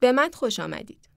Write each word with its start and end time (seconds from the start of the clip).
به 0.00 0.12
من 0.12 0.30
خوش 0.34 0.60
آمدید. 0.60 1.08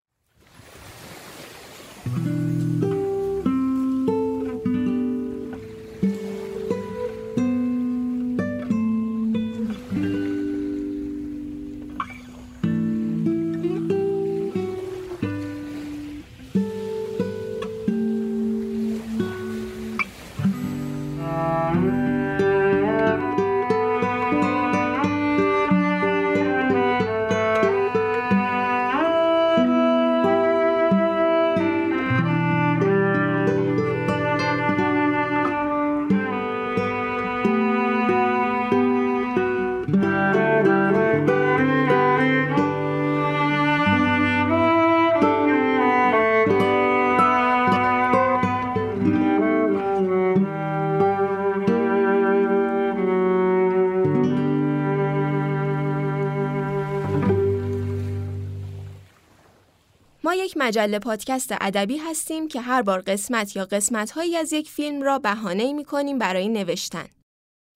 مجله 60.62 60.99
پادکست 60.99 61.51
ادبی 61.62 61.98
هستیم 61.98 62.48
که 62.48 62.62
هر 62.62 62.81
بار 62.81 63.01
قسمت 63.01 63.55
یا 63.55 63.65
قسمت‌هایی 63.65 64.38
از 64.38 64.54
یک 64.54 64.70
فیلم 64.70 65.02
را 65.02 65.20
بهانه‌ای 65.20 65.73
می‌کنیم 65.73 66.17
برای 66.17 66.50
نوشتن. 66.50 67.08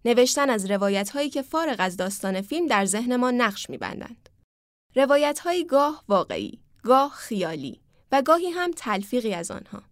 نوشتن 0.06 0.50
از 0.50 0.72
روایت‌هایی 0.72 1.30
که 1.30 1.42
فارغ 1.42 1.76
از 1.80 1.98
داستان 1.98 2.42
فیلم 2.42 2.68
در 2.68 2.86
ذهن 2.86 3.16
ما 3.16 3.32
نقش 3.32 3.70
می‌بندند. 3.70 4.30
روایت‌هایی 4.96 5.66
گاه 5.66 6.04
واقعی، 6.08 6.60
گاه 6.84 7.12
خیالی 7.12 7.82
و 8.12 8.22
گاهی 8.22 8.50
هم 8.50 8.72
تلفیقی 8.72 9.34
از 9.34 9.52
آنها. 9.52 9.84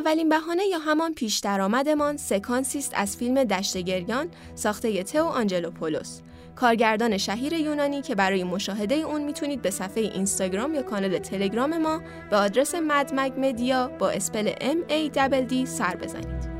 اولین 0.00 0.28
بهانه 0.28 0.64
یا 0.64 0.78
همان 0.78 1.14
پیش 1.14 1.38
درآمدمان 1.38 2.16
سکانسی 2.16 2.78
است 2.78 2.92
از 2.96 3.16
فیلم 3.16 3.44
دشت 3.44 3.76
گریان 3.76 4.28
ساخته 4.54 5.02
تئو 5.02 5.24
آنجلوپولوس 5.24 6.20
کارگردان 6.56 7.18
شهیر 7.18 7.52
یونانی 7.52 8.02
که 8.02 8.14
برای 8.14 8.44
مشاهده 8.44 8.94
اون 8.94 9.24
می‌تونید 9.24 9.62
به 9.62 9.70
صفحه 9.70 10.02
اینستاگرام 10.02 10.74
یا 10.74 10.82
کانال 10.82 11.18
تلگرام 11.18 11.78
ما 11.78 12.00
به 12.30 12.36
آدرس 12.36 12.74
مدمگ 12.74 13.32
مدیا 13.38 13.88
با 13.88 14.10
اسپل 14.10 14.52
M 14.52 14.90
A 14.90 15.14
D 15.50 15.64
سر 15.64 15.96
بزنید. 15.96 16.59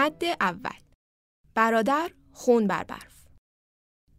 مد 0.00 0.22
اول. 0.40 0.80
برادر 1.54 2.10
خون 2.32 2.66
بر 2.66 2.84
برف. 2.84 3.26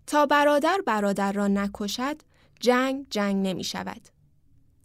تا 0.07 0.25
برادر 0.25 0.77
برادر 0.85 1.31
را 1.31 1.47
نکشد 1.47 2.21
جنگ 2.59 3.07
جنگ 3.09 3.47
نمی 3.47 3.63
شود. 3.63 4.01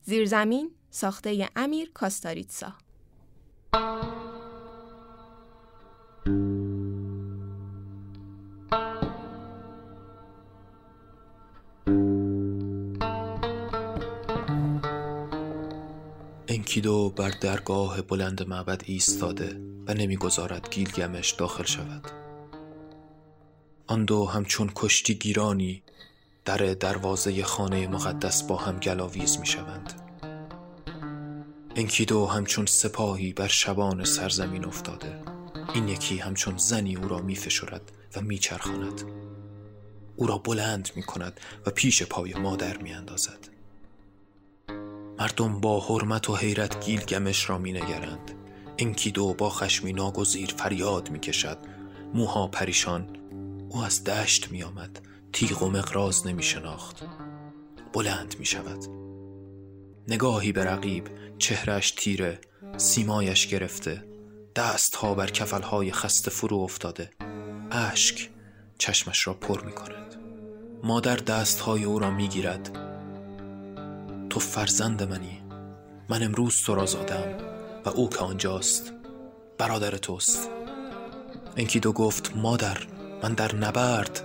زیرزمین 0.03 0.71
ساخته 0.91 1.51
امیر 1.57 1.91
کاستاریتسا. 1.95 2.73
انکیدو 16.49 17.11
بر 17.11 17.31
درگاه 17.31 18.03
بلند 18.03 18.49
معبد 18.49 18.83
ایستاده. 18.87 19.76
و 19.87 19.95
نمی‌گذارد 19.95 20.71
گیلگمش 20.71 21.31
داخل 21.31 21.65
شود 21.65 22.11
آن 23.87 24.05
دو 24.05 24.27
همچون 24.27 24.71
کشتی 24.75 25.15
گیرانی 25.15 25.83
در 26.45 26.57
دروازه 26.57 27.43
خانه 27.43 27.89
مقدس 27.89 28.43
با 28.43 28.57
هم 28.57 28.79
گلاویز 28.79 29.39
می 29.39 29.47
شوند 29.47 30.03
انکیدو 31.77 32.27
همچون 32.27 32.67
سپاهی 32.67 33.33
بر 33.33 33.49
شبان 33.49 34.05
سرزمین 34.05 34.65
افتاده 34.65 35.21
این 35.75 35.89
یکی 35.89 36.19
همچون 36.19 36.57
زنی 36.57 36.97
او 36.97 37.09
را 37.09 37.19
می 37.19 37.35
فشرد 37.35 37.93
و 38.17 38.21
می 38.21 38.39
چرخاند. 38.39 39.03
او 40.17 40.27
را 40.27 40.39
بلند 40.39 40.91
می 40.97 41.03
کند 41.03 41.41
و 41.67 41.71
پیش 41.71 42.03
پای 42.03 42.35
مادر 42.35 42.77
می 42.77 42.93
اندازد. 42.93 43.49
مردم 45.19 45.61
با 45.61 45.81
حرمت 45.81 46.31
و 46.31 46.37
حیرت 46.37 46.85
گیلگمش 46.85 47.51
را 47.51 47.59
می 47.59 47.73
نگرند. 47.73 48.36
انکیدو 48.79 49.35
با 49.35 49.51
خشمی 49.51 49.93
ناگزیر 49.93 50.55
فریاد 50.57 51.11
می 51.11 51.21
کشد. 51.21 51.59
موها 52.15 52.47
پریشان 52.47 53.09
او 53.69 53.83
از 53.83 54.05
دشت 54.05 54.51
می 54.51 54.63
آمد. 54.63 55.01
تیغ 55.33 55.63
و 55.63 55.71
مقراز 55.71 56.27
نمی 56.27 56.43
شناخت. 56.43 57.03
بلند 57.93 58.35
می 58.39 58.47
شود. 58.47 58.85
نگاهی 60.09 60.53
به 60.53 60.65
رقیب 60.65 61.09
چهرش 61.39 61.91
تیره 61.91 62.41
سیمایش 62.77 63.47
گرفته 63.47 64.05
دستها 64.57 65.15
بر 65.15 65.27
کفلهای 65.27 65.93
خسته 65.93 66.31
فرو 66.31 66.57
افتاده 66.57 67.11
اشک 67.71 68.31
چشمش 68.79 69.27
را 69.27 69.35
پر 69.35 69.65
می 69.65 69.73
کند 69.73 70.17
مادر 70.83 71.17
دستهای 71.17 71.85
او 71.85 71.99
را 71.99 72.11
می 72.11 72.29
گیرد 72.29 72.79
تو 74.31 74.41
فرزند 74.41 75.03
منی 75.03 75.43
من 76.09 76.23
امروز 76.23 76.63
تو 76.63 76.75
را 76.75 76.87
زادم 76.87 77.56
و 77.87 77.89
او 77.89 78.09
که 78.09 78.19
آنجاست 78.19 78.93
برادر 79.59 79.91
توست. 79.91 80.51
انکیدو 81.57 81.93
گفت 81.93 82.37
مادر 82.37 82.79
من 83.23 83.35
در 83.35 83.55
نبرد 83.55 84.25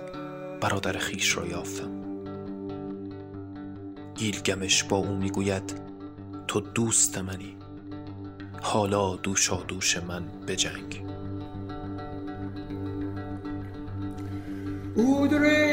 برادر 0.60 0.92
خیش 0.92 1.36
را 1.36 1.46
یافتم. 1.46 1.90
گیلگمش 4.14 4.84
با 4.84 4.96
او 4.96 5.16
می‌گوید 5.16 5.74
تو 6.48 6.60
دوست 6.60 7.18
منی. 7.18 7.56
حالا 8.62 9.16
دوشا 9.16 9.56
دوش 9.56 9.96
من 9.96 10.24
به 10.46 10.56
جنگ. 10.56 11.04
بجنگ 14.96 15.72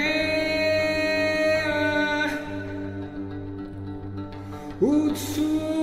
Utsu 4.82 5.79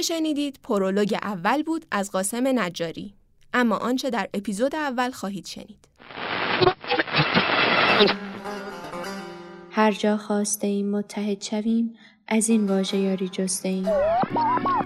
آنچه 0.00 0.14
شنیدید. 0.14 0.60
پرولوگ 0.62 1.16
اول 1.22 1.62
بود 1.62 1.84
از 1.90 2.10
قاسم 2.10 2.58
نجاری. 2.58 3.14
اما 3.54 3.76
آنچه 3.76 4.10
در 4.10 4.28
اپیزود 4.34 4.74
اول 4.74 5.10
خواهید 5.10 5.46
شنید. 5.46 5.88
هر 9.70 9.92
جا 9.92 10.16
خواسته 10.16 10.66
ایم 10.66 10.90
متحد 10.90 11.42
شویم 11.42 11.94
از 12.28 12.48
این 12.48 12.66
واژه 12.66 12.96
یاری 12.96 13.28
جسته 13.28 13.68
ایم. 13.68 13.88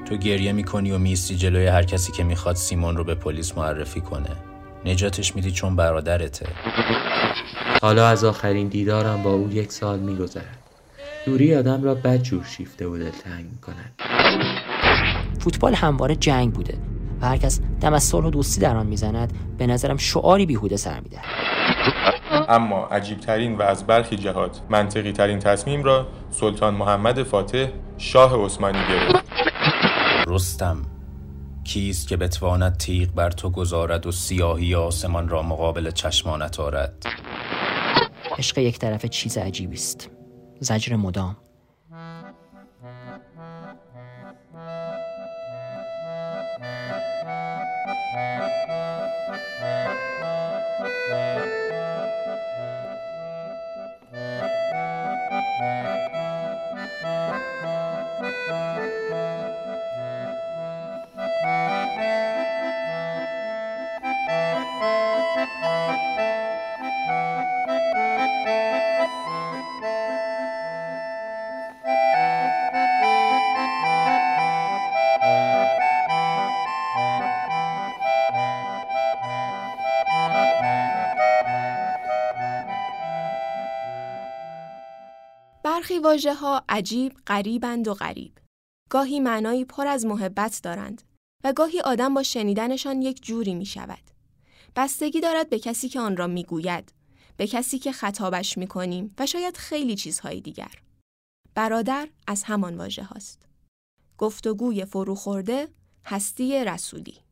تو 0.09 0.17
گریه 0.17 0.53
می‌کنی 0.53 0.91
و 0.91 0.99
میستی 0.99 1.37
جلوی 1.37 1.67
هر 1.67 1.83
کسی 1.83 2.13
که 2.13 2.25
می‌خواد 2.25 2.57
سیمون 2.57 2.97
رو 2.97 3.05
به 3.05 3.15
پلیس 3.15 3.59
معرفی 3.59 4.01
کنه. 4.01 4.37
نجاتش 4.85 5.37
میدی 5.37 5.51
چون 5.51 5.77
برادرته. 5.77 6.47
حالا 7.83 8.09
از 8.09 8.25
آخرین 8.25 8.69
دیدارم 8.69 9.23
با 9.23 9.33
او 9.33 9.53
یک 9.53 9.73
سال 9.73 9.99
میگذرد. 9.99 10.59
دوری 11.27 11.55
آدم 11.55 11.83
را 11.83 11.95
بد 11.95 12.23
جور 12.23 12.45
شیفته 12.45 12.87
و 12.87 12.99
دلتنگ 12.99 13.45
می‌کند. 13.45 13.95
فوتبال 15.45 15.75
همواره 15.75 16.17
جنگ 16.17 16.53
بوده 16.53 16.79
و 17.21 17.27
هر 17.27 17.37
کس 17.37 17.61
دم 17.81 17.95
از 17.95 18.03
صلح 18.03 18.27
و 18.27 18.31
دوستی 18.31 18.61
در 18.61 18.77
آن 18.77 18.87
می‌زند 18.87 19.33
به 19.59 19.67
نظرم 19.67 19.97
شعاری 19.97 20.47
بیهوده 20.47 20.77
سر 20.77 21.01
می‌دهد. 21.01 21.25
اما 22.49 22.87
عجیبترین 22.87 23.57
و 23.57 23.63
از 23.63 23.87
برخی 23.87 24.17
جهات 24.17 24.61
منطقی 24.71 25.13
ترین 25.13 25.39
تصمیم 25.39 25.83
را 25.83 26.07
سلطان 26.31 26.75
محمد 26.75 27.23
فاتح 27.23 27.67
شاه 27.99 28.45
عثمانی 28.45 28.79
گرفت. 28.89 29.25
رستم 30.27 30.77
کیست 31.65 32.09
که 32.09 32.17
بتواند 32.17 32.77
تیغ 32.77 33.09
بر 33.09 33.31
تو 33.31 33.51
گذارد 33.51 34.07
و 34.07 34.13
سیاهی 34.13 34.75
آسمان 34.75 35.29
را 35.29 35.43
مقابل 35.43 35.91
چشمانت 35.91 36.61
آرد؟ 36.61 37.07
عشق 38.39 38.59
یک 38.59 38.79
طرف 38.79 39.07
چیز 39.07 39.39
عجیبی 39.39 39.77
است. 39.77 40.11
زجر 40.61 40.97
مدام. 40.97 41.37
Bye. 55.65 55.94
برخی 85.95 86.05
واژه 86.05 86.35
ها 86.35 86.65
عجیب، 86.69 87.13
غریبند 87.27 87.89
و 87.89 87.95
غریب. 87.95 88.39
گاهی 88.91 89.21
معنایی 89.21 89.65
پر 89.65 89.87
از 89.87 90.07
محبت 90.07 90.61
دارند 90.63 91.03
و 91.45 91.53
گاهی 91.53 91.81
آدم 91.81 92.15
با 92.15 92.23
شنیدنشان 92.23 93.03
یک 93.03 93.23
جوری 93.23 93.55
می 93.55 93.67
شود. 93.67 94.11
بستگی 94.77 95.21
دارد 95.21 95.51
به 95.51 95.59
کسی 95.59 95.89
که 95.89 96.01
آن 96.01 96.17
را 96.17 96.27
می 96.27 96.45
گوید، 96.45 96.93
به 97.37 97.47
کسی 97.47 97.79
که 97.79 97.93
خطابش 97.93 98.59
می 98.59 98.67
کنیم 98.67 99.15
و 99.19 99.27
شاید 99.27 99.57
خیلی 99.57 99.95
چیزهای 99.97 100.41
دیگر. 100.41 100.83
برادر 101.55 102.09
از 102.27 102.43
همان 102.43 102.77
واژه 102.77 103.03
هاست. 103.03 103.43
گفتگوی 104.19 104.85
فروخورده، 104.85 105.69
هستی 106.05 106.65
رسولی. 106.65 107.25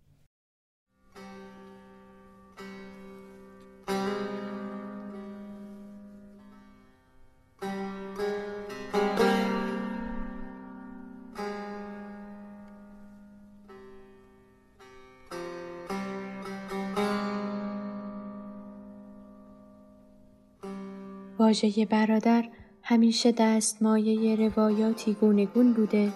واژه 21.53 21.87
برادر 21.87 22.49
همیشه 22.83 23.33
دستمایه 23.33 24.37
روایاتی 24.37 25.15
گونگون 25.15 25.73
بوده 25.73 26.13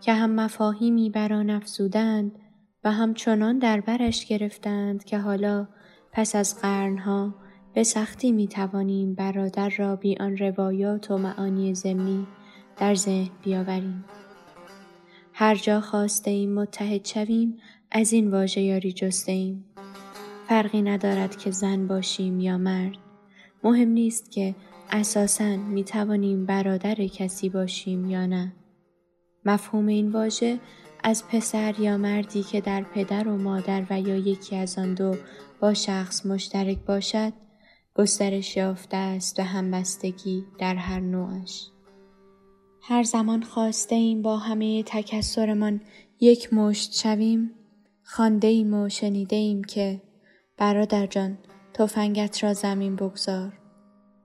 که 0.00 0.12
هم 0.12 0.30
مفاهیمی 0.30 1.10
بر 1.10 1.32
آن 1.32 1.50
افزودند 1.50 2.32
و 2.84 2.92
همچنان 2.92 3.58
در 3.58 3.80
برش 3.80 4.26
گرفتند 4.26 5.04
که 5.04 5.18
حالا 5.18 5.68
پس 6.12 6.36
از 6.36 6.60
قرنها 6.60 7.34
به 7.74 7.82
سختی 7.82 8.32
می 8.32 8.48
توانیم 8.48 9.14
برادر 9.14 9.68
را 9.68 9.96
بی 9.96 10.16
آن 10.20 10.36
روایات 10.36 11.10
و 11.10 11.18
معانی 11.18 11.74
ضمنی 11.74 12.26
در 12.78 12.94
ذهن 12.94 13.30
بیاوریم. 13.42 14.04
هر 15.32 15.54
جا 15.54 15.80
خواسته 15.80 16.30
ایم 16.30 16.54
متحد 16.54 17.04
شویم 17.04 17.58
از 17.90 18.12
این 18.12 18.30
واژه 18.30 18.60
یاری 18.60 18.92
جسته 18.92 19.32
ایم. 19.32 19.64
فرقی 20.48 20.82
ندارد 20.82 21.36
که 21.36 21.50
زن 21.50 21.86
باشیم 21.86 22.40
یا 22.40 22.58
مرد. 22.58 22.96
مهم 23.64 23.88
نیست 23.88 24.30
که 24.30 24.54
اساساً 24.92 25.56
می 25.56 25.84
توانیم 25.84 26.46
برادر 26.46 26.94
کسی 26.94 27.48
باشیم 27.48 28.10
یا 28.10 28.26
نه. 28.26 28.52
مفهوم 29.44 29.86
این 29.86 30.12
واژه 30.12 30.58
از 31.02 31.28
پسر 31.28 31.80
یا 31.80 31.96
مردی 31.96 32.42
که 32.42 32.60
در 32.60 32.82
پدر 32.82 33.28
و 33.28 33.36
مادر 33.36 33.86
و 33.90 34.00
یا 34.00 34.16
یکی 34.16 34.56
از 34.56 34.78
آن 34.78 34.94
دو 34.94 35.16
با 35.60 35.74
شخص 35.74 36.26
مشترک 36.26 36.78
باشد 36.78 37.32
گسترش 37.94 38.56
یافته 38.56 38.96
است 38.96 39.38
و 39.40 39.42
همبستگی 39.42 40.44
در 40.58 40.74
هر 40.74 41.00
نوعش. 41.00 41.68
هر 42.82 43.02
زمان 43.02 43.42
خواسته 43.42 43.94
ایم 43.94 44.22
با 44.22 44.36
همه 44.36 44.82
تکسرمان 44.82 45.80
یک 46.20 46.54
مشت 46.54 46.94
شویم 46.94 47.50
خانده 48.02 48.48
ایم 48.48 48.74
و 48.74 48.88
شنیده 48.88 49.36
ایم 49.36 49.64
که 49.64 50.02
برادر 50.56 51.06
جان 51.06 51.38
تفنگت 51.74 52.44
را 52.44 52.54
زمین 52.54 52.96
بگذار 52.96 53.52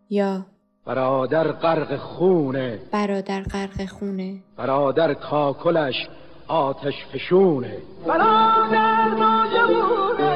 یا 0.10 0.46
برادر 0.88 1.52
غرق 1.52 1.98
خونه. 1.98 2.80
برادر 2.92 3.42
غرق 3.42 3.86
خونه. 3.86 4.36
برادر 4.58 5.14
کاکلش 5.14 6.08
آتش 6.48 6.94
فشونه. 7.14 7.78
برادر 8.08 9.08
ناجوونه 9.20 10.27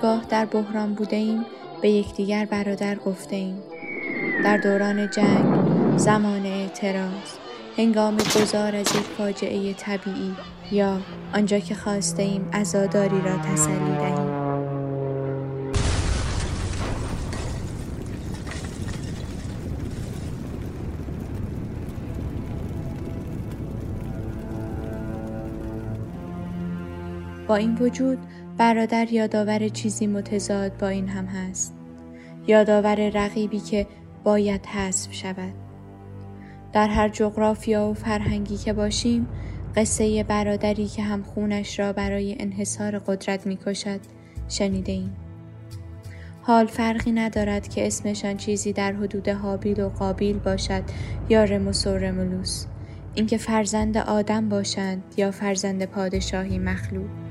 هرگاه 0.00 0.24
در 0.28 0.44
بحران 0.44 0.94
بوده 0.94 1.16
ایم 1.16 1.44
به 1.82 1.90
یکدیگر 1.90 2.44
برادر 2.44 2.94
گفته 2.94 3.36
ایم. 3.36 3.56
در 4.44 4.56
دوران 4.56 5.10
جنگ، 5.10 5.44
زمان 5.96 6.46
اعتراض، 6.46 7.36
هنگام 7.78 8.16
گذار 8.16 8.76
از 8.76 8.86
یک 8.86 9.02
فاجعه 9.18 9.72
طبیعی 9.74 10.34
یا 10.72 10.98
آنجا 11.34 11.58
که 11.58 11.74
خواسته 11.74 12.22
ایم 12.22 12.48
عزاداری 12.52 13.20
را 13.20 13.36
تسلی 13.36 13.96
دهیم. 13.98 14.30
با 27.48 27.56
این 27.56 27.74
وجود 27.80 28.18
برادر 28.60 29.12
یادآور 29.12 29.68
چیزی 29.68 30.06
متضاد 30.06 30.76
با 30.76 30.88
این 30.88 31.08
هم 31.08 31.26
هست. 31.26 31.74
یادآور 32.46 33.10
رقیبی 33.14 33.60
که 33.60 33.86
باید 34.24 34.66
حذف 34.66 35.12
شود. 35.12 35.52
در 36.72 36.88
هر 36.88 37.08
جغرافیا 37.08 37.88
و 37.88 37.94
فرهنگی 37.94 38.56
که 38.56 38.72
باشیم 38.72 39.28
قصه 39.76 40.22
برادری 40.22 40.86
که 40.86 41.02
هم 41.02 41.22
خونش 41.22 41.78
را 41.78 41.92
برای 41.92 42.36
انحصار 42.38 42.98
قدرت 42.98 43.46
می‌کشد 43.46 44.00
شنیده 44.48 44.92
ایم. 44.92 45.16
حال 46.42 46.66
فرقی 46.66 47.12
ندارد 47.12 47.68
که 47.68 47.86
اسمشان 47.86 48.36
چیزی 48.36 48.72
در 48.72 48.92
حدود 48.92 49.28
حابیل 49.28 49.80
و 49.80 49.88
قابیل 49.88 50.38
باشد 50.38 50.82
یا 51.28 51.44
رموس 51.44 51.86
و 51.86 51.96
رمولوس 51.96 52.66
اینکه 53.14 53.36
فرزند 53.36 53.96
آدم 53.96 54.48
باشند 54.48 55.02
یا 55.16 55.30
فرزند 55.30 55.84
پادشاهی 55.84 56.58
مخلوق 56.58 57.29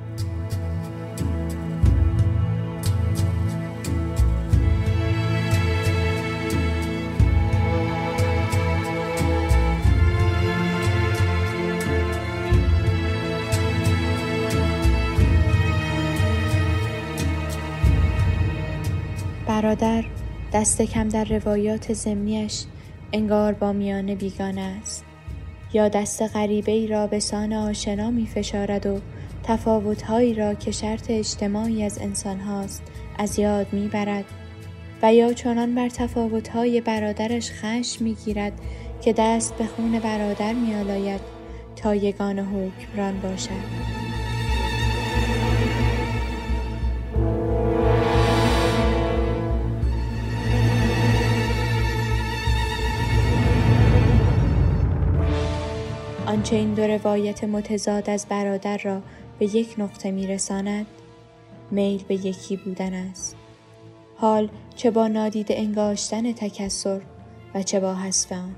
دست 20.60 20.82
کم 20.82 21.10
در 21.10 21.24
روایات 21.24 21.94
زمینیش 21.94 22.64
انگار 23.14 23.54
با 23.54 23.74
میانه 23.74 24.16
بیگانه 24.16 24.62
است 24.62 25.06
یا 25.74 25.90
دست 25.90 26.22
غریبه 26.22 26.72
ای 26.72 26.88
را 26.88 27.08
به 27.08 27.20
سان 27.20 27.54
آشنا 27.54 28.12
می 28.12 28.28
فشارد 28.28 28.86
و 28.86 29.00
تفاوتهایی 29.44 30.34
را 30.34 30.54
که 30.54 30.72
شرط 30.72 31.06
اجتماعی 31.10 31.84
از 31.84 32.00
انسان 32.02 32.40
هاست 32.40 32.84
از 33.18 33.40
یاد 33.40 33.74
می 33.74 33.88
برد 33.88 34.26
و 35.02 35.14
یا 35.14 35.34
چنان 35.34 35.76
بر 35.76 35.90
تفاوتهای 35.90 36.82
برادرش 36.82 37.52
خشم 37.52 38.04
می 38.04 38.14
گیرد 38.26 38.54
که 39.02 39.14
دست 39.18 39.56
به 39.56 39.66
خون 39.66 40.00
برادر 40.00 40.54
می 40.54 40.76
آلاید 40.76 41.22
تا 41.76 41.96
یگان 41.96 42.40
حکمران 42.40 43.20
باشد. 43.20 43.99
آنچه 56.30 56.56
این 56.56 56.74
دو 56.74 56.84
روایت 56.84 57.44
متضاد 57.44 58.10
از 58.10 58.26
برادر 58.30 58.78
را 58.78 59.02
به 59.40 59.56
یک 59.56 59.76
نقطه 59.78 60.12
میرساند 60.12 60.86
میل 61.72 62.04
به 62.08 62.26
یکی 62.26 62.58
بودن 62.58 62.94
است. 62.94 63.36
حال 64.16 64.50
چه 64.76 64.92
با 64.92 65.08
نادیده 65.08 65.58
انگاشتن 65.58 66.32
تکسر 66.32 67.02
و 67.56 67.64
چه 67.64 67.80
با 67.80 67.94
حذف 67.94 68.32
آن. 68.32 68.56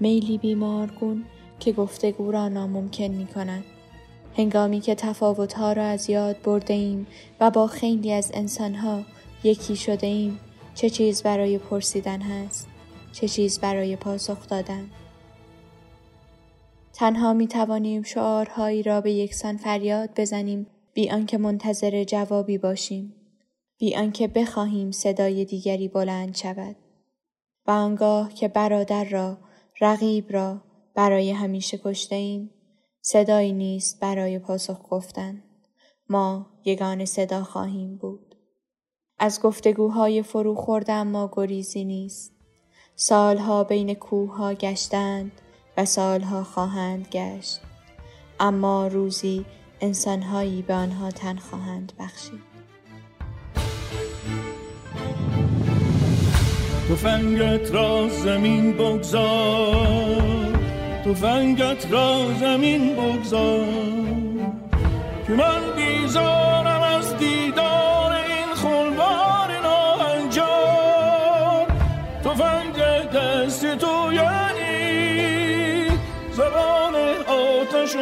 میلی 0.00 0.38
بیمارگون 0.38 1.24
که 1.60 1.72
گفتگو 1.72 2.30
را 2.30 2.48
ناممکن 2.48 3.04
می 3.04 3.26
کند. 3.26 3.64
هنگامی 4.36 4.80
که 4.80 4.94
تفاوتها 4.94 5.72
را 5.72 5.84
از 5.84 6.10
یاد 6.10 6.42
برده 6.42 6.74
ایم 6.74 7.06
و 7.40 7.50
با 7.50 7.66
خیلی 7.66 8.12
از 8.12 8.30
انسانها 8.34 9.02
یکی 9.44 9.76
شده 9.76 10.06
ایم 10.06 10.40
چه 10.74 10.90
چیز 10.90 11.22
برای 11.22 11.58
پرسیدن 11.58 12.22
هست؟ 12.22 12.66
چه 13.12 13.28
چیز 13.28 13.58
برای 13.58 13.96
پاسخ 13.96 14.48
دادن؟ 14.48 14.90
تنها 16.98 17.32
می 17.32 17.46
توانیم 17.46 18.02
شعارهایی 18.02 18.82
را 18.82 19.00
به 19.00 19.12
یکسان 19.12 19.56
فریاد 19.56 20.10
بزنیم 20.16 20.66
بی 20.94 21.10
آنکه 21.10 21.38
منتظر 21.38 22.04
جوابی 22.04 22.58
باشیم. 22.58 23.14
بی 23.78 23.96
آنکه 23.96 24.28
بخواهیم 24.28 24.90
صدای 24.90 25.44
دیگری 25.44 25.88
بلند 25.88 26.36
شود. 26.36 26.76
و 27.66 27.70
آنگاه 27.70 28.34
که 28.34 28.48
برادر 28.48 29.04
را 29.04 29.38
رقیب 29.80 30.32
را 30.32 30.60
برای 30.94 31.30
همیشه 31.30 31.78
کشته 31.84 32.14
ایم 32.14 32.50
صدایی 33.00 33.52
نیست 33.52 34.00
برای 34.00 34.38
پاسخ 34.38 34.80
گفتن. 34.90 35.42
ما 36.08 36.46
یگان 36.64 37.04
صدا 37.04 37.44
خواهیم 37.44 37.96
بود. 37.96 38.34
از 39.18 39.42
گفتگوهای 39.42 40.22
فرو 40.22 40.54
خورده 40.54 40.92
اما 40.92 41.30
گریزی 41.32 41.84
نیست. 41.84 42.32
سالها 42.96 43.64
بین 43.64 43.94
کوه 43.94 44.54
گشتند. 44.54 45.32
و 45.78 45.84
سالها 45.84 46.44
خواهند 46.44 47.08
گشت. 47.12 47.60
اما 48.40 48.86
روزی 48.86 49.44
انسانهایی 49.80 50.62
به 50.62 50.74
آنها 50.74 51.10
تن 51.10 51.36
خواهند 51.36 51.92
بخشید. 51.98 52.40
فنگت 56.96 57.70
را 57.70 58.08
زمین 58.08 58.72
بگذار. 58.72 60.58
فنگت 61.14 61.92
را 61.92 62.34
زمین 62.40 62.96
بگذار. 62.96 63.66
که 65.26 65.32
من 65.32 65.60
بیزارم. 65.76 66.77
آتش 77.88 77.96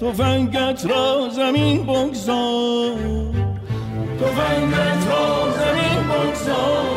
بگذار 0.00 0.12
فنگت 0.12 0.86
را 0.86 1.28
زمین 1.32 1.86
بگذار. 1.86 2.94
فنگت 4.36 5.06
را 5.10 5.50
زمین 5.60 6.02
بگذار. 6.08 6.90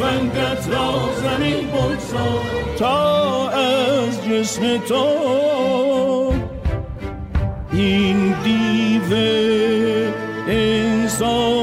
فنگت 0.00 0.68
را 0.68 0.88
زمین 1.22 1.66
بگذار. 1.66 2.42
تا 2.78 3.26
جسم 4.28 4.78
تو 4.78 5.04
این 7.72 8.34
دیو 8.44 9.10
انسان 10.48 11.55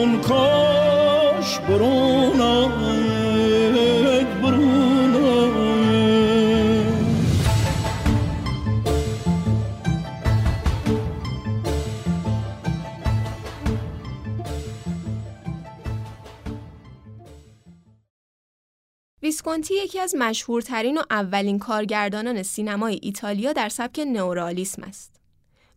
ویسکونتی 19.43 19.73
یکی 19.73 19.99
از 19.99 20.15
مشهورترین 20.15 20.97
و 20.97 21.01
اولین 21.09 21.59
کارگردانان 21.59 22.43
سینمای 22.43 22.99
ایتالیا 23.01 23.53
در 23.53 23.69
سبک 23.69 23.99
نئورالیسم 23.99 24.83
است. 24.83 25.15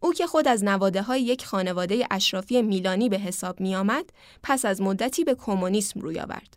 او 0.00 0.12
که 0.12 0.26
خود 0.26 0.48
از 0.48 0.64
نواده 0.64 1.02
های 1.02 1.22
یک 1.22 1.46
خانواده 1.46 2.06
اشرافی 2.10 2.62
میلانی 2.62 3.08
به 3.08 3.18
حساب 3.18 3.60
می 3.60 3.76
آمد، 3.76 4.04
پس 4.42 4.64
از 4.64 4.80
مدتی 4.80 5.24
به 5.24 5.34
کمونیسم 5.34 6.00
روی 6.00 6.20
آورد. 6.20 6.56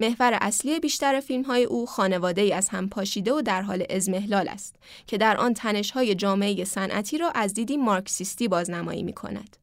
محور 0.00 0.38
اصلی 0.40 0.80
بیشتر 0.80 1.20
فیلم 1.20 1.42
های 1.42 1.64
او 1.64 1.86
خانواده 1.86 2.42
ای 2.42 2.52
از 2.52 2.68
هم 2.68 2.88
پاشیده 2.88 3.32
و 3.32 3.42
در 3.42 3.62
حال 3.62 3.84
ازمهلال 3.90 4.48
است 4.48 4.76
که 5.06 5.18
در 5.18 5.36
آن 5.36 5.54
تنش 5.54 5.90
های 5.90 6.14
جامعه 6.14 6.64
صنعتی 6.64 7.18
را 7.18 7.30
از 7.30 7.54
دیدی 7.54 7.76
مارکسیستی 7.76 8.48
بازنمایی 8.48 9.02
می 9.02 9.12
کند. 9.12 9.59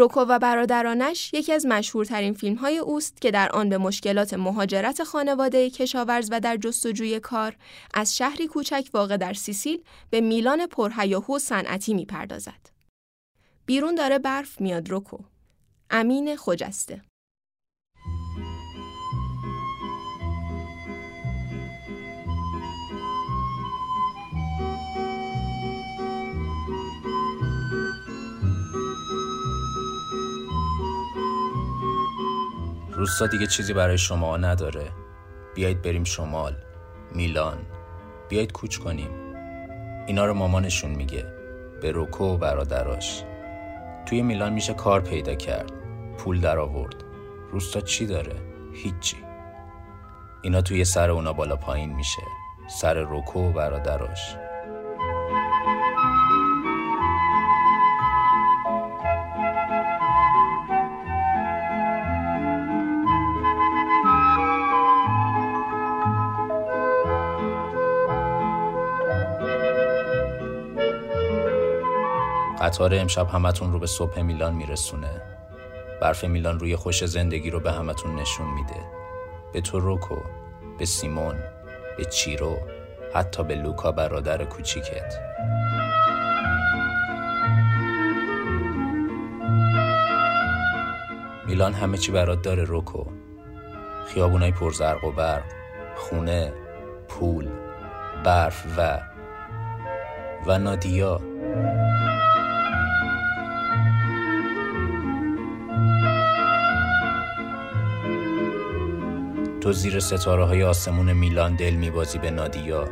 روکو 0.00 0.20
و 0.20 0.38
برادرانش 0.38 1.30
یکی 1.34 1.52
از 1.52 1.66
مشهورترین 1.66 2.34
فیلم 2.34 2.56
های 2.56 2.78
اوست 2.78 3.20
که 3.20 3.30
در 3.30 3.48
آن 3.52 3.68
به 3.68 3.78
مشکلات 3.78 4.34
مهاجرت 4.34 5.04
خانواده 5.04 5.70
کشاورز 5.70 6.28
و 6.32 6.40
در 6.40 6.56
جستجوی 6.56 7.20
کار 7.20 7.56
از 7.94 8.16
شهری 8.16 8.46
کوچک 8.46 8.88
واقع 8.94 9.16
در 9.16 9.32
سیسیل 9.32 9.82
به 10.10 10.20
میلان 10.20 10.66
پرهیاهو 10.66 11.38
صنعتی 11.38 11.94
می‌پردازد. 11.94 12.70
بیرون 13.66 13.94
داره 13.94 14.18
برف 14.18 14.60
میاد 14.60 14.90
روکو. 14.90 15.18
امین 15.90 16.36
خجسته 16.36 17.02
روستا 33.00 33.26
دیگه 33.26 33.46
چیزی 33.46 33.72
برای 33.72 33.98
شما 33.98 34.36
نداره. 34.36 34.90
بیایید 35.54 35.82
بریم 35.82 36.04
شمال 36.04 36.56
میلان. 37.14 37.58
بیایید 38.28 38.52
کوچ 38.52 38.78
کنیم. 38.78 39.10
اینا 40.06 40.26
رو 40.26 40.34
مامانشون 40.34 40.90
میگه. 40.90 41.24
به 41.82 41.92
روکو 41.92 42.24
و 42.24 42.36
برادراش. 42.36 43.22
توی 44.06 44.22
میلان 44.22 44.52
میشه 44.52 44.74
کار 44.74 45.00
پیدا 45.00 45.34
کرد. 45.34 45.72
پول 46.18 46.40
در 46.40 46.58
آورد. 46.58 46.94
روستا 47.52 47.80
چی 47.80 48.06
داره؟ 48.06 48.36
هیچی. 48.72 49.16
اینا 50.42 50.62
توی 50.62 50.84
سر 50.84 51.10
اونا 51.10 51.32
بالا 51.32 51.56
پایین 51.56 51.92
میشه. 51.92 52.22
سر 52.80 52.94
روکو 52.94 53.48
و 53.48 53.52
برادراش. 53.52 54.36
قطار 72.70 72.94
امشب 72.94 73.28
همتون 73.28 73.72
رو 73.72 73.78
به 73.78 73.86
صبح 73.86 74.20
میلان 74.20 74.54
میرسونه. 74.54 75.22
برف 76.00 76.24
میلان 76.24 76.58
روی 76.58 76.76
خوش 76.76 77.04
زندگی 77.04 77.50
رو 77.50 77.60
به 77.60 77.72
همتون 77.72 78.16
نشون 78.16 78.46
میده. 78.46 78.84
به 79.52 79.60
تو 79.60 79.80
روکو 79.80 80.16
به 80.78 80.84
سیمون 80.84 81.34
به 81.96 82.04
چیرو 82.04 82.58
حتی 83.14 83.44
به 83.44 83.54
لوکا 83.54 83.92
برادر 83.92 84.44
کوچیکت. 84.44 85.14
میلان 91.46 91.72
همه 91.74 91.98
چی 91.98 92.12
برات 92.12 92.42
داره 92.42 92.64
روکو. 92.64 93.04
خیابونای 94.06 94.52
پرزرق 94.52 95.04
و 95.04 95.10
برق 95.10 95.44
خونه 95.96 96.52
پول 97.08 97.48
برف 98.24 98.64
و 98.78 99.00
و 100.46 100.58
نادیا. 100.58 101.20
تو 109.60 109.72
زیر 109.72 110.00
ستاره 110.00 110.44
های 110.44 110.62
آسمون 110.62 111.12
میلان 111.12 111.56
دل 111.56 111.74
میبازی 111.74 112.18
به 112.18 112.30
نادیا. 112.30 112.88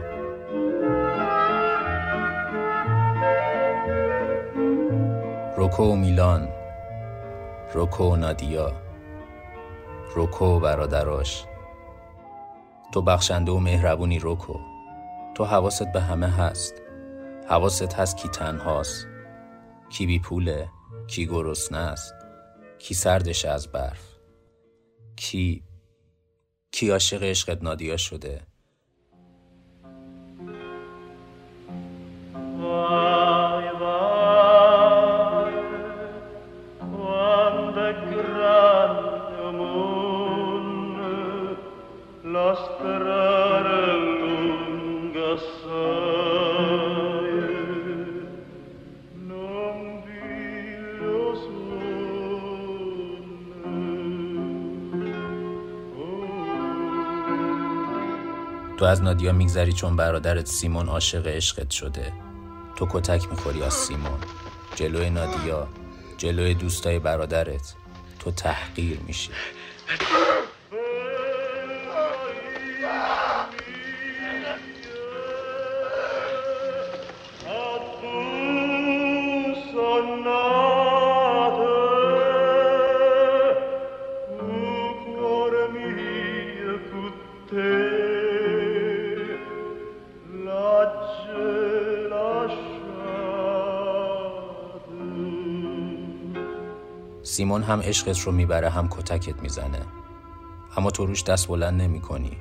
روکو 5.57 5.83
و 5.83 5.97
میلان 5.97 6.49
روکو 7.75 8.05
و 8.05 8.17
نادیا 8.17 8.73
روکو 10.15 10.45
و 10.45 10.61
برادراش. 10.61 11.45
تو 12.93 13.03
بخشنده 13.03 13.53
و 13.53 13.59
مهربونی 13.59 14.19
روکو 14.19 14.55
تو 15.35 15.45
حواست 15.45 15.93
به 15.93 16.01
همه 16.01 16.29
هست. 16.29 16.75
حواست 17.49 17.95
هست 17.95 18.17
کی 18.17 18.29
تنهاست. 18.29 19.07
کی 19.91 20.07
بی 20.07 20.19
پوله 20.19 20.69
کی 21.07 21.27
گرسنه 21.27 21.79
است. 21.79 22.15
کی 22.79 22.95
سردش 22.95 23.45
از 23.45 23.69
برف. 23.69 24.09
کی 25.17 25.68
کی 26.73 26.91
عاشق 26.91 27.23
عشقت 27.23 27.63
نادیا 27.63 27.97
شده؟ 27.97 28.47
تو 58.79 58.85
از 58.85 59.03
نادیا 59.03 59.33
میگذری 59.33 59.73
چون 59.73 59.97
برادرت 59.97 60.47
سیمون 60.47 60.89
عاشق 60.89 61.27
عشقت 61.27 61.71
شده. 61.71 62.13
تو 62.77 62.87
کتک 62.91 63.31
می‌خوری 63.31 63.63
از 63.63 63.75
سیمون. 63.75 64.19
جلوی 64.75 65.11
نادیا 65.11 65.69
جلوی 66.17 66.55
دوستای 66.55 66.99
برادرت. 66.99 67.75
تو 68.19 68.31
تحقیر 68.31 68.99
میشی. 69.07 69.31
سیمون 97.39 97.63
هم 97.63 97.81
عشقت 97.81 98.19
رو 98.21 98.33
می‌بره 98.33 98.71
هم 98.71 98.89
کتکت 98.89 99.43
می‌زنه. 99.43 99.81
اما 100.77 100.91
تو 100.91 101.07
روش 101.07 101.25
دست 101.25 101.49
بلند 101.49 101.83
نمی 101.83 102.01
کنی 102.01 102.39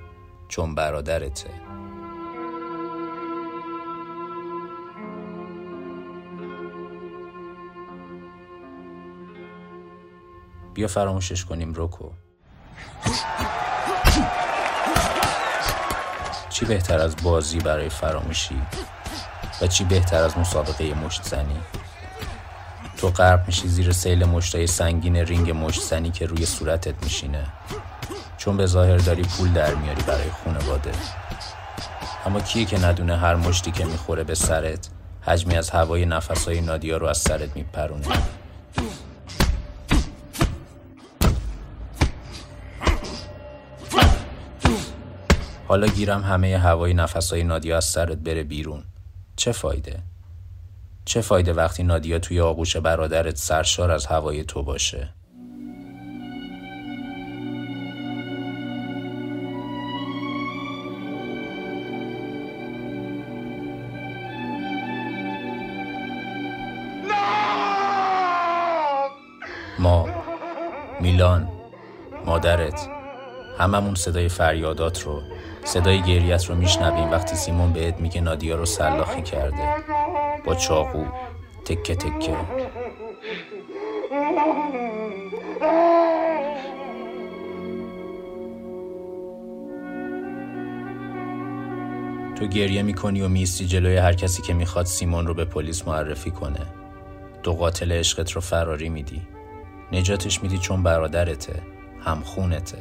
چون 0.48 0.76
برادرته. 0.76 1.50
بیا 10.74 10.88
فراموشش 10.88 11.46
کنیم 11.46 11.74
روکو. 11.74 12.10
چی 16.50 16.66
بهتر 16.66 17.00
از 17.00 17.16
بازی 17.24 17.60
برای 17.60 17.90
فراموشی؟ 17.90 18.62
و 19.62 19.68
چی 19.68 19.84
بهتر 19.84 20.24
از 20.24 20.38
مسابقه 20.38 20.94
مشت 20.94 21.24
زنی؟ 21.24 21.60
تو 22.98 23.10
غرق 23.10 23.48
میشی 23.48 23.68
زیر 23.68 23.92
سیل 23.92 24.26
مشتای 24.26 24.68
سنگین 24.68 25.16
رینگ 25.16 25.52
مشت 25.52 25.82
زنی 25.82 26.12
که 26.12 26.26
روی 26.26 26.46
صورتت 26.46 27.04
میشینه. 27.04 27.44
چون 28.38 28.58
به 28.58 28.66
ظاهر 28.66 28.98
داری 28.98 29.24
پول 29.24 29.54
در 29.54 29.76
میاری 29.76 30.02
برای 30.02 30.30
خونواده 30.30 30.92
اما 32.26 32.40
کیه 32.40 32.66
که 32.66 32.80
ندونه 32.86 33.18
هر 33.18 33.36
مشتی 33.36 33.72
که 33.72 33.86
می‌خوره 33.86 34.24
به 34.24 34.36
سرت؟ 34.36 34.90
حجمی 35.22 35.56
از 35.56 35.70
هوای 35.70 36.06
نفسهای 36.06 36.62
نادیا 36.62 36.98
رو 36.98 37.08
از 37.08 37.18
سرت 37.18 37.56
میپرونه. 37.56 38.08
حالا 45.68 45.88
گیرم 45.88 46.24
همه 46.24 46.58
هوای 46.58 46.94
نفسهای 46.94 47.44
نادیا 47.44 47.78
از 47.78 47.86
سرت 47.86 48.18
بره 48.18 48.44
بیرون. 48.44 48.84
چه 49.36 49.52
فایده؟ 49.52 50.00
چه 51.08 51.22
فایده 51.22 51.54
وقتی 51.54 51.84
نادیا 51.84 52.20
توی 52.20 52.42
آغوش 52.42 52.78
برادرت 52.78 53.38
سرشار 53.38 53.92
از 53.92 54.06
هوای 54.06 54.44
تو 54.44 54.64
باشه؟ 54.64 55.10
ما 69.80 70.10
میلان 71.02 71.48
مادرت 72.26 72.90
هممون 73.60 73.96
صدای 73.96 74.30
فریادات 74.30 75.02
رو 75.02 75.22
صدای 75.64 76.02
گریت 76.02 76.46
رو 76.46 76.56
میشنویم 76.56 77.12
وقتی 77.12 77.36
سیمون 77.36 77.74
بهت 77.74 78.00
میگه 78.00 78.22
نادیا 78.22 78.56
رو 78.56 78.66
سلاخی 78.66 79.22
کرده 79.22 79.97
با 80.48 80.56
چاقو. 80.56 81.06
تکه 81.66 81.96
تکه. 81.96 82.38
تو 92.36 92.48
گریه 92.48 92.84
می‌کنی 92.84 93.22
و 93.22 93.28
میستی 93.28 93.66
جلوی 93.66 93.98
هر 93.98 94.14
کسی 94.14 94.42
که 94.42 94.54
می‌خواد 94.54 94.86
سیمون 94.86 95.28
رو 95.28 95.34
به 95.34 95.46
پلیس 95.46 95.88
معرفی 95.88 96.32
کنه. 96.32 96.66
تو 97.44 97.54
قاتل 97.54 97.92
عشقت 97.92 98.32
رو 98.32 98.42
فراری 98.42 98.90
میدی. 98.90 99.22
نجاتش 99.92 100.44
میدی 100.44 100.58
چون 100.58 100.84
برادرته 100.84 101.62
همخونته 102.02 102.78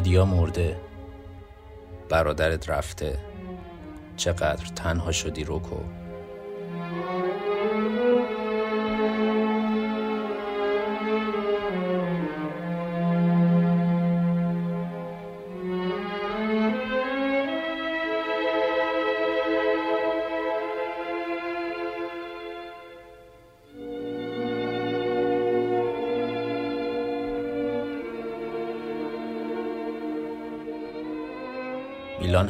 نادیا 0.00 0.24
مرده. 0.24 0.76
برادرت 2.08 2.70
رفته. 2.70 3.18
چقدر 4.16 4.66
تنها 4.76 5.12
شدی 5.12 5.44
روکو 5.44 5.76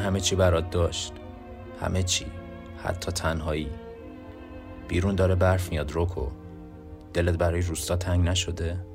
همه 0.00 0.20
چی 0.20 0.36
برات 0.36 0.70
داشت. 0.70 1.12
همه 1.80 2.02
چی. 2.02 2.26
حتی 2.84 3.12
تنهایی. 3.12 3.70
بیرون 4.88 5.14
داره 5.14 5.34
برف 5.34 5.70
میاد 5.70 5.92
روکو 5.92 6.26
دلت 7.14 7.38
برای 7.38 7.62
روستا 7.62 7.96
تنگ 7.96 8.28
نشده؟ 8.28 8.89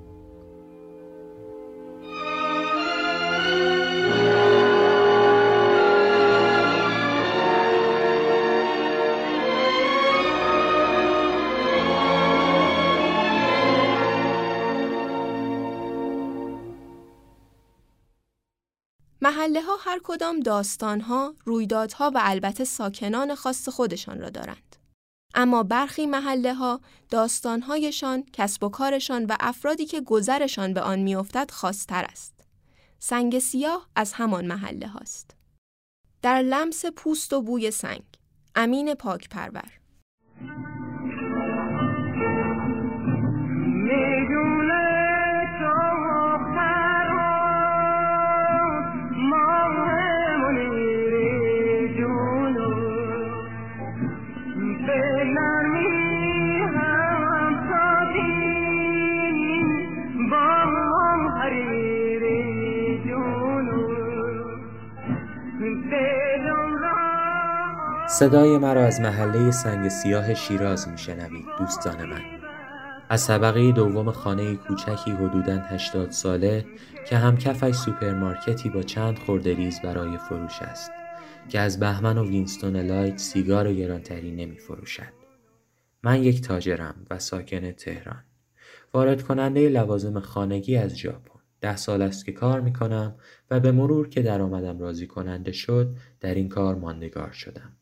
محله 19.35 19.61
ها 19.61 19.75
هر 19.79 19.99
کدام 20.03 20.39
داستان 20.39 21.01
ها، 21.01 21.33
رویدادها 21.45 22.11
و 22.15 22.19
البته 22.23 22.63
ساکنان 22.63 23.35
خاص 23.35 23.69
خودشان 23.69 24.19
را 24.19 24.29
دارند. 24.29 24.75
اما 25.33 25.63
برخی 25.63 26.05
محله 26.05 26.53
ها 26.53 26.81
داستانهایشان، 27.09 28.23
کسب 28.33 28.63
و 28.63 28.69
کارشان 28.69 29.25
و 29.25 29.35
افرادی 29.39 29.85
که 29.85 30.01
گذرشان 30.01 30.73
به 30.73 30.81
آن 30.81 30.99
میافتد 30.99 31.51
خاصتر 31.51 32.03
است. 32.03 32.33
سنگ 32.99 33.39
سیاه 33.39 33.87
از 33.95 34.13
همان 34.13 34.45
محله 34.45 34.87
هاست. 34.87 35.35
در 36.21 36.41
لمس 36.41 36.85
پوست 36.85 37.33
و 37.33 37.41
بوی 37.41 37.71
سنگ 37.71 38.03
امین 38.55 38.93
پاک 38.93 39.29
پرور 39.29 39.71
صدای 68.19 68.57
مرا 68.57 68.85
از 68.85 69.01
محله 69.01 69.51
سنگ 69.51 69.89
سیاه 69.89 70.33
شیراز 70.33 70.87
میشنوید 70.87 71.45
دوستان 71.59 72.05
من 72.05 72.21
از 73.09 73.27
طبقه 73.27 73.71
دوم 73.71 74.11
خانه 74.11 74.55
کوچکی 74.55 75.11
حدوداً 75.11 75.57
80 75.57 76.11
ساله 76.11 76.65
که 77.09 77.17
همکفش 77.17 77.75
سوپرمارکتی 77.75 78.69
با 78.69 78.83
چند 78.83 79.19
خرده 79.19 79.53
ریز 79.53 79.81
برای 79.81 80.17
فروش 80.17 80.61
است 80.61 80.91
که 81.49 81.59
از 81.59 81.79
بهمن 81.79 82.17
و 82.17 82.27
وینستون 82.27 82.75
لایت 82.75 83.17
سیگار 83.17 83.73
گرانتری 83.73 84.31
نمی 84.31 84.57
فروشد. 84.57 85.13
من 86.03 86.23
یک 86.23 86.41
تاجرم 86.41 86.95
و 87.09 87.19
ساکن 87.19 87.71
تهران. 87.71 88.23
وارد 88.93 89.23
کننده 89.23 89.69
لوازم 89.69 90.19
خانگی 90.19 90.77
از 90.77 90.97
ژاپن. 90.97 91.39
ده 91.61 91.75
سال 91.75 92.01
است 92.01 92.25
که 92.25 92.31
کار 92.31 92.61
می 92.61 92.73
کنم 92.73 93.15
و 93.51 93.59
به 93.59 93.71
مرور 93.71 94.09
که 94.09 94.21
درآمدم 94.21 94.79
راضی 94.79 95.07
کننده 95.07 95.51
شد 95.51 95.95
در 96.19 96.33
این 96.33 96.49
کار 96.49 96.75
ماندگار 96.75 97.31
شدم. 97.31 97.74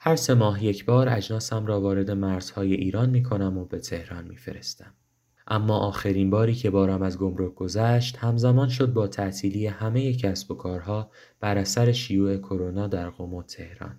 هر 0.00 0.16
سه 0.16 0.34
ماه 0.34 0.64
یک 0.64 0.84
بار 0.84 1.08
اجناسم 1.08 1.66
را 1.66 1.80
وارد 1.80 2.10
مرزهای 2.10 2.74
ایران 2.74 3.10
می 3.10 3.22
کنم 3.22 3.58
و 3.58 3.64
به 3.64 3.78
تهران 3.78 4.24
می 4.24 4.36
فرستم. 4.36 4.94
اما 5.46 5.78
آخرین 5.78 6.30
باری 6.30 6.54
که 6.54 6.70
بارم 6.70 7.02
از 7.02 7.18
گمرک 7.18 7.54
گذشت 7.54 8.16
همزمان 8.16 8.68
شد 8.68 8.92
با 8.92 9.06
تعطیلی 9.06 9.66
همه 9.66 10.14
کسب 10.14 10.50
و 10.50 10.54
کارها 10.54 11.10
بر 11.40 11.58
اثر 11.58 11.92
شیوع 11.92 12.36
کرونا 12.36 12.86
در 12.86 13.10
قم 13.10 13.34
و 13.34 13.42
تهران. 13.42 13.98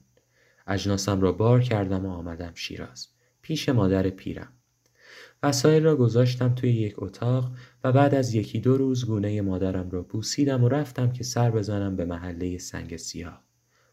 اجناسم 0.68 1.22
را 1.22 1.32
بار 1.32 1.62
کردم 1.62 2.06
و 2.06 2.10
آمدم 2.10 2.52
شیراز. 2.56 3.08
پیش 3.42 3.70
مادر 3.70 4.10
پیرم. 4.10 4.54
وسایل 5.44 5.84
را 5.84 5.96
گذاشتم 5.96 6.56
توی 6.56 6.72
یک 6.72 6.96
اتاق 6.98 7.52
و 7.84 7.92
بعد 7.92 8.16
از 8.16 8.34
یکی 8.34 8.60
دو 8.60 8.78
روز 8.78 9.06
گونه 9.06 9.42
مادرم 9.42 9.90
را 9.90 10.02
بوسیدم 10.02 10.64
و 10.64 10.70
رفتم 10.70 11.12
که 11.12 11.24
سر 11.24 11.52
بزنم 11.52 11.96
به 11.96 12.06
محله 12.06 12.58
سنگ 12.58 12.98
سیاه. 12.98 13.44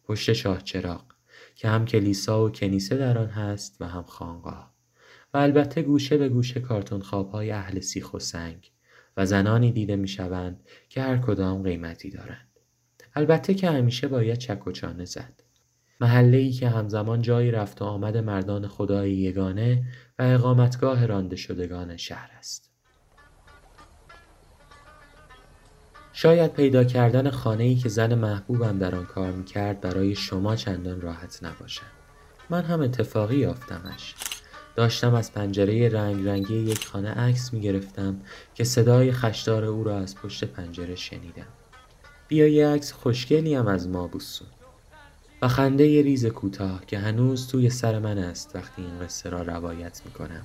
پشت 0.05 0.33
شاه 0.33 0.63
چراغ. 0.63 1.16
که 1.57 1.69
هم 1.69 1.85
کلیسا 1.85 2.45
و 2.45 2.51
کنیسه 2.51 2.97
در 2.97 3.19
آن 3.19 3.29
هست 3.29 3.77
و 3.81 3.85
هم 3.85 4.03
خانقاه 4.03 4.75
و 5.35 5.39
البته 5.39 5.83
گوشه 5.83 6.17
به 6.17 6.29
گوشه 6.29 6.61
کارتون 6.61 7.01
خوابهای 7.01 7.51
اهل 7.51 7.81
سیخ 7.81 8.15
و 8.15 8.19
سنگ 8.19 8.73
و 9.17 9.27
زنانی 9.27 9.73
دیده 9.73 9.97
می 9.97 10.09
شوند 10.09 10.61
که 10.89 11.03
هر 11.03 11.17
کدام 11.17 11.63
قیمتی 11.63 12.11
دارند. 12.11 12.61
البته 13.15 13.55
که 13.55 13.71
همیشه 13.71 14.09
باید 14.09 14.39
چک 14.39 14.67
و 14.67 14.73
چانه 14.73 15.05
زد. 15.05 15.43
محله 16.01 16.37
ای 16.37 16.51
که 16.51 16.69
همزمان 16.69 17.23
جایی 17.23 17.51
رفت 17.51 17.83
و 17.83 17.85
آمد 17.85 18.17
مردان 18.17 18.67
خدای 18.67 19.13
یگانه 19.13 19.85
و 20.19 20.23
اقامتگاه 20.23 21.07
رانده 21.07 21.37
شدگان 21.37 21.97
شهر 21.97 22.31
است. 22.39 22.76
شاید 26.19 26.53
پیدا 26.53 26.85
کردن 26.85 27.31
خانه 27.31 27.65
ای 27.65 27.75
که 27.75 27.89
زن 27.89 28.15
محبوبم 28.15 28.79
در 28.79 28.95
آن 28.95 29.07
کار 29.07 29.33
می‌کرد 29.33 29.81
برای 29.81 30.15
شما 30.15 30.57
چندان 30.57 31.01
راحت 31.01 31.39
نباشد. 31.43 31.83
من 32.51 32.63
هم 32.63 32.81
اتفاقی 32.81 33.37
یافتمش. 33.37 34.15
داشتم 34.77 35.15
از 35.15 35.33
پنجره 35.33 35.89
رنگ 35.89 36.29
رنگی 36.29 36.55
یک 36.55 36.87
خانه 36.87 37.11
عکس 37.11 37.53
می 37.53 37.61
گرفتم 37.61 38.21
که 38.55 38.65
صدای 38.65 39.13
خشدار 39.13 39.65
او 39.65 39.85
را 39.85 39.99
از 39.99 40.17
پشت 40.17 40.45
پنجره 40.45 40.95
شنیدم. 40.95 41.47
بیا 42.29 42.49
یه 42.49 42.69
عکس 42.69 42.93
خوشگلی 42.93 43.55
هم 43.55 43.67
از 43.67 43.89
ما 43.89 44.07
بوسون. 44.07 44.49
و 45.43 45.49
خنده 45.49 45.87
ی 45.87 46.03
ریز 46.03 46.27
کوتاه 46.27 46.87
که 46.87 46.99
هنوز 46.99 47.49
توی 47.49 47.71
سر 47.71 47.99
من 47.99 48.19
است 48.19 48.57
وقتی 48.57 48.83
این 48.83 48.99
قصه 49.01 49.31
را 49.31 49.43
روایت 49.43 50.03
می 50.05 50.13
کنم. 50.13 50.43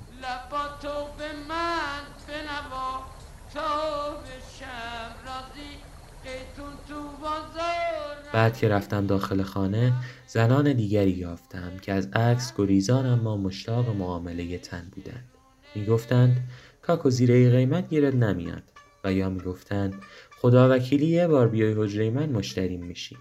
بعد 8.34 8.58
که 8.58 8.70
رفتم 8.70 9.08
داخل 9.08 9.44
خانه 9.44 9.94
زنان 10.28 10.74
دیگری 10.74 11.12
یافتم 11.12 11.78
که 11.82 11.94
از 11.94 12.08
عکس 12.08 12.54
گریزان 12.58 13.06
اما 13.06 13.38
مشتاق 13.38 13.90
معامله 13.90 14.58
تن 14.58 14.92
بودند. 14.92 15.30
می‌گفتند 15.76 16.50
کاکو 16.82 17.10
زیره 17.10 17.52
قیمت 17.52 17.90
گیرت 17.90 18.16
نمیاد. 18.16 18.64
و 19.04 19.14
یا 19.14 19.30
می‌گفتند 19.30 19.94
خدا 20.42 20.70
وکیلی 20.70 21.08
یه 21.08 21.28
بار 21.28 21.48
بیای 21.48 21.74
حجره 21.78 22.10
من 22.10 22.30
مشتریم 22.30 22.86
میشی. 22.86 23.18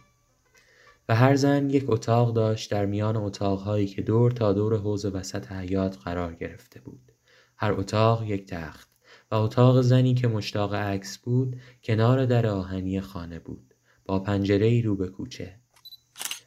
و 1.08 1.14
هر 1.14 1.36
زن 1.36 1.70
یک 1.70 1.84
اتاق 1.88 2.34
داشت 2.34 2.70
در 2.70 2.86
میان 2.86 3.16
اتاقهایی 3.16 3.86
که 3.86 4.02
دور 4.02 4.30
تا 4.30 4.52
دور 4.52 4.76
حوز 4.76 5.04
وسط 5.04 5.52
حیات 5.52 5.98
قرار 6.04 6.34
گرفته 6.34 6.80
بود. 6.80 7.12
هر 7.56 7.72
اتاق 7.72 8.22
یک 8.22 8.46
تخت. 8.46 8.89
و 9.30 9.34
اتاق 9.34 9.80
زنی 9.80 10.14
که 10.14 10.28
مشتاق 10.28 10.74
عکس 10.74 11.18
بود 11.18 11.56
کنار 11.84 12.26
در 12.26 12.46
آهنی 12.46 13.00
خانه 13.00 13.38
بود. 13.38 13.74
با 14.04 14.18
پنجره 14.18 14.66
ای 14.66 14.82
رو 14.82 14.96
به 14.96 15.08
کوچه. 15.08 15.60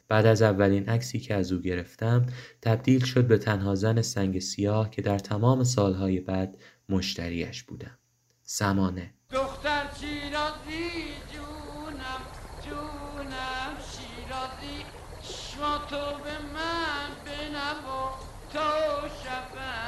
بعد 0.08 0.26
از 0.26 0.42
اولین 0.42 0.88
عکسی 0.88 1.20
که 1.20 1.34
از 1.34 1.52
او 1.52 1.60
گرفتم 1.60 2.26
تبدیل 2.62 3.04
شد 3.04 3.26
به 3.26 3.38
تنها 3.38 3.74
زن 3.74 4.02
سنگ 4.02 4.38
سیاه 4.38 4.90
که 4.90 5.02
در 5.02 5.18
تمام 5.18 5.64
سالهای 5.64 6.20
بعد 6.20 6.56
مشتریش 6.88 7.62
بودم. 7.62 7.98
سمانه. 8.42 9.14
دختر 9.30 9.86
شیرازی 10.00 10.90
جونم 11.32 12.22
جونم 12.64 13.74
شیرازی. 13.90 14.84
شما 15.22 15.78
تو 15.78 16.22
به 16.24 16.54
من 16.54 17.08
بنوا 17.24 18.10
تو 18.52 19.08
شبم. 19.24 19.83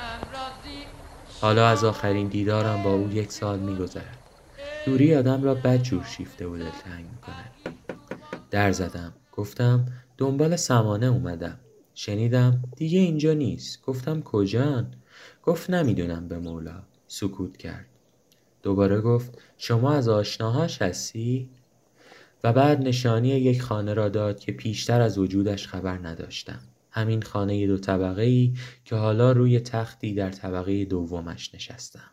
حالا 1.40 1.68
از 1.68 1.84
آخرین 1.84 2.28
دیدارم 2.28 2.82
با 2.82 2.94
او 2.94 3.12
یک 3.12 3.32
سال 3.32 3.58
میگذرد. 3.58 4.18
دوری 4.86 5.14
آدم 5.14 5.42
را 5.42 5.54
بد 5.54 5.82
جور 5.82 6.04
شیفته 6.04 6.46
و 6.46 6.58
دلتنگ 6.58 7.06
می‌کند. 7.10 7.52
در 8.50 8.72
زدم. 8.72 9.12
گفتم 9.32 9.86
دنبال 10.18 10.56
سمانه 10.56 11.06
اومدم. 11.06 11.58
شنیدم 11.94 12.62
دیگه 12.76 12.98
اینجا 12.98 13.32
نیست. 13.32 13.82
گفتم 13.82 14.22
کجان؟ 14.22 14.94
گفت 15.42 15.70
نمی‌دونم 15.70 16.28
به 16.28 16.38
مولا. 16.38 16.82
سکوت 17.08 17.56
کرد. 17.56 17.86
دوباره 18.62 19.00
گفت 19.00 19.38
شما 19.56 19.92
از 19.92 20.08
آشناهاش 20.08 20.82
هستی؟ 20.82 21.50
و 22.44 22.52
بعد 22.52 22.80
نشانی 22.80 23.28
یک 23.28 23.62
خانه 23.62 23.94
را 23.94 24.08
داد 24.08 24.40
که 24.40 24.52
پیشتر 24.52 25.00
از 25.00 25.18
وجودش 25.18 25.68
خبر 25.68 25.98
نداشتم. 25.98 26.60
همین 26.96 27.22
خانه 27.22 27.66
دو 27.66 27.78
طبقه 27.78 28.22
ای 28.22 28.54
که 28.84 28.96
حالا 28.96 29.32
روی 29.32 29.60
تختی 29.60 30.14
در 30.14 30.30
طبقه 30.30 30.84
دومش 30.84 31.54
نشستم. 31.54 32.10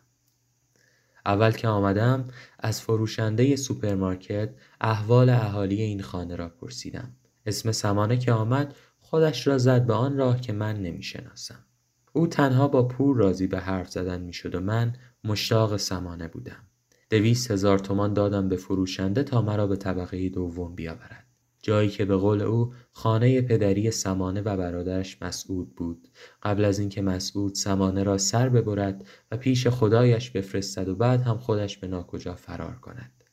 اول 1.26 1.50
که 1.50 1.68
آمدم 1.68 2.28
از 2.58 2.80
فروشنده 2.80 3.56
سوپرمارکت 3.56 4.50
احوال 4.80 5.28
اهالی 5.28 5.82
این 5.82 6.02
خانه 6.02 6.36
را 6.36 6.48
پرسیدم. 6.48 7.12
اسم 7.46 7.72
سمانه 7.72 8.16
که 8.16 8.32
آمد 8.32 8.74
خودش 9.00 9.46
را 9.46 9.58
زد 9.58 9.86
به 9.86 9.94
آن 9.94 10.16
راه 10.16 10.40
که 10.40 10.52
من 10.52 10.82
نمی‌شناسم. 10.82 11.64
او 12.12 12.26
تنها 12.26 12.68
با 12.68 12.88
پور 12.88 13.16
راضی 13.16 13.46
به 13.46 13.60
حرف 13.60 13.90
زدن 13.90 14.20
می‌شد 14.20 14.54
و 14.54 14.60
من 14.60 14.92
مشتاق 15.24 15.76
سمانه 15.76 16.28
بودم. 16.28 16.62
دویست 17.10 17.50
هزار 17.50 17.78
تومان 17.78 18.14
دادم 18.14 18.48
به 18.48 18.56
فروشنده 18.56 19.22
تا 19.22 19.42
مرا 19.42 19.66
به 19.66 19.76
طبقه 19.76 20.28
دوم 20.28 20.74
بیاورد. 20.74 21.23
جایی 21.64 21.88
که 21.88 22.04
به 22.04 22.16
قول 22.16 22.42
او 22.42 22.72
خانه 22.92 23.40
پدری 23.40 23.90
سمانه 23.90 24.40
و 24.40 24.56
برادرش 24.56 25.22
مسعود 25.22 25.74
بود. 25.74 26.08
قبل 26.42 26.64
از 26.64 26.78
اینکه 26.78 27.02
مسعود 27.02 27.54
سمانه 27.54 28.02
را 28.02 28.18
سر 28.18 28.48
ببرد 28.48 29.06
و 29.30 29.36
پیش 29.36 29.66
خدایش 29.66 30.30
بفرستد 30.30 30.88
و 30.88 30.94
بعد 30.94 31.22
هم 31.22 31.38
خودش 31.38 31.78
به 31.78 31.86
ناکجا 31.86 32.34
فرار 32.34 32.74
کند. 32.74 33.24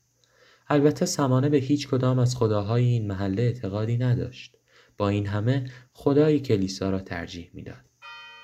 البته 0.68 1.06
سمانه 1.06 1.50
به 1.50 1.58
هیچ 1.58 1.88
کدام 1.88 2.20
از 2.20 2.36
خداهای 2.36 2.86
این 2.86 3.08
محله 3.08 3.42
اعتقادی 3.42 3.98
نداشت. 3.98 4.58
با 4.98 5.10
این 5.10 5.26
همه 5.26 5.66
خدای 5.94 6.40
کلیسا 6.40 6.90
را 6.90 7.00
ترجیح 7.00 7.50
می‌داد. 7.54 7.86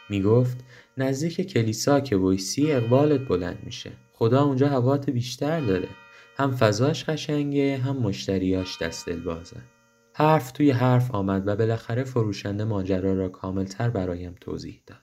می 0.09 0.21
گفت 0.21 0.57
نزدیک 0.97 1.41
کلیسا 1.41 1.99
که 1.99 2.17
ویسی 2.17 2.71
اقبالت 2.71 3.27
بلند 3.27 3.59
میشه. 3.63 3.91
خدا 4.13 4.43
اونجا 4.43 4.67
هوات 4.67 5.09
بیشتر 5.09 5.59
داره. 5.59 5.89
هم 6.37 6.55
فضاش 6.55 7.03
قشنگه 7.03 7.77
هم 7.77 7.97
مشتریاش 7.97 8.81
دست 8.81 9.09
بازن 9.09 9.63
حرف 10.19 10.51
توی 10.51 10.71
حرف 10.71 11.11
آمد 11.11 11.47
و 11.47 11.55
بالاخره 11.55 12.03
فروشنده 12.03 12.63
ماجرا 12.63 13.13
را 13.13 13.29
کاملتر 13.29 13.89
برایم 13.89 14.35
توضیح 14.41 14.81
داد. 14.87 14.97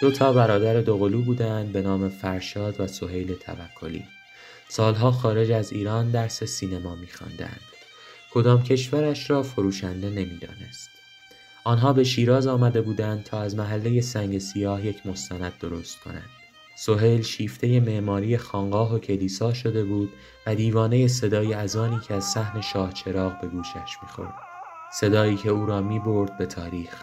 دو 0.00 0.10
تا 0.10 0.32
برادر 0.32 0.80
دوقلو 0.80 1.22
بودند 1.22 1.72
به 1.72 1.82
نام 1.82 2.08
فرشاد 2.08 2.80
و 2.80 2.86
سهیل 2.86 3.34
توکلی. 3.34 4.04
سالها 4.68 5.10
خارج 5.10 5.50
از 5.50 5.72
ایران 5.72 6.10
درس 6.10 6.44
سینما 6.44 6.94
میخواندند. 6.94 7.60
کدام 8.32 8.62
کشورش 8.62 9.30
را 9.30 9.42
فروشنده 9.42 10.10
نمی‌دانست. 10.10 10.89
آنها 11.64 11.92
به 11.92 12.04
شیراز 12.04 12.46
آمده 12.46 12.82
بودند 12.82 13.24
تا 13.24 13.40
از 13.40 13.56
محله 13.56 14.00
سنگ 14.00 14.38
سیاه 14.38 14.86
یک 14.86 15.06
مستند 15.06 15.52
درست 15.60 16.00
کنند. 16.00 16.30
سهیل 16.76 17.22
شیفته 17.22 17.80
معماری 17.80 18.36
خانقاه 18.36 18.94
و 18.94 18.98
کلیسا 18.98 19.52
شده 19.52 19.84
بود 19.84 20.12
و 20.46 20.54
دیوانه 20.54 21.08
صدای 21.08 21.54
ازانی 21.54 22.00
که 22.00 22.14
از 22.14 22.24
صحن 22.24 22.60
شاه 22.60 22.92
چراغ 22.92 23.40
به 23.40 23.46
گوشش 23.46 23.96
می‌خورد. 24.02 24.34
صدایی 24.92 25.36
که 25.36 25.50
او 25.50 25.66
را 25.66 25.80
می‌برد 25.80 26.38
به 26.38 26.46
تاریخ. 26.46 27.02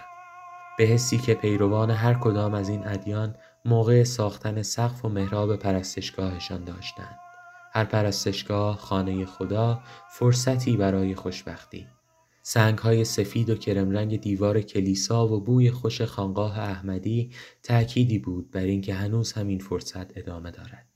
به 0.78 0.84
حسی 0.84 1.18
که 1.18 1.34
پیروان 1.34 1.92
هر 1.92 2.14
کدام 2.14 2.54
از 2.54 2.70
این 2.70 2.88
ادیان 2.88 3.36
موقع 3.66 4.04
ساختن 4.04 4.62
سقف 4.62 5.06
و 5.06 5.10
محراب 5.10 5.56
پرستشگاهشان 5.56 6.64
داشتند. 6.64 7.20
هر 7.74 7.84
پرستشگاه 7.84 8.78
خانه 8.78 9.26
خدا 9.26 9.80
فرصتی 10.10 10.78
برای 10.78 11.16
خوشبختی. 11.16 11.88
سنگ 12.50 12.78
های 12.78 13.06
سفید 13.06 13.50
و 13.50 13.56
کرمرنگ 13.56 14.22
دیوار 14.22 14.62
کلیسا 14.62 15.28
و 15.28 15.44
بوی 15.44 15.72
خوش 15.72 16.02
خانقاه 16.02 16.60
احمدی 16.60 17.32
تأکیدی 17.64 18.20
بود 18.20 18.52
بر 18.52 18.64
اینکه 18.64 18.94
هنوز 18.94 19.34
همین 19.34 19.60
فرصت 19.60 20.18
ادامه 20.18 20.52
دارد. 20.52 20.88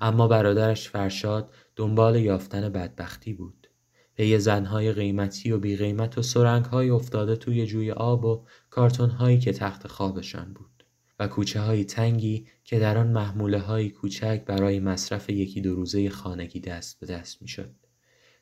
اما 0.00 0.28
برادرش 0.28 0.88
فرشاد 0.88 1.52
دنبال 1.76 2.16
یافتن 2.16 2.68
بدبختی 2.68 3.32
بود. 3.32 3.70
پی 4.14 4.38
زنهای 4.38 4.92
قیمتی 4.92 5.52
و 5.52 5.58
بی 5.58 5.76
قیمت 5.76 6.18
و 6.18 6.22
سرنگهای 6.22 6.90
افتاده 6.90 7.36
توی 7.36 7.66
جوی 7.66 7.90
آب 7.90 8.24
و 8.24 8.44
کارتونهایی 8.70 9.38
که 9.38 9.52
تخت 9.52 9.86
خوابشان 9.86 10.52
بود 10.52 10.84
و 11.18 11.28
کوچه 11.28 11.60
های 11.60 11.84
تنگی 11.84 12.46
که 12.64 12.78
در 12.78 12.98
آن 12.98 13.08
محموله 13.12 13.58
های 13.58 13.90
کوچک 13.90 14.42
برای 14.46 14.80
مصرف 14.80 15.30
یکی 15.30 15.60
دو 15.60 15.74
روزه 15.74 16.10
خانگی 16.10 16.60
دست 16.60 17.00
به 17.00 17.06
دست 17.06 17.42
می‌شد. 17.42 17.89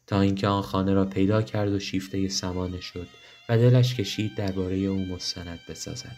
تا 0.09 0.21
اینکه 0.21 0.49
آن 0.49 0.63
خانه 0.63 0.95
را 0.95 1.05
پیدا 1.05 1.43
کرد 1.43 1.73
و 1.73 1.79
شیفته 1.79 2.29
سمانه 2.29 2.81
شد 2.81 3.09
و 3.49 3.59
دلش 3.59 3.95
کشید 3.95 4.35
درباره 4.35 4.77
او 4.77 5.07
مستند 5.07 5.61
بسازد 5.69 6.17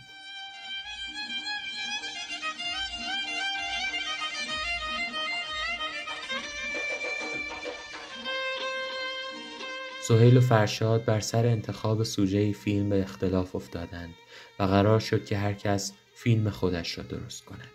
سهیل 10.09 10.37
و 10.37 10.41
فرشاد 10.41 11.05
بر 11.05 11.21
سر 11.21 11.47
انتخاب 11.47 12.03
سوژه 12.03 12.53
فیلم 12.53 12.89
به 12.89 13.03
اختلاف 13.03 13.57
افتادند 13.57 14.15
و 14.59 14.63
قرار 14.63 15.01
شد 15.01 15.25
که 15.25 15.39
هر 15.39 15.53
کس 15.53 15.93
فیلم 16.15 16.51
خودش 16.51 16.99
را 16.99 17.05
درست 17.05 17.45
کند. 17.45 17.71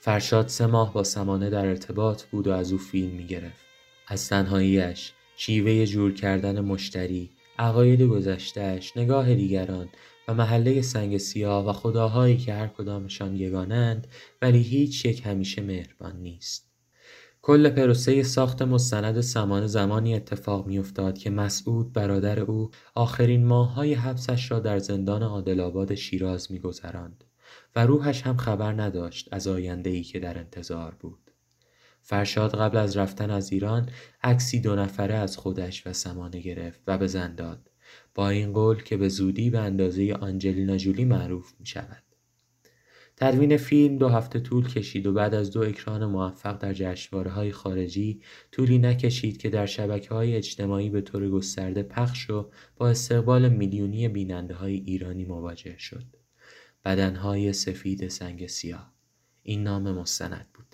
فرشاد 0.00 0.48
سه 0.48 0.66
ماه 0.66 0.92
با 0.92 1.04
سمانه 1.04 1.50
در 1.50 1.66
ارتباط 1.66 2.22
بود 2.22 2.46
و 2.46 2.52
از 2.52 2.72
او 2.72 2.78
فیلم 2.78 3.10
می 3.10 3.26
گرفت. 3.26 3.65
از 4.06 4.28
تنهاییش، 4.28 5.12
شیوه 5.36 5.86
جور 5.86 6.14
کردن 6.14 6.60
مشتری، 6.60 7.30
عقاید 7.58 8.02
گذشتهش، 8.02 8.96
نگاه 8.96 9.34
دیگران 9.34 9.88
و 10.28 10.34
محله 10.34 10.82
سنگ 10.82 11.18
سیاه 11.18 11.68
و 11.68 11.72
خداهایی 11.72 12.36
که 12.36 12.54
هر 12.54 12.66
کدامشان 12.66 13.36
یگانند 13.36 14.06
ولی 14.42 14.62
هیچ 14.62 15.04
یک 15.04 15.26
همیشه 15.26 15.62
مهربان 15.62 16.16
نیست. 16.16 16.66
کل 17.42 17.68
پروسه 17.68 18.22
ساخت 18.22 18.62
مستند 18.62 19.20
سمان 19.20 19.66
زمانی 19.66 20.14
اتفاق 20.14 20.66
میافتاد 20.66 21.18
که 21.18 21.30
مسعود 21.30 21.92
برادر 21.92 22.40
او 22.40 22.70
آخرین 22.94 23.46
ماههای 23.46 23.94
حبسش 23.94 24.50
را 24.50 24.58
در 24.58 24.78
زندان 24.78 25.22
عادلآباد 25.22 25.94
شیراز 25.94 26.52
میگذراند 26.52 27.24
و 27.76 27.86
روحش 27.86 28.22
هم 28.22 28.36
خبر 28.36 28.72
نداشت 28.72 29.28
از 29.32 29.48
آینده 29.48 29.90
ای 29.90 30.02
که 30.02 30.20
در 30.20 30.38
انتظار 30.38 30.96
بود. 31.00 31.25
فرشاد 32.08 32.56
قبل 32.56 32.76
از 32.76 32.96
رفتن 32.96 33.30
از 33.30 33.52
ایران 33.52 33.88
عکسی 34.22 34.60
دو 34.60 34.76
نفره 34.76 35.14
از 35.14 35.36
خودش 35.36 35.86
و 35.86 35.92
سمانه 35.92 36.40
گرفت 36.40 36.80
و 36.86 36.98
به 36.98 37.06
زن 37.06 37.34
داد 37.34 37.70
با 38.14 38.28
این 38.28 38.52
قول 38.52 38.82
که 38.82 38.96
به 38.96 39.08
زودی 39.08 39.50
به 39.50 39.58
اندازه 39.58 40.14
آنجلینا 40.20 40.76
جولی 40.76 41.04
معروف 41.04 41.52
می 41.60 41.66
شود. 41.66 42.02
تدوین 43.16 43.56
فیلم 43.56 43.98
دو 43.98 44.08
هفته 44.08 44.40
طول 44.40 44.68
کشید 44.68 45.06
و 45.06 45.12
بعد 45.12 45.34
از 45.34 45.50
دو 45.50 45.60
اکران 45.62 46.06
موفق 46.06 46.58
در 46.58 46.72
جشنواره 46.72 47.30
های 47.30 47.52
خارجی 47.52 48.20
طولی 48.52 48.78
نکشید 48.78 49.36
که 49.36 49.50
در 49.50 49.66
شبکه 49.66 50.14
های 50.14 50.36
اجتماعی 50.36 50.90
به 50.90 51.00
طور 51.00 51.28
گسترده 51.28 51.82
پخش 51.82 52.30
و 52.30 52.50
با 52.76 52.88
استقبال 52.88 53.48
میلیونی 53.48 54.08
بیننده 54.08 54.54
های 54.54 54.74
ایرانی 54.74 55.24
مواجه 55.24 55.78
شد. 55.78 56.06
بدنهای 56.84 57.52
سفید 57.52 58.08
سنگ 58.08 58.46
سیاه 58.46 58.92
این 59.42 59.62
نام 59.62 59.92
مستند 59.92 60.46
بود. 60.54 60.65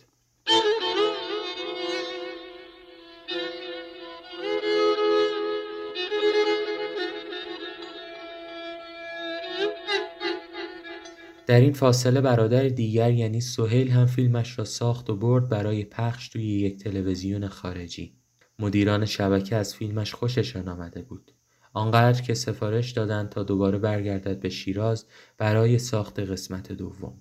در 11.46 11.60
این 11.60 11.72
فاصله 11.72 12.20
برادر 12.20 12.68
دیگر 12.68 13.12
یعنی 13.12 13.40
سهیل 13.40 13.90
هم 13.90 14.06
فیلمش 14.06 14.58
را 14.58 14.64
ساخت 14.64 15.10
و 15.10 15.16
برد 15.16 15.48
برای 15.48 15.84
پخش 15.84 16.28
توی 16.28 16.42
یک 16.42 16.84
تلویزیون 16.84 17.48
خارجی. 17.48 18.16
مدیران 18.58 19.04
شبکه 19.04 19.56
از 19.56 19.74
فیلمش 19.74 20.14
خوششان 20.14 20.68
آمده 20.68 21.02
بود. 21.02 21.32
آنقدر 21.72 22.22
که 22.22 22.34
سفارش 22.34 22.90
دادند 22.90 23.28
تا 23.28 23.42
دوباره 23.42 23.78
برگردد 23.78 24.40
به 24.40 24.48
شیراز 24.48 25.06
برای 25.38 25.78
ساخت 25.78 26.20
قسمت 26.20 26.72
دوم. 26.72 27.20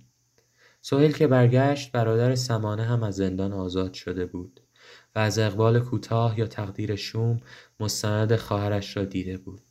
سهیل 0.81 1.11
که 1.11 1.27
برگشت 1.27 1.91
برادر 1.91 2.35
سمانه 2.35 2.83
هم 2.83 3.03
از 3.03 3.15
زندان 3.15 3.53
آزاد 3.53 3.93
شده 3.93 4.25
بود 4.25 4.59
و 5.15 5.19
از 5.19 5.39
اقبال 5.39 5.79
کوتاه 5.79 6.39
یا 6.39 6.47
تقدیر 6.47 6.95
شوم 6.95 7.39
مستند 7.79 8.35
خواهرش 8.35 8.97
را 8.97 9.05
دیده 9.05 9.37
بود. 9.37 9.61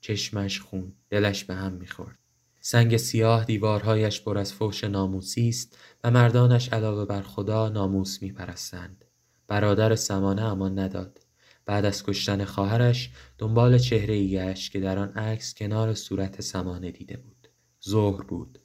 چشمش 0.00 0.60
خون، 0.60 0.92
دلش 1.10 1.44
به 1.44 1.54
هم 1.54 1.72
می‌خورد. 1.72 2.21
سنگ 2.64 2.96
سیاه 2.96 3.44
دیوارهایش 3.44 4.22
پر 4.22 4.38
از 4.38 4.52
فوش 4.52 4.84
ناموسی 4.84 5.48
است 5.48 5.78
و 6.04 6.10
مردانش 6.10 6.72
علاوه 6.72 7.04
بر 7.04 7.22
خدا 7.22 7.68
ناموس 7.68 8.22
میپرستند. 8.22 9.04
برادر 9.48 9.94
سمانه 9.94 10.42
امان 10.42 10.78
نداد. 10.78 11.18
بعد 11.66 11.84
از 11.84 12.02
کشتن 12.02 12.44
خواهرش 12.44 13.10
دنبال 13.38 13.78
چهره 13.78 14.14
ای 14.14 14.30
گشت 14.30 14.72
که 14.72 14.80
در 14.80 14.98
آن 14.98 15.08
عکس 15.08 15.54
کنار 15.54 15.94
صورت 15.94 16.40
سمانه 16.40 16.90
دیده 16.90 17.16
بود. 17.16 17.48
ظهر 17.88 18.22
بود. 18.22 18.58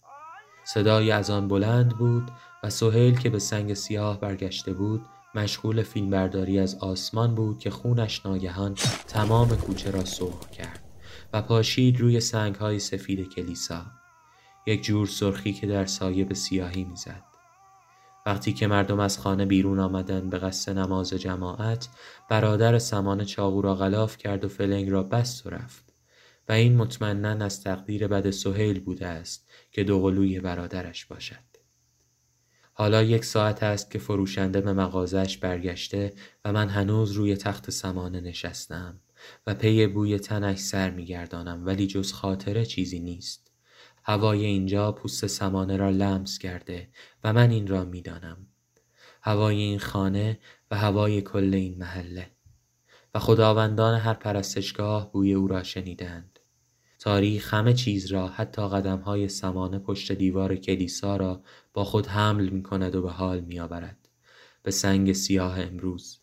صدای 0.66 1.12
از 1.12 1.30
آن 1.30 1.48
بلند 1.48 1.98
بود 1.98 2.32
و 2.64 2.70
سهیل 2.70 3.20
که 3.20 3.30
به 3.30 3.40
سنگ 3.40 3.74
سیاه 3.74 4.20
برگشته 4.20 4.74
بود 4.74 5.02
مشغول 5.36 5.84
فیلمبرداری 5.84 6.60
از 6.60 6.76
آسمان 6.76 7.36
بود 7.36 7.60
که 7.60 7.70
خونش 7.70 8.26
ناگهان 8.26 8.74
تمام 9.08 9.58
کوچه 9.58 9.92
را 9.92 10.06
سرخ 10.06 10.50
کرد 10.50 10.87
و 11.34 11.42
پاشید 11.42 12.00
روی 12.00 12.20
سنگ 12.20 12.56
های 12.56 12.80
سفید 12.80 13.30
کلیسا 13.30 13.86
یک 14.68 14.84
جور 14.84 15.08
سرخی 15.08 15.54
که 15.54 15.68
در 15.68 15.86
سایه 15.86 16.26
به 16.26 16.36
سیاهی 16.36 16.84
می‌زد. 16.84 17.24
وقتی 18.26 18.54
که 18.54 18.68
مردم 18.68 19.00
از 19.00 19.20
خانه 19.20 19.46
بیرون 19.46 19.80
آمدند 19.80 20.30
به 20.30 20.38
قصد 20.38 20.78
نماز 20.78 21.10
جماعت 21.13 21.90
برادر 22.30 22.80
سمان 22.80 23.26
چاقو 23.26 23.62
را 23.62 23.76
غلاف 23.76 24.18
کرد 24.18 24.46
و 24.46 24.48
فلنگ 24.48 24.90
را 24.90 25.04
بست 25.04 25.46
و 25.46 25.50
رفت 25.50 25.94
و 26.50 26.52
این 26.52 26.76
مطمئنا 26.76 27.46
از 27.46 27.63
تقدیر 27.63 28.08
بد 28.08 28.30
سهیل 28.30 28.80
بوده 28.80 29.08
است 29.08 29.50
که 29.72 29.84
دوقلوی 29.84 30.40
برادرش 30.40 31.06
باشد. 31.06 31.48
حالا 32.74 33.04
یک 33.04 33.26
ساعت 33.26 33.63
است 33.63 33.92
که 33.92 34.00
فروشنده 34.00 34.62
به 34.62 34.74
مغازش 34.74 35.38
برگشته 35.38 36.13
و 36.46 36.54
من 36.54 36.70
هنوز 36.70 37.12
روی 37.12 37.36
تخت 37.36 37.70
سمانه 37.70 38.22
نشستم. 38.22 39.00
و 39.48 39.54
پی 39.54 39.88
بوی 39.88 40.20
تنش 40.20 40.58
سر 40.58 40.90
میگردانم 40.90 41.66
ولی 41.66 41.88
جز 41.88 42.12
خاطره 42.12 42.66
چیزی 42.66 43.00
نیست. 43.00 43.52
هوای 44.04 44.46
اینجا 44.46 44.92
پوست 44.92 45.28
سمانه 45.28 45.78
را 45.78 45.90
لمس 45.90 46.38
کرده 46.38 46.90
و 47.24 47.34
من 47.34 47.52
این 47.52 47.68
را 47.68 47.86
می‌دانم. 47.86 48.48
هوای 49.22 49.58
این 49.58 49.80
خانه 49.80 50.40
و 50.72 50.78
هوای 50.78 51.22
کل 51.22 51.54
این 51.54 51.78
محله. 51.78 52.32
و 53.13 53.20
خداوندان 53.20 54.00
هر 54.00 54.13
پرستشگاه 54.13 55.12
بوی 55.12 55.34
او 55.34 55.48
را 55.48 55.63
شنیدند. 55.63 56.40
تاریخ 57.00 57.54
همه 57.54 57.74
چیز 57.74 58.12
را 58.12 58.28
حتی 58.28 58.70
قدم 58.70 59.00
های 59.00 59.28
سمانه 59.28 59.80
پشت 59.80 60.12
دیوار 60.12 60.56
کلیسا 60.56 61.18
را 61.18 61.42
با 61.74 61.84
خود 61.84 62.08
حمل 62.08 62.50
می 62.50 62.63
کند 62.63 62.96
و 62.96 63.02
به 63.02 63.12
حال 63.12 63.42
می 63.42 63.60
آورد 63.60 64.10
به 64.63 64.72
سنگ 64.72 65.13
سیاه 65.13 65.60
امروز. 65.60 66.20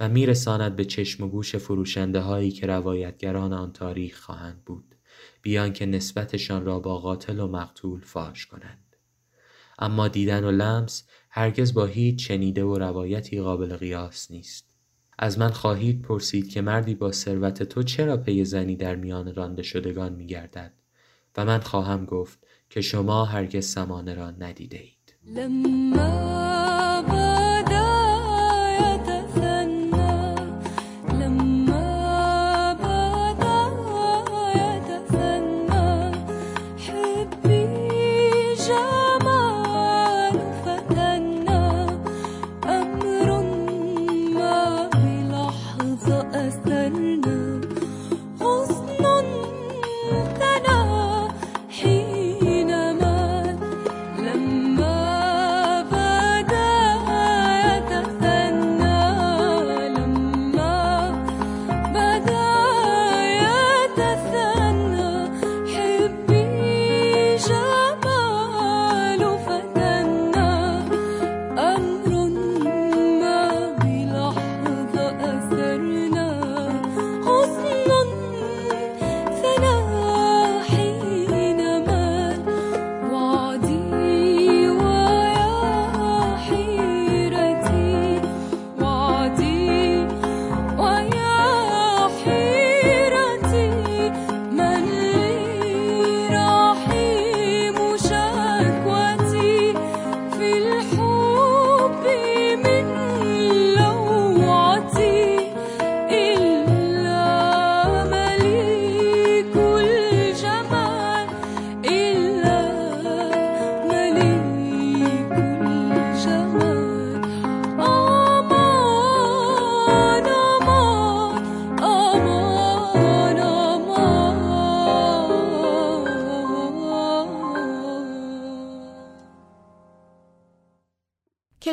و 0.00 0.08
میرساند 0.08 0.76
به 0.76 0.84
چشم 0.84 1.24
و 1.24 1.28
گوش 1.28 1.56
فروشنده 1.56 2.20
هایی 2.20 2.50
که 2.50 2.66
روایتگران 2.66 3.52
آن 3.52 3.72
تاریخ 3.72 4.20
خواهند 4.20 4.64
بود 4.64 4.94
بیان 5.42 5.72
که 5.72 5.86
نسبتشان 5.86 6.64
را 6.64 6.80
با 6.80 6.98
قاتل 6.98 7.40
و 7.40 7.48
مقتول 7.48 8.00
فاش 8.00 8.46
کنند. 8.46 8.96
اما 9.78 10.08
دیدن 10.08 10.44
و 10.44 10.50
لمس 10.50 11.04
هرگز 11.30 11.74
با 11.74 11.86
هیچ 11.86 12.28
شنیده 12.28 12.64
و 12.64 12.78
روایتی 12.78 13.40
قابل 13.40 13.76
قیاس 13.76 14.30
نیست. 14.30 14.74
از 15.18 15.38
من 15.38 15.50
خواهید 15.50 16.02
پرسید 16.02 16.48
که 16.48 16.60
مردی 16.60 16.94
با 16.94 17.12
ثروت 17.12 17.62
تو 17.62 17.82
چرا 17.82 18.16
پی 18.16 18.44
زنی 18.44 18.76
در 18.76 18.96
میان 18.96 19.34
رانده 19.34 19.62
شدگان 19.62 20.12
می 20.12 20.26
گردد 20.26 20.72
و 21.36 21.44
من 21.44 21.60
خواهم 21.60 22.04
گفت 22.04 22.38
که 22.70 22.80
شما 22.80 23.24
هرگز 23.24 23.66
سمانه 23.66 24.14
را 24.14 24.30
ندیده 24.30 24.78
اید. 24.78 25.14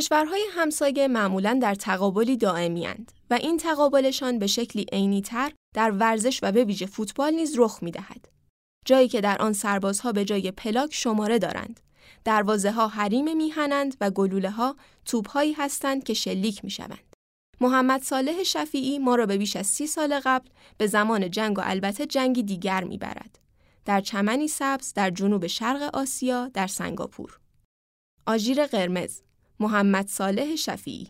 کشورهای 0.05 0.45
همسایه 0.51 1.07
معمولا 1.07 1.59
در 1.61 1.75
تقابلی 1.75 2.37
دائمی 2.37 2.87
و 3.29 3.33
این 3.33 3.57
تقابلشان 3.57 4.39
به 4.39 4.47
شکلی 4.47 4.85
عینی 4.93 5.21
تر 5.21 5.51
در 5.75 5.91
ورزش 5.91 6.39
و 6.43 6.51
به 6.51 6.63
ویژه 6.63 6.85
فوتبال 6.85 7.33
نیز 7.33 7.59
رخ 7.59 7.83
می 7.83 7.91
دهد. 7.91 8.27
جایی 8.85 9.07
که 9.07 9.21
در 9.21 9.41
آن 9.41 9.53
سربازها 9.53 10.11
به 10.11 10.25
جای 10.25 10.51
پلاک 10.51 10.93
شماره 10.93 11.39
دارند. 11.39 11.79
دروازه 12.23 12.71
ها 12.71 12.87
حریم 12.87 13.37
میهنند 13.37 13.97
و 14.01 14.09
گلوله 14.09 14.49
ها 14.49 14.75
توپ 15.05 15.29
هایی 15.29 15.53
هستند 15.53 16.03
که 16.03 16.13
شلیک 16.13 16.63
می 16.63 16.69
شوند. 16.69 17.15
محمد 17.61 18.01
صالح 18.01 18.43
شفیعی 18.43 18.99
ما 18.99 19.15
را 19.15 19.25
به 19.25 19.37
بیش 19.37 19.55
از 19.55 19.67
سی 19.67 19.87
سال 19.87 20.19
قبل 20.19 20.49
به 20.77 20.87
زمان 20.87 21.31
جنگ 21.31 21.57
و 21.57 21.61
البته 21.65 22.05
جنگی 22.05 22.43
دیگر 22.43 22.83
می‌برد. 22.83 23.39
در 23.85 24.01
چمنی 24.01 24.47
سبز 24.47 24.93
در 24.93 25.09
جنوب 25.09 25.47
شرق 25.47 25.95
آسیا 25.95 26.47
در 26.47 26.67
سنگاپور. 26.67 27.39
آژیر 28.27 28.65
قرمز 28.65 29.21
محمد 29.59 30.07
صالح 30.07 30.55
شفیعی. 30.55 31.07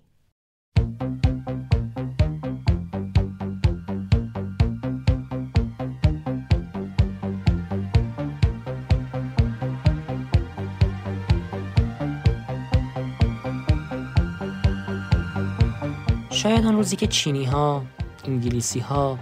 شاید 16.30 16.66
آن 16.66 16.76
روزی 16.76 16.96
که 16.96 17.08
چینی 17.08 17.46
ها، 17.46 17.86
انگلیسی 18.26 18.80
ها 18.80 19.20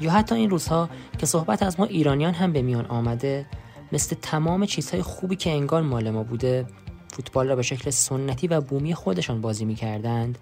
یا 0.00 0.10
حتی 0.10 0.34
این 0.34 0.50
روزها 0.50 0.88
که 1.18 1.26
صحبت 1.26 1.62
از 1.62 1.80
ما 1.80 1.86
ایرانیان 1.86 2.34
هم 2.34 2.52
به 2.52 2.62
میان 2.62 2.86
آمده 2.86 3.46
مثل 3.92 4.16
تمام 4.22 4.66
چیزهای 4.66 5.02
خوبی 5.02 5.36
که 5.36 5.50
انگار 5.50 5.82
مال 5.82 6.10
ما 6.10 6.22
بوده 6.22 6.66
فوتبال 7.12 7.48
را 7.48 7.56
به 7.56 7.62
شکل 7.62 7.90
سنتی 7.90 8.46
و 8.46 8.60
بومی 8.60 8.94
خودشان 8.94 9.40
بازی 9.40 9.64
می‌کردند. 9.64 10.38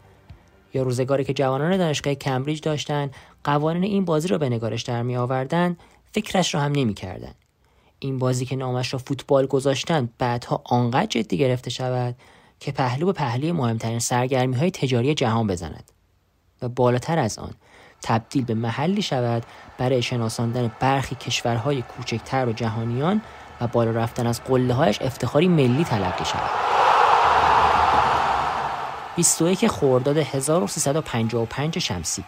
یا 0.74 0.82
روزگاری 0.82 1.24
که 1.24 1.34
جوانان 1.34 1.76
دانشگاه 1.76 2.14
کمبریج 2.14 2.60
داشتند 2.60 3.14
قوانین 3.44 3.84
این 3.84 4.04
بازی 4.04 4.28
را 4.28 4.38
به 4.38 4.48
نگارش 4.48 4.82
در 4.82 5.02
می 5.02 5.16
آوردند 5.16 5.78
فکرش 6.12 6.54
را 6.54 6.60
هم 6.60 6.72
نمی‌کردند. 6.72 7.34
این 7.98 8.18
بازی 8.18 8.46
که 8.46 8.56
نامش 8.56 8.92
را 8.92 8.98
فوتبال 8.98 9.46
گذاشتند 9.46 10.14
بعدها 10.18 10.62
آنقدر 10.64 11.06
جدی 11.06 11.38
گرفته 11.38 11.70
شود 11.70 12.14
که 12.60 12.72
پهلو 12.72 13.06
به 13.06 13.12
پهلوی 13.12 13.52
مهمترین 13.52 13.98
سرگرمی 13.98 14.56
های 14.56 14.70
تجاری 14.70 15.14
جهان 15.14 15.46
بزند. 15.46 15.92
و 16.62 16.68
بالاتر 16.68 17.18
از 17.18 17.38
آن 17.38 17.52
تبدیل 18.02 18.44
به 18.44 18.54
محلی 18.54 19.02
شود 19.02 19.42
برای 19.78 20.02
شناساندن 20.02 20.70
برخی 20.80 21.14
کشورهای 21.14 21.82
کوچکتر 21.82 22.48
به 22.48 22.52
جهانیان 22.52 23.22
و 23.60 23.66
بالا 23.66 23.90
رفتن 23.90 24.26
از 24.26 24.44
قله 24.44 24.74
هایش 24.74 25.02
افتخاری 25.02 25.48
ملی 25.48 25.84
تلقی 25.84 26.24
شود 26.24 26.50
21 29.16 29.66
خرداد 29.66 30.16
1355 30.16 31.78
شمسی. 31.78 32.24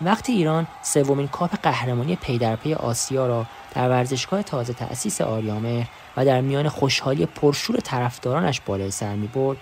وقتی 0.00 0.32
ایران 0.32 0.66
سومین 0.82 1.28
کاپ 1.28 1.60
قهرمانی 1.62 2.16
پی 2.16 2.38
در 2.38 2.56
پی 2.56 2.74
آسیا 2.74 3.26
را 3.26 3.46
در 3.74 3.88
ورزشگاه 3.88 4.42
تازه 4.42 4.72
تأسیس 4.72 5.20
آریامهر 5.20 5.86
و 6.16 6.24
در 6.24 6.40
میان 6.40 6.68
خوشحالی 6.68 7.26
پرشور 7.26 7.76
طرفدارانش 7.80 8.60
بالای 8.60 8.90
سر 8.90 9.14
می 9.14 9.26
برد 9.26 9.58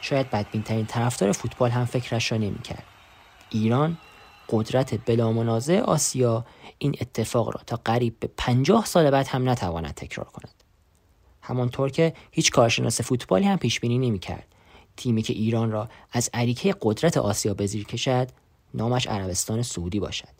شاید 0.00 0.30
بدبینترین 0.30 0.86
طرفدار 0.86 1.32
فوتبال 1.32 1.70
هم 1.70 1.84
فکرش 1.84 2.32
را 2.32 2.38
نمی‌کرد. 2.38 2.82
ایران 3.50 3.96
قدرت 4.48 5.06
بلا 5.06 5.32
منازع 5.32 5.80
آسیا 5.80 6.44
این 6.78 6.94
اتفاق 7.00 7.48
را 7.48 7.60
تا 7.66 7.80
قریب 7.84 8.16
به 8.20 8.30
پنجاه 8.36 8.84
سال 8.84 9.10
بعد 9.10 9.26
هم 9.26 9.48
نتواند 9.48 9.94
تکرار 9.94 10.26
کند. 10.26 10.64
همانطور 11.42 11.90
که 11.90 12.14
هیچ 12.30 12.50
کارشناس 12.50 13.00
فوتبالی 13.00 13.44
هم 13.44 13.58
پیش 13.58 13.80
بینی 13.80 13.98
نمی‌کرد. 13.98 14.46
تیمی 14.96 15.22
که 15.22 15.32
ایران 15.32 15.70
را 15.70 15.88
از 16.12 16.30
عریکه 16.34 16.74
قدرت 16.82 17.16
آسیا 17.16 17.54
به 17.54 17.66
زیر 17.66 17.84
کشد 17.84 18.28
نامش 18.74 19.06
عربستان 19.06 19.62
سعودی 19.62 20.00
باشد. 20.00 20.38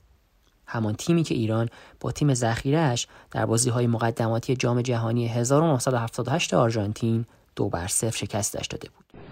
همان 0.66 0.94
تیمی 0.94 1.22
که 1.22 1.34
ایران 1.34 1.68
با 2.00 2.12
تیم 2.12 2.34
ذخیرهاش 2.34 3.06
در 3.30 3.46
بازی 3.46 3.70
های 3.70 3.86
مقدماتی 3.86 4.56
جام 4.56 4.82
جهانی 4.82 5.28
1978 5.28 6.54
آرژانتین 6.54 7.24
دو 7.56 7.68
بر 7.68 7.86
صفر 7.86 8.16
شکستش 8.16 8.66
داده 8.66 8.88
بود. 8.88 9.22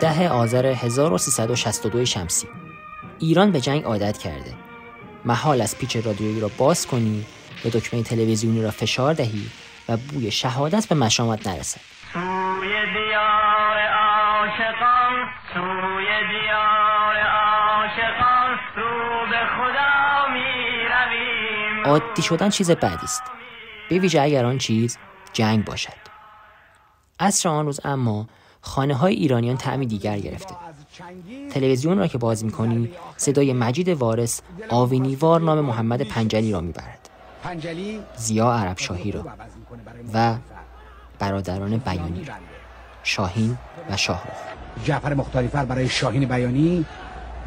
ده 0.00 0.28
آذر 0.28 0.66
1362 0.66 2.04
شمسی. 2.04 2.48
ایران 3.18 3.52
به 3.52 3.60
جنگ 3.60 3.84
عادت 3.84 4.18
کرده. 4.18 4.54
محال 5.24 5.60
از 5.60 5.78
پیچ 5.78 5.96
رادیویی 5.96 6.40
را 6.40 6.50
باز 6.58 6.86
کنی 6.86 7.26
به 7.64 7.70
دکمه 7.70 8.02
تلویزیونی 8.02 8.62
را 8.62 8.70
فشار 8.70 9.14
دهی 9.14 9.50
و 9.88 9.96
بوی 9.96 10.30
شهادت 10.30 10.88
به 10.88 10.94
مشامت 10.94 11.46
نرسد. 11.46 11.80
سوی 12.12 12.70
دیار 12.70 13.78
عاشقان 13.78 15.28
سوی 15.54 16.06
دیار 16.30 17.16
عاشقان 17.16 18.50
رو 18.76 19.26
به 19.30 19.40
خدا 19.56 20.32
می 20.32 20.48
عادی 21.84 22.22
شدن 22.22 22.48
چیز 22.48 22.70
بدی 22.70 23.04
است. 23.04 23.22
به 23.90 23.98
ویژه 23.98 24.20
اگر 24.20 24.44
آن 24.44 24.58
چیز 24.58 24.98
جنگ 25.32 25.64
باشد. 25.64 26.08
عصر 27.20 27.48
آن 27.48 27.66
روز 27.66 27.80
اما 27.84 28.28
خانه 28.68 28.94
های 28.94 29.14
ایرانیان 29.14 29.56
تعمی 29.56 29.86
دیگر 29.86 30.18
گرفته. 30.18 30.54
تلویزیون 31.50 31.98
را 31.98 32.06
که 32.06 32.18
باز 32.18 32.44
می‌کنی 32.44 32.90
صدای 33.16 33.52
مجید 33.52 33.88
وارث 33.88 34.40
آوینیوار 34.68 35.40
نام 35.40 35.60
محمد 35.60 36.02
پنجلی 36.02 36.52
را 36.52 36.60
می‌برد. 36.60 37.08
زیا 38.16 38.52
عرب 38.52 38.78
شاهی 38.78 39.12
را 39.12 39.24
و 40.14 40.36
برادران 41.18 41.76
بیانی 41.76 42.24
را. 42.24 42.34
شاهین 43.02 43.58
و 43.90 43.96
شاهرخ. 43.96 44.38
جعفر 44.84 45.14
مختاریفر 45.14 45.64
برای 45.64 45.88
شاهین 45.88 46.24
بیانی 46.28 46.84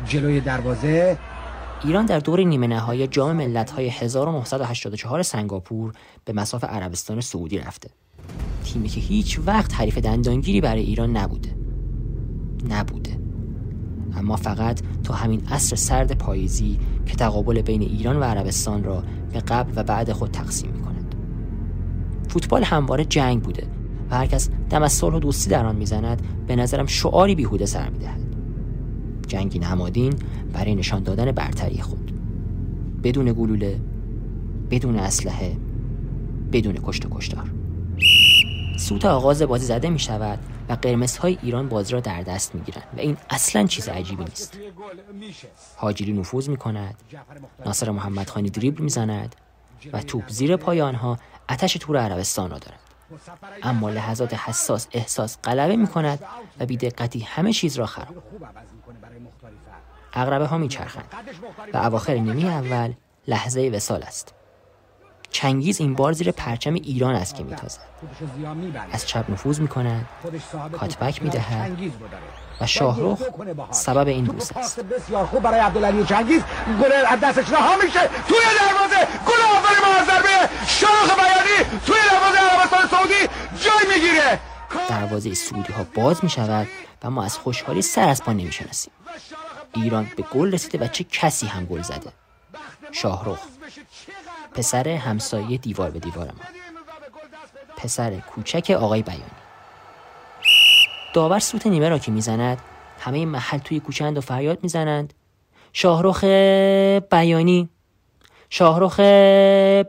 جلوی 0.07 0.41
دروازه. 0.41 1.17
ایران 1.83 2.05
در 2.05 2.19
دور 2.19 2.43
نیمه 2.43 2.67
نهایی 2.67 3.07
جام 3.07 3.31
ملت‌های 3.35 3.89
1984 3.89 5.23
سنگاپور 5.23 5.93
به 6.25 6.33
مساف 6.33 6.63
عربستان 6.63 7.21
سعودی 7.21 7.57
رفته. 7.57 7.89
تیمی 8.63 8.87
که 8.87 9.01
هیچ 9.01 9.39
وقت 9.45 9.73
حریف 9.73 9.97
دندانگیری 9.97 10.61
برای 10.61 10.81
ایران 10.81 11.17
نبوده. 11.17 11.55
نبوده. 12.69 13.11
اما 14.13 14.35
فقط 14.35 14.81
تا 15.03 15.13
همین 15.13 15.41
عصر 15.47 15.75
سرد 15.75 16.17
پاییزی 16.17 16.79
که 17.05 17.15
تقابل 17.15 17.61
بین 17.61 17.81
ایران 17.81 18.17
و 18.19 18.23
عربستان 18.23 18.83
را 18.83 19.03
به 19.33 19.39
قبل 19.39 19.71
و 19.75 19.83
بعد 19.83 20.11
خود 20.11 20.31
تقسیم 20.31 20.71
می 20.71 20.81
کند. 20.81 21.15
فوتبال 22.27 22.63
همواره 22.63 23.05
جنگ 23.05 23.41
بوده 23.41 23.67
و 24.09 24.15
هرکس 24.15 24.49
دم 24.69 24.83
از 24.83 24.91
صلح 24.91 25.15
و 25.15 25.19
دوستی 25.19 25.49
در 25.49 25.65
آن 25.65 25.75
می‌زند 25.75 26.21
به 26.47 26.55
نظرم 26.55 26.85
شعاری 26.85 27.35
بیهوده 27.35 27.65
سر 27.65 27.89
می‌دهد. 27.89 28.21
جنگی 29.27 29.59
نمادین 29.59 30.13
برای 30.53 30.75
نشان 30.75 31.03
دادن 31.03 31.31
برتری 31.31 31.81
خود. 31.81 32.11
بدون 33.03 33.33
گلوله 33.33 33.79
بدون 34.69 34.95
اسلحه 34.95 35.57
بدون 36.51 36.75
کشت 36.83 37.05
و 37.05 37.09
کشتار. 37.11 37.51
سوت 38.81 39.05
آغاز 39.05 39.41
بازی 39.41 39.65
زده 39.65 39.89
می 39.89 39.99
شود 39.99 40.39
و 40.69 40.73
قرمزهای 40.73 41.37
ایران 41.41 41.69
بازی 41.69 41.93
را 41.93 41.99
در 41.99 42.21
دست 42.21 42.55
می 42.55 42.61
گیرند 42.61 42.83
و 42.97 42.99
این 42.99 43.17
اصلا 43.29 43.67
چیز 43.67 43.89
عجیبی 43.89 44.23
نیست. 44.23 44.57
هاجری 45.77 46.13
نفوذ 46.13 46.49
می 46.49 46.57
کند 46.57 46.95
ناصر 47.65 47.91
محمد 47.91 48.29
خانی 48.29 48.49
دریبل 48.49 48.83
می 48.83 48.89
زند 48.89 49.35
و 49.93 50.01
توپ 50.01 50.29
زیر 50.29 50.55
پای 50.55 50.81
آنها 50.81 51.17
اتش 51.49 51.73
تور 51.73 51.97
عربستان 51.97 52.49
را 52.49 52.57
دارد. 52.57 52.79
اما 53.63 53.89
لحظات 53.89 54.33
حساس 54.33 54.87
احساس 54.91 55.37
غلبه 55.43 55.75
می 55.75 55.87
کند 55.87 56.19
و 56.59 56.65
بیدقتی 56.65 57.19
همه 57.19 57.53
چیز 57.53 57.75
را 57.75 57.85
خراب 57.85 58.23
اغربه 60.13 60.45
ها 60.45 60.57
می 60.57 60.67
چرخند 60.67 61.05
و 61.73 61.77
اواخر 61.77 62.13
نیمه 62.13 62.45
اول 62.45 62.93
لحظه 63.27 63.71
وسال 63.73 64.03
است. 64.03 64.33
چنگیز 65.31 65.81
این 65.81 65.93
بار 65.93 66.13
زیر 66.13 66.31
پرچم 66.31 66.73
ایران 66.73 67.15
است 67.15 67.35
که 67.35 67.43
میتازد. 67.43 67.79
از 68.91 69.07
چپ 69.07 69.25
نفوذ 69.29 69.59
می‌کند 69.59 70.05
کاتبک 70.71 71.23
می‌دهد 71.23 71.77
و 72.61 72.67
شاهروخ 72.67 73.21
سبب 73.71 74.07
این 74.07 74.25
بوس 74.25 74.57
است. 74.57 74.79
بسیار 74.79 75.25
خوب 75.25 75.43
برای 75.43 75.59
عبدالعلی 75.59 76.05
چنگیز. 76.05 76.41
گل 76.81 76.91
از 77.07 77.19
دستش 77.19 77.49
رها 77.51 77.75
میشه. 77.83 77.99
توی 78.27 78.37
دروازه 78.59 79.07
گل 79.27 79.41
اول 79.41 79.87
ما 79.87 79.93
از 79.99 80.05
ضربه 80.05 80.49
شاخ 80.67 81.15
بیانی 81.15 81.79
توی 81.85 81.95
دروازه 82.11 82.37
عربستان 82.37 82.87
سعودی 82.87 83.27
جای 83.63 83.95
می‌گیره. 83.95 84.39
دروازه 84.89 85.33
سعودی 85.33 85.73
ها 85.73 85.85
باز 85.95 86.23
می 86.23 86.29
شود 86.29 86.67
و 87.03 87.09
ما 87.09 87.23
از 87.23 87.37
خوشحالی 87.37 87.81
سر 87.81 88.09
از 88.09 88.23
پا 88.23 88.33
نمی 88.33 88.51
ایران 89.75 90.11
به 90.17 90.23
گل 90.23 90.53
رسیده 90.53 90.85
و 90.85 90.87
چه 90.87 91.03
کسی 91.03 91.47
هم 91.47 91.65
گل 91.65 91.81
زده؟ 91.81 92.11
شاهروخ 92.91 93.39
پسر 94.53 94.87
همسایه 94.87 95.57
دیوار 95.57 95.91
به 95.91 95.99
دیوار 95.99 96.25
ما 96.25 96.43
پسر 97.77 98.19
کوچک 98.19 98.71
آقای 98.79 99.01
بیانی. 99.01 99.23
داور 101.13 101.39
سوت 101.39 101.67
نیمه 101.67 101.89
را 101.89 101.99
که 101.99 102.11
می‌زند 102.11 102.61
همه 102.99 103.25
محل 103.25 103.57
توی 103.57 103.79
کوچند 103.79 104.17
و 104.17 104.21
فریاد 104.21 104.59
می‌زنند. 104.63 105.13
شاهرخ 105.73 106.23
بیانی. 107.11 107.69
شاهرخ 108.49 108.99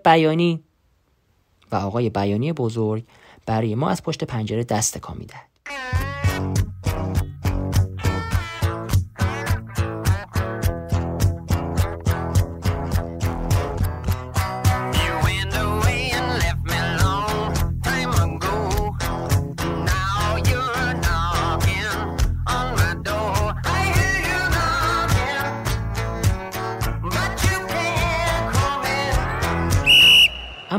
بیانی. 0.05 0.63
و 1.73 1.77
آقای 1.77 2.11
بیانی 2.11 2.53
بزرگ 2.53 3.05
برای 3.47 3.75
ما 3.75 3.91
از 3.91 4.03
پشت 4.03 4.25
پنجره 4.25 4.65
دست 4.65 4.99
کام 4.99 5.17
می‌دهد. 5.17 5.47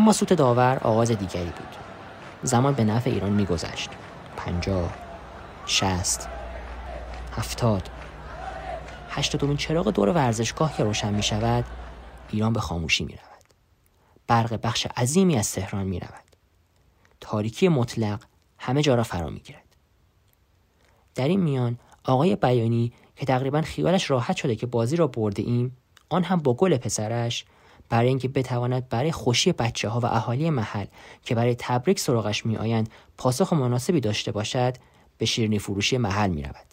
اما 0.03 0.13
سوت 0.13 0.33
داور 0.33 0.79
آغاز 0.81 1.11
دیگری 1.11 1.45
بود. 1.45 1.75
زمان 2.43 2.73
به 2.73 2.83
نفع 2.83 3.09
ایران 3.09 3.31
میگذشت. 3.31 3.89
پنجاه 4.37 4.93
شست 5.65 6.29
هفتاد. 7.31 7.89
هشتادمین 9.09 9.57
چراغ 9.57 9.91
دور 9.91 10.09
ورزشگاه 10.09 10.77
که 10.77 10.83
روشن 10.83 11.13
می 11.13 11.23
شود 11.23 11.65
ایران 12.29 12.53
به 12.53 12.59
خاموشی 12.59 13.03
می 13.03 13.13
رود 13.13 13.43
برق 14.27 14.59
بخش 14.63 14.87
عظیمی 14.97 15.37
از 15.37 15.51
تهران 15.51 15.87
می 15.87 15.99
رود 15.99 16.35
تاریکی 17.21 17.67
مطلق 17.67 18.23
همه 18.57 18.81
جا 18.81 18.95
را 18.95 19.03
فرا 19.03 19.29
می 19.29 19.39
گیرد 19.39 19.75
در 21.15 21.27
این 21.27 21.39
میان 21.39 21.79
آقای 22.03 22.35
بیانی 22.35 22.93
که 23.15 23.25
تقریبا 23.25 23.61
خیالش 23.61 24.09
راحت 24.09 24.35
شده 24.35 24.55
که 24.55 24.65
بازی 24.65 24.95
را 24.95 25.07
برده 25.07 25.43
ایم 25.43 25.77
آن 26.09 26.23
هم 26.23 26.37
با 26.37 26.53
گل 26.53 26.77
پسرش 26.77 27.45
برای 27.89 28.07
اینکه 28.07 28.27
بتواند 28.27 28.89
برای 28.89 29.11
خوشی 29.11 29.51
بچه 29.51 29.89
ها 29.89 29.99
و 29.99 30.05
اهالی 30.05 30.49
محل 30.49 30.85
که 31.23 31.35
برای 31.35 31.55
تبریک 31.59 31.99
سراغش 31.99 32.45
می 32.45 32.57
آیند 32.57 32.89
پاسخ 33.17 33.53
مناسبی 33.53 33.99
داشته 33.99 34.31
باشد 34.31 34.75
به 35.17 35.25
شیرینی 35.25 35.59
فروشی 35.59 35.97
محل 35.97 36.29
می 36.29 36.43
رود. 36.43 36.65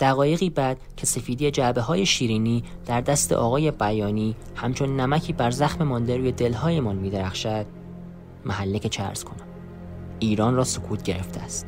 دقایقی 0.00 0.50
بعد 0.50 0.78
که 0.96 1.06
سفیدی 1.06 1.50
جعبه 1.50 1.80
های 1.80 2.06
شیرینی 2.06 2.64
در 2.86 3.00
دست 3.00 3.32
آقای 3.32 3.70
بیانی 3.70 4.36
همچون 4.56 5.00
نمکی 5.00 5.32
بر 5.32 5.50
زخم 5.50 5.84
مانده 5.84 6.16
روی 6.16 6.32
دلهایمان 6.32 6.96
می 6.96 7.10
درخشد 7.10 7.66
محله 8.44 8.78
که 8.78 8.88
چرز 8.88 9.24
کنم 9.24 9.46
ایران 10.18 10.54
را 10.54 10.64
سکوت 10.64 11.02
گرفته 11.02 11.40
است 11.40 11.66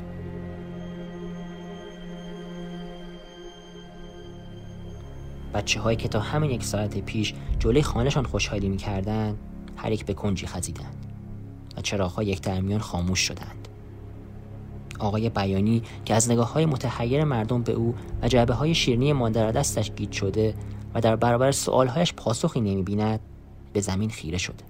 بچه 5.54 5.80
هایی 5.80 5.96
که 5.96 6.08
تا 6.08 6.20
همین 6.20 6.50
یک 6.50 6.64
ساعت 6.64 6.98
پیش 6.98 7.34
جلوی 7.58 7.82
خانهشان 7.82 8.24
خوشحالی 8.24 8.68
می 8.68 8.76
کردن 8.76 9.36
هر 9.76 9.92
یک 9.92 10.06
به 10.06 10.14
کنجی 10.14 10.46
خزیدند 10.46 11.06
و 11.76 11.80
چراغ 11.80 12.20
یک 12.20 12.40
درمیان 12.40 12.80
خاموش 12.80 13.20
شدند. 13.20 13.68
آقای 14.98 15.30
بیانی 15.30 15.82
که 16.04 16.14
از 16.14 16.30
نگاه 16.30 16.52
های 16.52 16.66
متحیر 16.66 17.24
مردم 17.24 17.62
به 17.62 17.72
او 17.72 17.94
و 18.22 18.28
جعبه 18.28 18.54
های 18.54 18.74
شیرنی 18.74 19.12
مانده 19.12 19.52
دستش 19.52 19.90
گیت 19.90 20.12
شده 20.12 20.54
و 20.94 21.00
در 21.00 21.16
برابر 21.16 21.52
سوالهایش 21.52 22.12
پاسخی 22.12 22.60
نمی 22.60 22.82
بیند 22.82 23.20
به 23.72 23.80
زمین 23.80 24.10
خیره 24.10 24.38
شده 24.38 24.64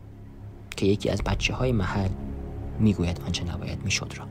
که 0.76 0.87
یکی 0.87 1.11
از 1.11 1.22
بچه 1.22 1.55
های 1.55 1.72
محل 1.72 2.09
می‌گوید 2.78 3.20
آنچه 3.26 3.45
نباید 3.45 3.85
می‌شد 3.85 4.12
را. 4.16 4.24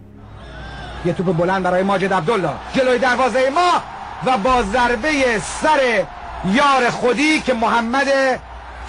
یه 1.06 1.14
توپ 1.14 1.38
بلند 1.38 1.64
برای 1.64 1.84
ماجد 1.84 2.14
عبدالله. 2.14 2.54
جلوی 2.76 3.00
دروازه 3.00 3.50
ما 3.50 3.72
و 4.26 4.38
با 4.38 4.64
ضربه 4.64 5.40
سر 5.40 6.06
یار 6.46 6.90
خودی 6.90 7.40
که 7.40 7.54
محمد 7.54 8.08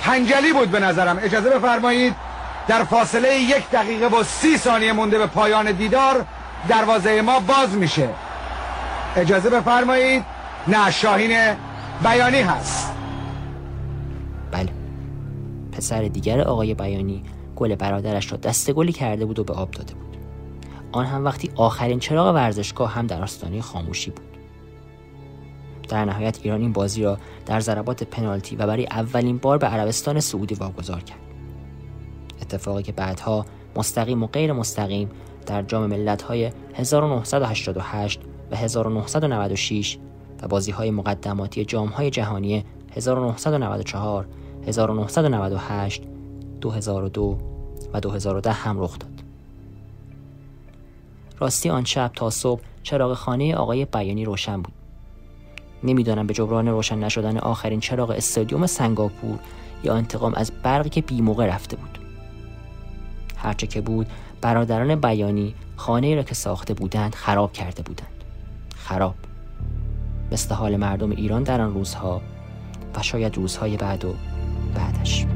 پنجلی 0.00 0.52
بود 0.52 0.70
به 0.70 0.80
نظرم. 0.80 1.18
اجازه 1.22 1.50
بفرمایید 1.50 2.14
در 2.68 2.84
فاصله 2.84 3.34
یک 3.34 3.70
دقیقه 3.70 4.06
و 4.06 4.22
سی 4.22 4.58
ثانیه 4.58 4.92
مونده 4.92 5.18
به 5.18 5.26
پایان 5.26 5.72
دیدار 5.72 6.26
دروازه 6.68 7.22
ما 7.22 7.40
باز 7.40 7.74
میشه. 7.74 8.08
اجازه 9.16 9.50
بفرمایید. 9.50 10.24
نه 10.68 10.90
شاهین 10.90 11.56
بیانی 12.02 12.40
هست. 12.40 12.92
بله. 14.50 14.68
پسر 15.72 16.02
دیگر 16.02 16.40
آقای 16.40 16.74
بیانی 16.74 17.22
گل 17.56 17.74
برادرش 17.74 18.32
را 18.32 18.38
دست 18.38 18.72
گلی 18.72 18.92
کرده 18.92 19.24
بود 19.24 19.38
و 19.38 19.44
به 19.44 19.52
آب 19.52 19.70
داده 19.70 19.94
بود. 19.94 20.16
آن 20.92 21.06
هم 21.06 21.24
وقتی 21.24 21.50
آخرین 21.56 21.98
چراغ 21.98 22.34
ورزشگاه 22.34 22.94
هم 22.94 23.06
در 23.06 23.22
آستانه 23.22 23.60
خاموشی 23.60 24.10
بود. 24.10 24.31
در 25.92 26.04
نهایت 26.04 26.38
ایران 26.42 26.60
این 26.60 26.72
بازی 26.72 27.02
را 27.02 27.18
در 27.46 27.60
ضربات 27.60 28.02
پنالتی 28.02 28.56
و 28.56 28.66
برای 28.66 28.86
اولین 28.86 29.38
بار 29.38 29.58
به 29.58 29.66
عربستان 29.66 30.20
سعودی 30.20 30.54
واگذار 30.54 31.00
کرد 31.00 31.18
اتفاقی 32.42 32.82
که 32.82 32.92
بعدها 32.92 33.46
مستقیم 33.76 34.22
و 34.22 34.26
غیر 34.26 34.52
مستقیم 34.52 35.10
در 35.46 35.62
جام 35.62 35.86
ملت‌های 35.86 36.50
1988 36.74 38.20
و 38.50 38.56
1996 38.56 39.98
و 40.42 40.48
بازی‌های 40.48 40.90
مقدماتی 40.90 41.64
جام‌های 41.64 42.10
جهانی 42.10 42.64
1994 42.96 44.26
1998 44.66 46.02
2002 46.60 47.38
و 47.92 48.00
2010 48.00 48.52
هم 48.52 48.80
رخ 48.80 48.98
داد. 48.98 49.22
راستی 51.38 51.70
آن 51.70 51.84
شب 51.84 52.10
تا 52.14 52.30
صبح 52.30 52.60
چراغ 52.82 53.14
خانه 53.14 53.54
آقای 53.54 53.84
بیانی 53.84 54.24
روشن 54.24 54.62
بود. 54.62 54.81
نمی‌دانم 55.84 56.26
به 56.26 56.34
جبران 56.34 56.68
روشن 56.68 56.98
نشدن 56.98 57.38
آخرین 57.38 57.80
چراغ 57.80 58.10
استادیوم 58.10 58.66
سنگاپور 58.66 59.38
یا 59.84 59.94
انتقام 59.94 60.34
از 60.34 60.52
برقی 60.62 60.90
که 60.90 61.00
بیموقع 61.00 61.46
رفته 61.46 61.76
بود. 61.76 61.98
هرچه 63.36 63.66
که 63.66 63.80
بود 63.80 64.06
برادران 64.40 64.94
بیانی 64.94 65.54
خانه 65.76 66.14
را 66.14 66.22
که 66.22 66.34
ساخته 66.34 66.74
بودند 66.74 67.14
خراب 67.14 67.52
کرده 67.52 67.82
بودند. 67.82 68.24
خراب. 68.76 69.14
مثل 70.32 70.54
حال 70.54 70.76
مردم 70.76 71.10
ایران 71.10 71.42
در 71.42 71.60
آن 71.60 71.74
روزها 71.74 72.20
و 72.94 73.02
شاید 73.02 73.36
روزهای 73.36 73.76
بعد 73.76 74.04
و 74.04 74.14
بعدش. 74.74 75.26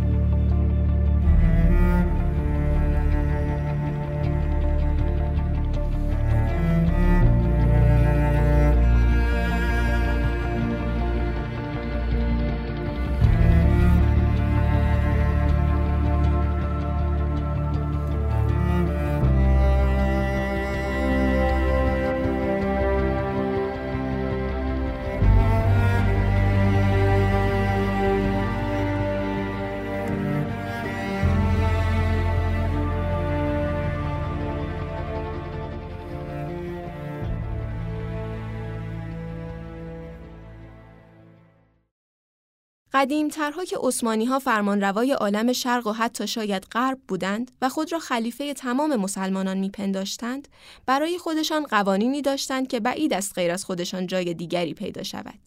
قدیمترها 43.06 43.64
که 43.64 43.76
عثمانی 43.80 44.24
ها 44.24 44.38
فرمانروای 44.38 45.12
عالم 45.12 45.52
شرق 45.52 45.86
و 45.86 45.92
حتی 45.92 46.26
شاید 46.26 46.62
غرب 46.62 46.98
بودند 47.08 47.50
و 47.62 47.68
خود 47.68 47.92
را 47.92 47.98
خلیفه 47.98 48.54
تمام 48.54 48.96
مسلمانان 48.96 49.58
میپنداشتند 49.58 50.48
برای 50.86 51.18
خودشان 51.18 51.62
قوانینی 51.62 52.22
داشتند 52.22 52.68
که 52.68 52.80
بعید 52.80 53.12
است 53.12 53.34
غیر 53.34 53.50
از 53.50 53.64
خودشان 53.64 54.06
جای 54.06 54.34
دیگری 54.34 54.74
پیدا 54.74 55.02
شود 55.02 55.38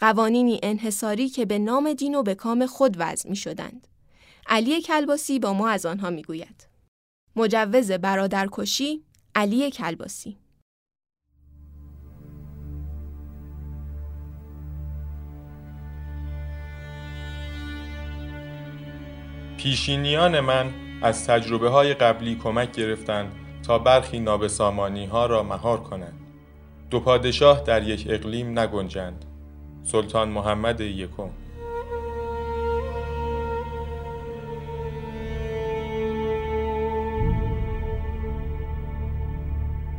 قوانینی 0.00 0.60
انحصاری 0.62 1.28
که 1.28 1.44
به 1.44 1.58
نام 1.58 1.92
دین 1.92 2.14
و 2.14 2.22
به 2.22 2.34
کام 2.34 2.66
خود 2.66 2.96
وضع 2.98 3.30
می 3.30 3.36
شدند. 3.36 3.88
علی 4.46 4.82
کلباسی 4.82 5.38
با 5.38 5.52
ما 5.52 5.68
از 5.68 5.86
آنها 5.86 6.10
می 6.10 6.22
گوید. 6.22 6.68
مجوز 7.36 7.92
برادرکشی 7.92 9.04
علی 9.34 9.70
کلباسی 9.70 10.36
پیشینیان 19.62 20.40
من 20.40 20.70
از 21.02 21.26
تجربه 21.26 21.68
های 21.68 21.94
قبلی 21.94 22.34
کمک 22.34 22.72
گرفتند 22.72 23.32
تا 23.66 23.78
برخی 23.78 24.20
نابسامانی 24.20 25.06
ها 25.06 25.26
را 25.26 25.42
مهار 25.42 25.80
کنند. 25.80 26.20
دو 26.90 27.00
پادشاه 27.00 27.60
در 27.64 27.82
یک 27.82 28.06
اقلیم 28.10 28.58
نگنجند. 28.58 29.24
سلطان 29.82 30.28
محمد 30.28 30.80
یکم 30.80 31.30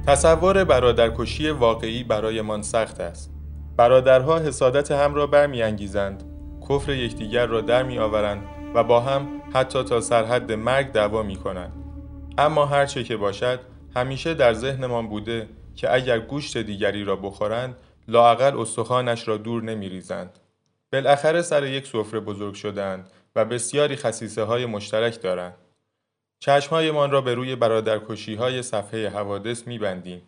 تصور 0.07 0.63
برادرکشی 0.63 1.49
واقعی 1.49 2.03
برایمان 2.03 2.61
سخت 2.61 2.99
است. 2.99 3.31
برادرها 3.77 4.39
حسادت 4.39 4.91
هم 4.91 5.13
را 5.13 5.27
برمیانگیزند، 5.27 6.23
کفر 6.69 6.91
یکدیگر 6.91 7.45
را 7.45 7.61
در 7.61 7.83
میآورند 7.83 8.43
و 8.75 8.83
با 8.83 9.01
هم 9.01 9.27
حتی 9.53 9.83
تا 9.83 10.01
سرحد 10.01 10.51
مرگ 10.51 10.91
دعوا 10.91 11.23
می 11.23 11.35
کنند. 11.35 11.73
اما 12.37 12.65
هر 12.65 12.85
چه 12.85 13.03
که 13.03 13.17
باشد 13.17 13.59
همیشه 13.95 14.33
در 14.33 14.53
ذهنمان 14.53 15.07
بوده 15.07 15.49
که 15.75 15.93
اگر 15.93 16.19
گوشت 16.19 16.57
دیگری 16.57 17.03
را 17.03 17.15
بخورند 17.15 17.75
لاعقل 18.07 18.59
استخوانش 18.59 19.27
را 19.27 19.37
دور 19.37 19.63
نمی 19.63 19.89
ریزند. 19.89 20.39
بالاخره 20.93 21.41
سر 21.41 21.65
یک 21.65 21.87
سفره 21.87 22.19
بزرگ 22.19 22.53
شدند 22.53 23.09
و 23.35 23.45
بسیاری 23.45 23.95
خصیصه 23.95 24.43
های 24.43 24.65
مشترک 24.65 25.21
دارند. 25.21 25.55
چشمهایمان 26.39 27.11
را 27.11 27.21
به 27.21 27.33
روی 27.33 27.55
برادرکشی 27.55 28.35
های 28.35 28.61
صفحه 28.61 29.09
حوادث 29.09 29.67
می 29.67 29.79
بندیم. 29.79 30.21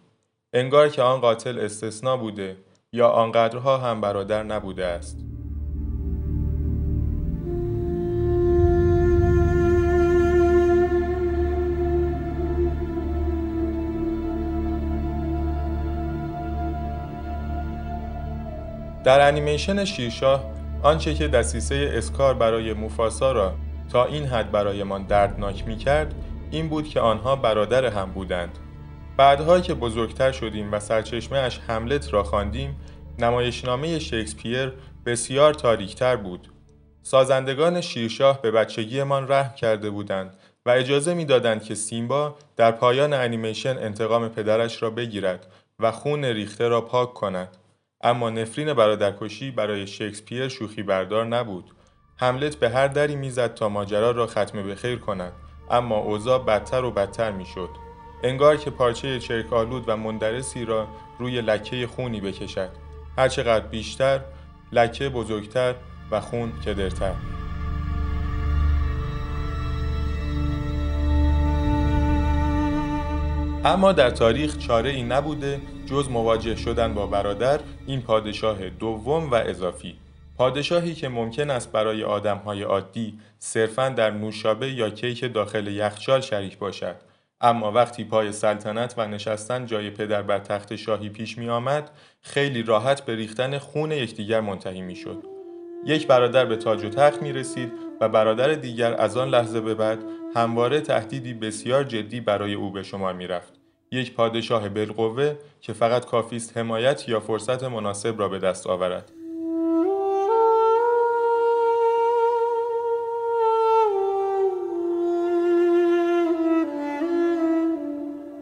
انگار 0.53 0.89
که 0.89 1.01
آن 1.01 1.19
قاتل 1.19 1.59
استثنا 1.59 2.17
بوده 2.17 2.57
یا 2.91 3.09
آنقدرها 3.09 3.77
هم 3.77 4.01
برادر 4.01 4.43
نبوده 4.43 4.85
است. 4.85 5.34
در 19.05 19.27
انیمیشن 19.27 19.85
شیرشاه 19.85 20.43
آنچه 20.83 21.13
که 21.13 21.27
دسیسه 21.27 21.91
اسکار 21.93 22.33
برای 22.33 22.73
موفاسا 22.73 23.31
را 23.31 23.53
تا 23.91 24.05
این 24.05 24.25
حد 24.25 24.51
برایمان 24.51 25.03
دردناک 25.03 25.67
می 25.67 25.77
کرد 25.77 26.13
این 26.51 26.69
بود 26.69 26.87
که 26.87 26.99
آنها 26.99 27.35
برادر 27.35 27.85
هم 27.85 28.11
بودند 28.11 28.59
بعدها 29.17 29.59
که 29.59 29.73
بزرگتر 29.73 30.31
شدیم 30.31 30.73
و 30.73 30.79
سرچشمه 30.79 31.37
اش 31.37 31.59
حملت 31.59 32.13
را 32.13 32.23
خواندیم 32.23 32.75
نمایشنامه 33.19 33.99
شکسپیر 33.99 34.73
بسیار 35.05 35.53
تاریکتر 35.53 36.15
بود. 36.15 36.51
سازندگان 37.03 37.81
شیرشاه 37.81 38.41
به 38.41 38.51
بچگیمان 38.51 39.27
رحم 39.31 39.55
کرده 39.55 39.89
بودند 39.89 40.37
و 40.65 40.69
اجازه 40.69 41.13
می‌دادند 41.13 41.63
که 41.63 41.75
سیمبا 41.75 42.35
در 42.55 42.71
پایان 42.71 43.13
انیمیشن 43.13 43.77
انتقام 43.77 44.29
پدرش 44.29 44.83
را 44.83 44.89
بگیرد 44.89 45.47
و 45.79 45.91
خون 45.91 46.25
ریخته 46.25 46.67
را 46.67 46.81
پاک 46.81 47.13
کند. 47.13 47.57
اما 48.01 48.29
نفرین 48.29 48.73
برادرکشی 48.73 49.51
برای 49.51 49.87
شکسپیر 49.87 50.47
شوخی 50.47 50.83
بردار 50.83 51.25
نبود. 51.25 51.71
هملت 52.17 52.55
به 52.55 52.69
هر 52.69 52.87
دری 52.87 53.15
می‌زد 53.15 53.53
تا 53.53 53.69
ماجرا 53.69 54.11
را 54.11 54.27
ختم 54.27 54.63
به 54.63 54.75
خیر 54.75 54.99
کند 54.99 55.33
اما 55.69 55.97
اوضاع 55.97 56.43
بدتر 56.43 56.83
و 56.83 56.91
بدتر 56.91 57.31
می‌شد. 57.31 57.69
انگار 58.23 58.57
که 58.57 58.69
پارچه 58.69 59.19
چرکالود 59.19 59.83
و 59.87 59.97
مندرسی 59.97 60.65
را 60.65 60.87
روی 61.19 61.41
لکه 61.41 61.87
خونی 61.87 62.21
بکشد. 62.21 62.69
هرچقدر 63.17 63.67
بیشتر 63.67 64.21
لکه 64.71 65.09
بزرگتر 65.09 65.75
و 66.11 66.21
خون 66.21 66.51
کدرتر. 66.65 67.13
اما 73.65 73.91
در 73.91 74.09
تاریخ 74.09 74.57
چاره 74.57 74.89
ای 74.89 75.03
نبوده 75.03 75.61
جز 75.85 76.09
مواجه 76.09 76.55
شدن 76.55 76.93
با 76.93 77.07
برادر 77.07 77.59
این 77.87 78.01
پادشاه 78.01 78.69
دوم 78.69 79.31
و 79.31 79.35
اضافی 79.35 79.95
پادشاهی 80.37 80.93
که 80.93 81.09
ممکن 81.09 81.49
است 81.49 81.71
برای 81.71 82.03
آدمهای 82.03 82.63
عادی 82.63 83.19
صرفاً 83.39 83.89
در 83.89 84.11
نوشابه 84.11 84.71
یا 84.71 84.89
کیک 84.89 85.33
داخل 85.33 85.67
یخچال 85.67 86.21
شریک 86.21 86.57
باشد 86.57 86.95
اما 87.41 87.71
وقتی 87.71 88.03
پای 88.03 88.31
سلطنت 88.31 88.93
و 88.97 89.07
نشستن 89.07 89.65
جای 89.65 89.89
پدر 89.89 90.21
بر 90.21 90.39
تخت 90.39 90.75
شاهی 90.75 91.09
پیش 91.09 91.37
می 91.37 91.49
آمد 91.49 91.89
خیلی 92.21 92.63
راحت 92.63 93.05
به 93.05 93.15
ریختن 93.15 93.57
خون 93.57 93.91
یکدیگر 93.91 94.41
منتهی 94.41 94.81
می 94.81 94.95
شد. 94.95 95.34
یک 95.85 96.07
برادر 96.07 96.45
به 96.45 96.55
تاج 96.55 96.85
و 96.85 96.89
تخت 96.89 97.21
می 97.21 97.33
رسید 97.33 97.71
و 98.01 98.09
برادر 98.09 98.53
دیگر 98.53 98.93
از 98.93 99.17
آن 99.17 99.29
لحظه 99.29 99.61
به 99.61 99.75
بعد 99.75 99.99
همواره 100.35 100.81
تهدیدی 100.81 101.33
بسیار 101.33 101.83
جدی 101.83 102.21
برای 102.21 102.53
او 102.53 102.71
به 102.71 102.83
شمار 102.83 103.13
می 103.13 103.27
رفت. 103.27 103.53
یک 103.91 104.13
پادشاه 104.13 104.69
بالقوه 104.69 105.35
که 105.61 105.73
فقط 105.73 106.05
کافی 106.05 106.35
است 106.35 106.57
حمایت 106.57 107.09
یا 107.09 107.19
فرصت 107.19 107.63
مناسب 107.63 108.19
را 108.19 108.29
به 108.29 108.39
دست 108.39 108.67
آورد. 108.67 109.11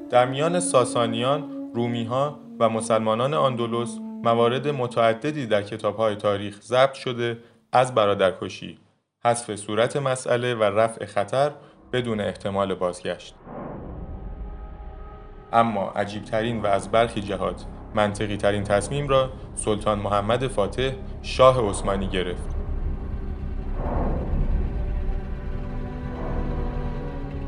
در 0.10 0.26
میان 0.26 0.60
ساسانیان، 0.60 1.72
رومیها 1.74 2.40
و 2.60 2.70
مسلمانان 2.70 3.34
آندولوس 3.34 3.98
موارد 4.24 4.68
متعددی 4.68 5.48
در 5.48 5.62
کتابهای 5.62 6.16
تاریخ 6.16 6.62
ضبط 6.62 6.94
شده 6.94 7.38
از 7.72 7.96
برادرکشی، 7.96 8.80
حذف 9.26 9.56
صورت 9.56 9.98
مسئله 9.98 10.56
و 10.56 10.64
رفع 10.64 11.06
خطر 11.06 11.52
بدون 11.94 12.22
احتمال 12.22 12.76
بازگشت. 12.76 13.36
اما 15.54 15.90
عجیبترین 15.90 16.62
و 16.62 16.68
از 16.68 16.92
برخی 16.92 17.22
جهات 17.22 17.66
منطقی 17.96 18.38
ترین 18.38 18.64
تصمیم 18.64 19.08
را 19.08 19.30
سلطان 19.56 20.00
محمد 20.00 20.48
فاتح 20.48 20.92
شاه 21.22 21.70
عثمانی 21.70 22.08
گرفت. 22.08 22.56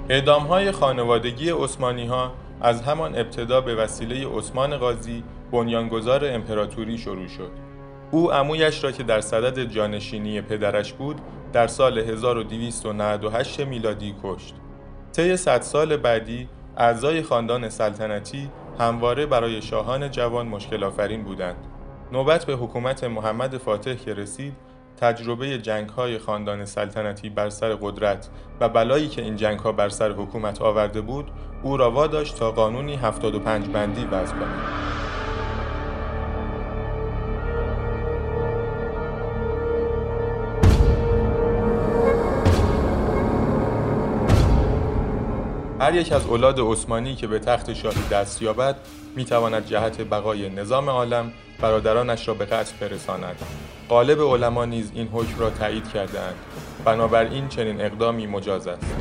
اعدام 0.09 0.43
های 0.43 0.71
خانوادگی 0.71 1.49
عثمانی 1.49 2.07
ها 2.07 2.33
از 2.61 2.81
همان 2.81 3.15
ابتدا 3.15 3.61
به 3.61 3.75
وسیله 3.75 4.37
عثمان 4.37 4.77
قاضی 4.77 5.23
بنیانگذار 5.51 6.25
امپراتوری 6.25 6.97
شروع 6.97 7.27
شد. 7.27 7.51
او 8.11 8.31
عمویش 8.31 8.83
را 8.83 8.91
که 8.91 9.03
در 9.03 9.21
صدد 9.21 9.63
جانشینی 9.63 10.41
پدرش 10.41 10.93
بود 10.93 11.21
در 11.53 11.67
سال 11.67 11.97
1298 11.97 13.59
میلادی 13.59 14.15
کشت. 14.23 14.55
طی 15.13 15.37
صد 15.37 15.61
سال 15.61 15.97
بعدی 15.97 16.49
اعضای 16.77 17.21
خاندان 17.21 17.69
سلطنتی 17.69 18.49
همواره 18.79 19.25
برای 19.25 19.61
شاهان 19.61 20.11
جوان 20.11 20.47
مشکل 20.47 20.83
آفرین 20.83 21.23
بودند. 21.23 21.55
نوبت 22.11 22.45
به 22.45 22.53
حکومت 22.53 23.03
محمد 23.03 23.57
فاتح 23.57 23.93
که 23.93 24.13
رسید 24.13 24.53
تجربه 24.97 25.57
جنگ 25.57 25.89
های 25.89 26.17
خاندان 26.17 26.65
سلطنتی 26.65 27.29
بر 27.29 27.49
سر 27.49 27.75
قدرت 27.75 28.29
و 28.59 28.69
بلایی 28.69 29.07
که 29.07 29.21
این 29.21 29.35
جنگ 29.35 29.59
ها 29.59 29.71
بر 29.71 29.89
سر 29.89 30.11
حکومت 30.11 30.61
آورده 30.61 31.01
بود 31.01 31.31
او 31.63 31.77
را 31.77 31.91
واداشت 31.91 32.37
تا 32.37 32.51
قانونی 32.51 32.95
75 32.95 33.67
بندی 33.67 34.05
وضع 34.05 34.35
کند. 34.35 35.04
هر 45.85 45.95
یک 45.95 46.11
از 46.11 46.25
اولاد 46.25 46.59
عثمانی 46.59 47.15
که 47.15 47.27
به 47.27 47.39
تخت 47.39 47.73
شاهی 47.73 48.01
دست 48.11 48.41
یابد 48.41 48.75
می‌تواند 49.15 49.65
جهت 49.65 50.01
بقای 50.01 50.49
نظام 50.49 50.89
عالم 50.89 51.31
برادرانش 51.61 52.27
را 52.27 52.33
به 52.33 52.45
قتل 52.45 52.73
برساند. 52.79 53.35
قالب 53.89 54.21
علما 54.21 54.65
نیز 54.65 54.91
این 54.95 55.07
حکم 55.07 55.39
را 55.39 55.49
تایید 55.49 55.89
کردهاند. 55.89 56.35
بنابراین 56.85 57.47
چنین 57.47 57.81
اقدامی 57.81 58.27
مجاز 58.27 58.67
است. 58.67 58.95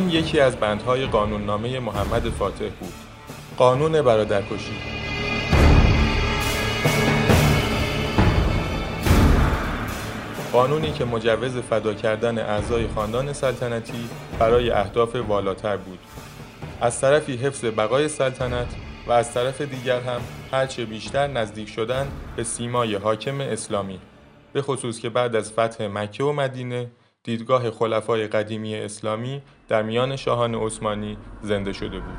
این 0.00 0.10
یکی 0.10 0.40
از 0.40 0.56
بندهای 0.56 1.06
قانوننامه 1.06 1.80
محمد 1.80 2.30
فاتح 2.30 2.68
بود. 2.68 2.92
قانون 3.56 4.02
برادرکشی. 4.02 4.72
قانونی 10.52 10.92
که 10.92 11.04
مجوز 11.04 11.56
فدا 11.56 11.94
کردن 11.94 12.38
اعضای 12.38 12.88
خاندان 12.88 13.32
سلطنتی 13.32 14.08
برای 14.38 14.70
اهداف 14.70 15.16
والاتر 15.16 15.76
بود. 15.76 15.98
از 16.80 17.00
طرفی 17.00 17.36
حفظ 17.36 17.64
بقای 17.64 18.08
سلطنت 18.08 18.68
و 19.06 19.12
از 19.12 19.34
طرف 19.34 19.60
دیگر 19.60 20.00
هم 20.00 20.20
هرچه 20.52 20.84
بیشتر 20.84 21.26
نزدیک 21.26 21.68
شدن 21.68 22.08
به 22.36 22.44
سیمای 22.44 22.94
حاکم 22.94 23.40
اسلامی. 23.40 24.00
به 24.52 24.62
خصوص 24.62 25.00
که 25.00 25.10
بعد 25.10 25.36
از 25.36 25.52
فتح 25.52 25.86
مکه 25.86 26.24
و 26.24 26.32
مدینه 26.32 26.90
دیدگاه 27.24 27.70
خلفای 27.70 28.26
قدیمی 28.26 28.74
اسلامی 28.74 29.42
در 29.70 29.82
میان 29.82 30.16
شاهان 30.16 30.54
عثمانی 30.54 31.16
زنده 31.42 31.72
شده 31.72 32.00
بود. 32.00 32.18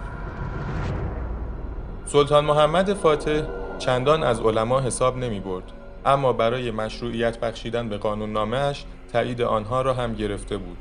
سلطان 2.06 2.46
محمد 2.46 2.94
فاتح 2.94 3.42
چندان 3.80 4.24
از 4.24 4.42
علما 4.42 4.82
حساب 4.82 5.18
نمی 5.18 5.40
برد 5.40 5.64
اما 6.06 6.34
برای 6.34 6.72
مشروعیت 6.72 7.40
بخشیدن 7.40 7.90
به 7.90 7.98
قانون 7.98 8.34
نامهش 8.34 8.86
تایید 9.14 9.42
آنها 9.42 9.82
را 9.82 9.94
هم 9.94 10.14
گرفته 10.14 10.58
بود. 10.58 10.78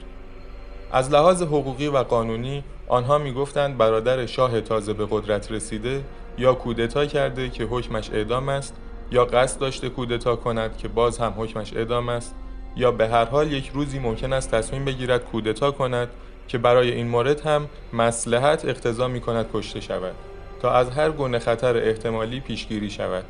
از 0.93 1.11
لحاظ 1.11 1.43
حقوقی 1.43 1.89
و 1.89 1.99
قانونی 1.99 2.65
آنها 2.89 3.19
می‌گفتند 3.19 3.79
برادر 3.79 4.27
شاه 4.27 4.61
تازه 4.61 4.93
به 4.93 5.07
قدرت 5.11 5.53
رسیده 5.53 6.05
یا 6.39 6.55
کودتا 6.55 7.07
کرده 7.07 7.49
که 7.49 7.65
حکمش 7.65 8.11
اعدام 8.11 8.49
است 8.49 8.75
یا 9.11 9.25
قصد 9.25 9.61
داشته 9.61 9.89
کودتا 9.89 10.37
کند 10.37 10.77
که 10.77 10.89
باز 10.89 11.19
هم 11.19 11.35
حکمش 11.39 11.73
اعدام 11.77 12.09
است 12.09 12.35
یا 12.77 12.91
به 12.91 13.09
هر 13.09 13.25
حال 13.25 13.53
یک 13.53 13.71
روزی 13.75 13.99
ممکن 13.99 14.33
است 14.33 14.51
تصمیم 14.55 14.85
بگیرد 14.85 15.25
کودتا 15.25 15.71
کند 15.71 16.09
که 16.51 16.59
برای 16.59 16.93
این 16.93 17.09
مورد 17.09 17.41
هم 17.41 17.69
مسلحت 17.93 18.65
اقتضا 18.65 19.09
می 19.09 19.21
کند 19.21 19.47
کشته 19.55 19.81
شود 19.81 20.15
تا 20.63 20.73
از 20.73 20.91
هر 20.91 21.11
گونه 21.11 21.39
خطر 21.39 21.77
احتمالی 21.77 22.41
پیشگیری 22.41 22.91
شود 22.91 23.25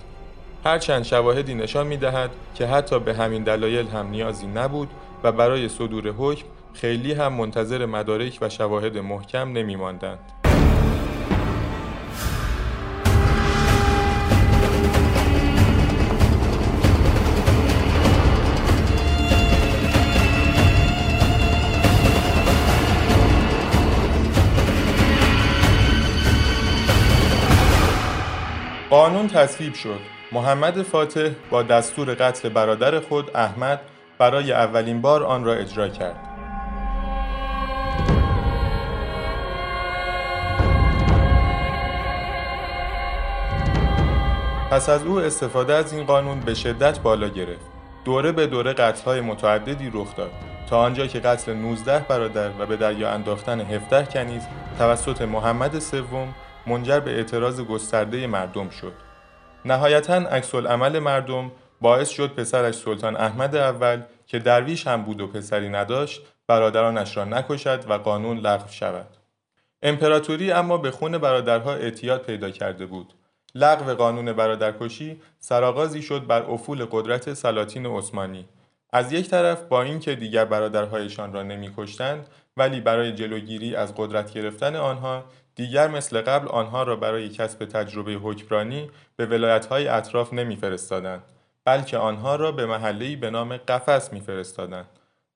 هرچند 0.65 1.03
شواهدی 1.03 1.55
نشان 1.55 1.87
می 1.87 1.97
دهد 1.97 2.31
که 2.55 2.67
حتی 2.67 2.99
به 2.99 3.15
همین 3.15 3.45
دلایل 3.45 3.89
هم 3.89 4.11
نیازی 4.11 4.47
نبود 4.47 4.89
و 5.23 5.33
برای 5.33 5.69
صدور 5.69 6.09
حکم 6.09 6.47
خیلی 6.75 7.13
هم 7.13 7.33
منتظر 7.33 7.87
مدارک 7.87 8.39
و 8.41 8.49
شواهد 8.49 8.99
محکم 8.99 9.53
نمی 9.53 9.77
ماندند. 9.77 10.40
قانون 28.91 29.29
تصویب 29.29 29.75
شد. 29.75 30.01
محمد 30.33 30.83
فاتح 30.83 31.31
با 31.51 31.63
دستور 31.63 32.15
قتل 32.15 32.49
برادر 32.49 33.01
خود 33.01 33.31
احمد 33.37 33.81
برای 34.19 34.53
اولین 34.53 35.01
بار 35.01 35.25
آن 35.25 35.45
را 35.45 35.55
اجرا 35.55 35.89
کرد. 35.89 36.17
پس 44.71 44.89
از 44.89 45.07
او 45.07 45.19
استفاده 45.19 45.75
از 45.75 45.93
این 45.93 46.05
قانون 46.05 46.41
به 46.41 46.55
شدت 46.55 46.99
بالا 46.99 47.29
گرفت 47.29 47.67
دوره 48.05 48.33
به 48.33 48.47
دوره 48.47 48.73
قتل‌های 48.73 49.21
متعددی 49.21 49.91
رخ 49.95 50.17
داد 50.17 50.31
تا 50.71 50.81
آنجا 50.81 51.07
که 51.07 51.21
قتل 51.21 51.55
19 51.55 51.99
برادر 51.99 52.51
و 52.59 52.67
به 52.67 52.77
دریا 52.77 53.11
انداختن 53.11 53.61
17 53.61 54.07
کنیز 54.07 54.43
توسط 54.79 55.23
محمد 55.23 55.79
سوم 55.79 56.35
منجر 56.67 57.01
به 57.01 57.11
اعتراض 57.11 57.61
گسترده 57.61 58.27
مردم 58.27 58.69
شد. 58.69 58.93
نهایتا 59.65 60.15
عکس 60.15 60.55
عمل 60.55 60.99
مردم 60.99 61.53
باعث 61.81 62.09
شد 62.09 62.35
پسرش 62.35 62.75
سلطان 62.75 63.17
احمد 63.17 63.57
اول 63.57 64.03
که 64.27 64.39
درویش 64.39 64.87
هم 64.87 65.03
بود 65.03 65.21
و 65.21 65.27
پسری 65.27 65.69
نداشت 65.69 66.23
برادرانش 66.47 67.17
را 67.17 67.25
نکشد 67.25 67.91
و 67.91 67.93
قانون 67.93 68.39
لغو 68.39 68.69
شود. 68.69 69.17
امپراتوری 69.83 70.53
اما 70.53 70.79
به 70.79 70.91
خون 70.91 71.19
برادرها 71.19 71.75
اعتیاد 71.75 72.23
پیدا 72.23 72.51
کرده 72.51 72.87
بود. 72.87 73.15
لغو 73.55 73.95
قانون 73.95 74.33
برادرکشی 74.33 75.21
سرآغازی 75.39 76.03
شد 76.03 76.27
بر 76.27 76.43
افول 76.43 76.85
قدرت 76.91 77.35
سلاطین 77.35 77.87
عثمانی 77.87 78.49
از 78.93 79.13
یک 79.13 79.29
طرف 79.29 79.63
با 79.63 79.83
اینکه 79.83 80.15
دیگر 80.15 80.45
برادرهایشان 80.45 81.33
را 81.33 81.43
نمیکشتند 81.43 82.27
ولی 82.57 82.81
برای 82.81 83.13
جلوگیری 83.13 83.77
از 83.77 83.95
قدرت 83.97 84.33
گرفتن 84.33 84.77
آنها 84.77 85.25
دیگر 85.61 85.89
مثل 85.89 86.21
قبل 86.21 86.49
آنها 86.49 86.83
را 86.83 86.97
برای 86.97 87.29
کسب 87.29 87.65
تجربه 87.65 88.13
حکمرانی 88.13 88.91
به 89.17 89.27
ولایت‌های 89.27 89.89
اطراف 89.89 90.33
نمیفرستادند 90.33 91.23
بلکه 91.65 91.99
آنها 91.99 92.37
را 92.37 92.53
به 92.53 92.67
محله‌ای 92.67 93.17
به 93.17 93.31
نام 93.31 93.57
قفس 93.57 94.13
میفرستادند. 94.13 94.87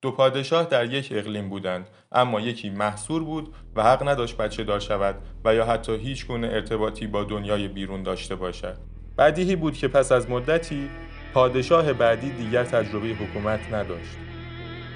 دو 0.03 0.11
پادشاه 0.11 0.65
در 0.65 0.93
یک 0.93 1.13
اقلیم 1.13 1.49
بودند 1.49 1.87
اما 2.13 2.41
یکی 2.41 2.71
محصور 2.71 3.25
بود 3.25 3.55
و 3.77 3.83
حق 3.83 4.09
نداشت 4.09 4.37
بچه 4.37 4.65
دار 4.65 4.81
شود 4.81 5.15
و 5.45 5.55
یا 5.55 5.67
حتی 5.67 5.97
هیچ 5.97 6.27
گونه 6.27 6.47
ارتباطی 6.47 7.07
با 7.07 7.25
دنیای 7.25 7.69
بیرون 7.69 8.03
داشته 8.03 8.35
باشد. 8.35 8.77
بدیهی 9.19 9.57
بود 9.57 9.77
که 9.77 9.89
پس 9.89 10.13
از 10.13 10.31
مدتی 10.31 10.91
پادشاه 11.35 11.93
بعدی 11.93 12.31
دیگر 12.31 12.65
تجربه 12.65 13.07
حکومت 13.07 13.73
نداشت. 13.73 14.17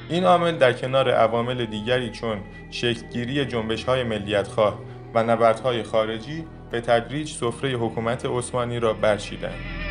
این 0.08 0.24
عامل 0.24 0.56
در 0.56 0.72
کنار 0.72 1.10
عوامل 1.10 1.64
دیگری 1.64 2.10
چون 2.10 2.38
شکلگیری 2.70 3.44
جنبش 3.44 3.84
های 3.84 4.02
ملیت 4.02 4.48
خواه 4.48 4.78
و 5.14 5.22
نبردهای 5.22 5.82
خارجی 5.82 6.44
به 6.70 6.80
تدریج 6.80 7.32
سفره 7.32 7.70
حکومت 7.70 8.26
عثمانی 8.26 8.80
را 8.80 8.92
برچیدند. 8.94 9.88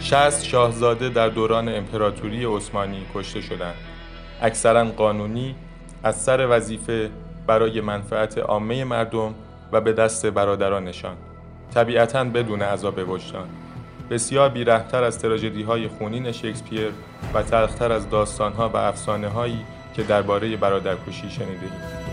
شست 0.00 0.44
شاهزاده 0.44 1.08
در 1.08 1.28
دوران 1.28 1.68
امپراتوری 1.68 2.44
عثمانی 2.44 3.06
کشته 3.14 3.40
شدند 3.40 3.74
اکثرا 4.42 4.84
قانونی 4.84 5.54
از 6.02 6.22
سر 6.22 6.46
وظیفه 6.50 7.10
برای 7.46 7.80
منفعت 7.80 8.38
عامه 8.38 8.84
مردم 8.84 9.34
و 9.74 9.80
به 9.80 9.92
دست 9.92 10.26
برادرانشان 10.26 11.16
طبیعتا 11.74 12.24
بدون 12.24 12.62
عذاب 12.62 13.08
وجدان. 13.08 13.48
بسیار 14.10 14.48
بیرحتر 14.48 15.04
از 15.04 15.18
تراژدی 15.18 15.62
های 15.62 15.88
خونین 15.88 16.32
شکسپیر 16.32 16.92
و 17.34 17.42
تلختر 17.42 17.92
از 17.92 18.10
داستان 18.10 18.52
ها 18.52 18.68
و 18.68 18.76
افسانه 18.76 19.28
هایی 19.28 19.60
که 19.96 20.02
درباره 20.02 20.56
برادرکشی 20.56 21.30
شنیده 21.30 22.03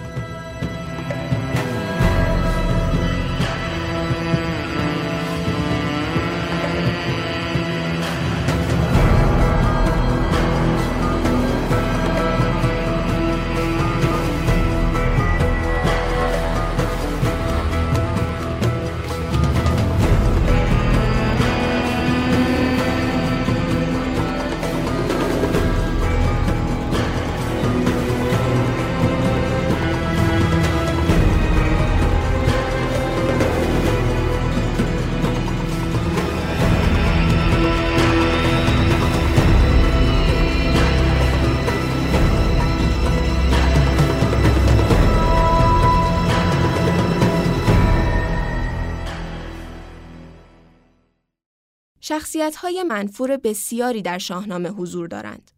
شخصیت 52.02 52.56
های 52.56 52.84
منفور 52.84 53.38
بسیاری 53.38 54.02
در 54.02 54.18
شاهنامه 54.18 54.70
حضور 54.70 55.08
دارند. 55.08 55.52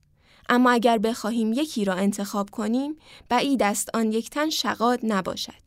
اما 0.49 0.71
اگر 0.71 0.97
بخواهیم 0.97 1.53
یکی 1.53 1.85
را 1.85 1.93
انتخاب 1.93 2.49
کنیم، 2.49 2.97
بعید 3.29 3.63
است 3.63 3.89
آن 3.93 4.11
یک 4.11 4.29
تن 4.29 4.49
شقاد 4.49 4.99
نباشد. 5.03 5.63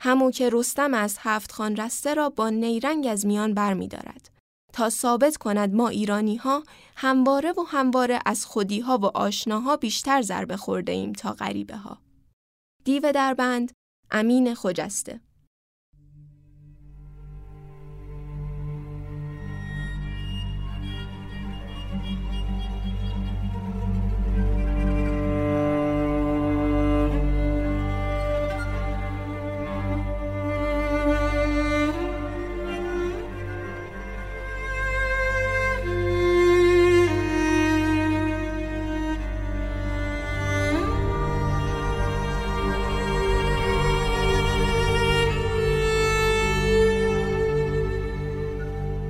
همو 0.00 0.30
که 0.30 0.50
رستم 0.52 0.94
از 0.94 1.16
هفت 1.20 1.52
خان 1.52 1.76
رسته 1.76 2.14
را 2.14 2.30
با 2.30 2.50
نیرنگ 2.50 3.06
از 3.06 3.26
میان 3.26 3.54
بر 3.54 3.74
می 3.74 3.88
دارد. 3.88 4.30
تا 4.72 4.90
ثابت 4.90 5.36
کند 5.36 5.74
ما 5.74 5.88
ایرانی 5.88 6.36
ها 6.36 6.62
همواره 6.96 7.52
و 7.52 7.62
همواره 7.68 8.20
از 8.26 8.46
خودی 8.46 8.80
ها 8.80 8.98
و 8.98 9.04
آشناها 9.04 9.76
بیشتر 9.76 10.22
ضربه 10.22 10.56
خورده 10.56 10.92
ایم 10.92 11.12
تا 11.12 11.32
غریبه 11.32 11.76
ها. 11.76 11.98
دیو 12.84 13.12
دربند 13.12 13.72
امین 14.10 14.54
خجسته 14.54 15.20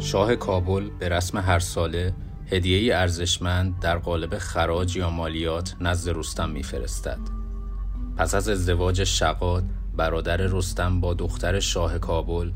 شاه 0.06 0.36
کابل 0.36 0.90
به 0.98 1.08
رسم 1.08 1.38
هر 1.38 1.58
ساله 1.58 2.14
هدیه 2.52 2.96
ارزشمند 2.96 3.80
در 3.80 3.98
قالب 3.98 4.38
خراج 4.38 4.96
یا 4.96 5.10
مالیات 5.10 5.74
نزد 5.80 6.16
رستم 6.16 6.50
میفرستد. 6.50 7.18
پس 8.16 8.34
از 8.34 8.48
ازدواج 8.48 9.04
شقاد 9.04 9.64
برادر 9.96 10.36
رستم 10.36 11.00
با 11.00 11.14
دختر 11.14 11.60
شاه 11.60 11.98
کابل 11.98 12.50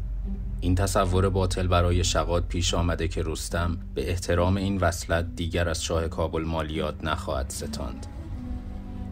این 0.60 0.74
تصور 0.74 1.28
باطل 1.28 1.66
برای 1.66 2.04
شقاد 2.04 2.46
پیش 2.48 2.74
آمده 2.74 3.08
که 3.08 3.22
رستم 3.26 3.78
به 3.94 4.10
احترام 4.10 4.56
این 4.56 4.78
وصلت 4.78 5.36
دیگر 5.36 5.68
از 5.68 5.84
شاه 5.84 6.08
کابل 6.08 6.42
مالیات 6.42 7.04
نخواهد 7.04 7.50
ستاند. 7.50 8.06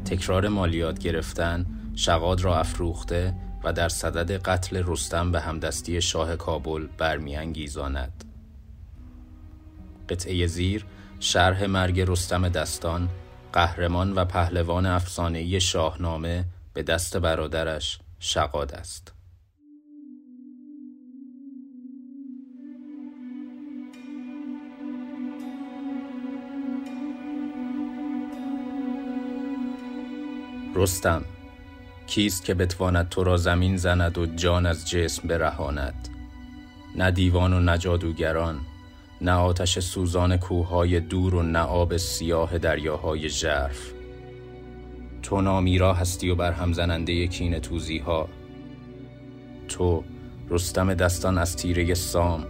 تکرار 0.05 0.49
مالیات 0.49 0.99
گرفتن 0.99 1.67
شقاد 1.95 2.41
را 2.41 2.59
افروخته 2.59 3.35
و 3.65 3.73
در 3.73 3.89
صدد 3.89 4.31
قتل 4.31 4.83
رستم 4.87 5.33
به 5.33 5.41
همدستی 5.41 6.01
شاه 6.01 6.37
کابل 6.37 6.87
برمیانگیزاند. 6.99 8.25
قطعه 10.09 10.47
زیر 10.47 10.87
شرح 11.21 11.65
مرگ 11.65 12.01
رستم 12.01 12.49
دستان 12.49 13.09
قهرمان 13.53 14.13
و 14.13 14.25
پهلوان 14.25 14.87
افسانه‌ای 14.87 15.61
شاهنامه 15.61 16.45
به 16.75 16.83
دست 16.83 17.17
برادرش 17.17 17.99
شقاد 18.19 18.73
است. 18.73 19.13
رستم 30.75 31.25
کیست 32.07 32.45
که 32.45 32.55
بتواند 32.55 33.09
تو 33.09 33.25
را 33.25 33.37
زمین 33.37 33.77
زند 33.77 34.19
و 34.19 34.27
جان 34.27 34.67
از 34.67 34.91
جسم 34.91 35.29
برهاند؟ 35.29 36.09
نه 36.97 37.11
دیوان 37.11 37.53
و 37.53 37.61
نه 37.61 37.79
جادوگران 37.79 38.61
نه 39.21 39.33
آتش 39.33 39.79
سوزان 39.79 40.37
کوههای 40.37 41.01
دور 41.01 41.35
و 41.35 41.43
نه 41.43 41.59
آب 41.59 41.97
سیاه 41.97 42.59
دریاهای 42.59 43.29
ژرف. 43.29 43.93
تو 45.23 45.41
نامیرا 45.41 45.95
هستی 45.95 46.31
و 46.31 46.35
برهم 46.35 46.73
زننده 46.73 47.27
کین 47.27 47.59
توزی 47.59 47.99
ها 47.99 48.29
تو 49.69 50.05
رستم 50.51 50.95
دستان 50.95 51.39
از 51.39 51.57
تیره 51.57 51.95
سام. 51.95 52.45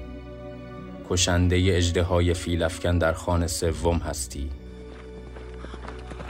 کشنده 1.10 1.56
اجده 1.56 2.34
فیلافکن 2.34 2.98
در 2.98 3.12
خانه 3.12 3.46
سوم 3.46 3.96
هستی. 3.96 4.50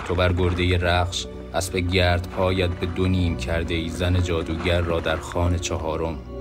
تو 0.05 0.15
بر 0.15 0.33
گرده 0.33 0.79
رخش 0.79 1.27
اسب 1.55 1.77
گرد 1.77 2.29
پایت 2.29 2.71
به 2.71 2.87
دو 2.87 3.09
نیم 3.09 3.37
کرده 3.37 3.75
ای 3.75 3.89
زن 3.89 4.23
جادوگر 4.23 4.81
را 4.81 5.01
در 5.01 5.17
خانه 5.17 5.59
چهارم. 5.59 6.38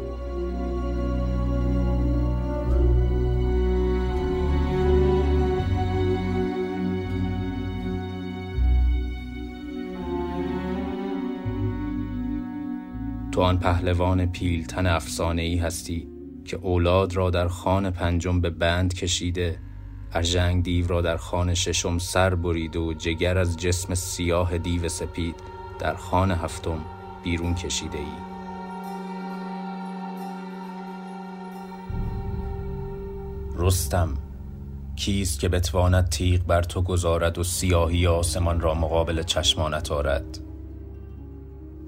آن 13.47 13.59
پهلوان 13.59 14.25
پیلتن 14.25 14.87
افسانه 14.87 15.41
ای 15.41 15.57
هستی 15.57 16.07
که 16.45 16.57
اولاد 16.57 17.15
را 17.15 17.29
در 17.29 17.47
خان 17.47 17.91
پنجم 17.91 18.41
به 18.41 18.49
بند 18.49 18.93
کشیده 18.93 19.59
ارژنگ 20.13 20.63
دیو 20.63 20.87
را 20.87 21.01
در 21.01 21.17
خان 21.17 21.53
ششم 21.53 21.97
سر 21.97 22.35
برید 22.35 22.75
و 22.75 22.93
جگر 22.93 23.37
از 23.37 23.57
جسم 23.57 23.95
سیاه 23.95 24.57
دیو 24.57 24.89
سپید 24.89 25.35
در 25.79 25.95
خان 25.95 26.31
هفتم 26.31 26.79
بیرون 27.23 27.55
کشیده 27.55 27.97
ای 27.97 28.05
رستم 33.55 34.13
کیست 34.95 35.39
که 35.39 35.49
بتواند 35.49 36.09
تیغ 36.09 36.41
بر 36.41 36.63
تو 36.63 36.81
گذارد 36.81 37.37
و 37.37 37.43
سیاهی 37.43 38.07
آسمان 38.07 38.59
را 38.59 38.73
مقابل 38.73 39.23
چشمانت 39.23 39.91
آرد؟ 39.91 40.39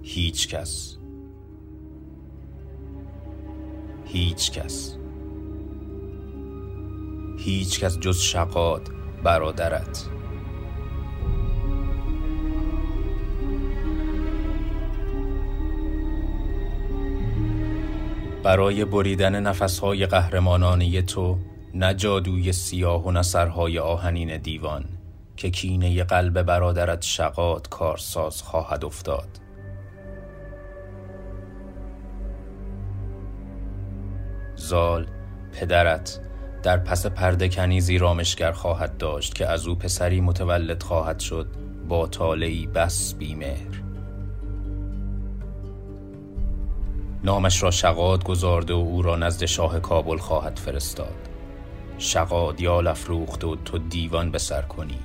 هیچ 0.03 0.47
کس. 0.47 0.98
هیچ 4.11 4.51
کس. 4.51 4.97
هیچ 7.37 7.79
کس 7.79 7.99
جز 7.99 8.19
شقاد 8.21 8.89
برادرت. 9.23 10.05
برای 18.43 18.85
بریدن 18.85 19.39
نفسهای 19.39 20.05
قهرمانانه 20.05 21.01
تو 21.01 21.37
نه 21.73 21.93
جادوی 21.93 22.51
سیاه 22.51 23.05
و 23.05 23.11
نه 23.11 23.23
آهنین 23.79 24.37
دیوان 24.37 24.85
که 25.37 25.49
کینه 25.49 26.03
قلب 26.03 26.41
برادرت 26.41 27.01
شقاد 27.01 27.69
کارساز 27.69 28.41
خواهد 28.41 28.85
افتاد. 28.85 29.48
زال 34.69 35.05
پدرت 35.53 36.19
در 36.63 36.77
پس 36.77 37.05
پرده 37.05 37.49
کنیزی 37.49 37.97
رامشگر 37.97 38.51
خواهد 38.51 38.97
داشت 38.97 39.35
که 39.35 39.47
از 39.47 39.67
او 39.67 39.75
پسری 39.75 40.21
متولد 40.21 40.83
خواهد 40.83 41.19
شد 41.19 41.47
با 41.87 42.07
طالعی 42.07 42.67
بس 42.67 43.13
بیمهر. 43.13 43.81
نامش 47.23 47.63
را 47.63 47.71
شقاد 47.71 48.23
گذارده 48.23 48.73
و 48.73 48.77
او 48.77 49.01
را 49.01 49.15
نزد 49.15 49.45
شاه 49.45 49.79
کابل 49.79 50.17
خواهد 50.17 50.59
فرستاد. 50.59 51.29
شقاد 51.97 52.61
یا 52.61 52.81
لفروخت 52.81 53.43
و 53.43 53.55
تو 53.55 53.77
دیوان 53.77 54.31
به 54.31 54.37
سر 54.37 54.61
کنی. 54.61 54.99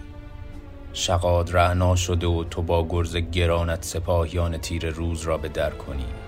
شقاد 0.92 1.56
رعنا 1.56 1.96
شده 1.96 2.26
و 2.26 2.44
تو 2.44 2.62
با 2.62 2.88
گرز 2.88 3.16
گرانت 3.16 3.84
سپاهیان 3.84 4.58
تیر 4.58 4.90
روز 4.90 5.22
را 5.22 5.38
به 5.38 5.48
در 5.48 5.70
کنی. 5.70 6.23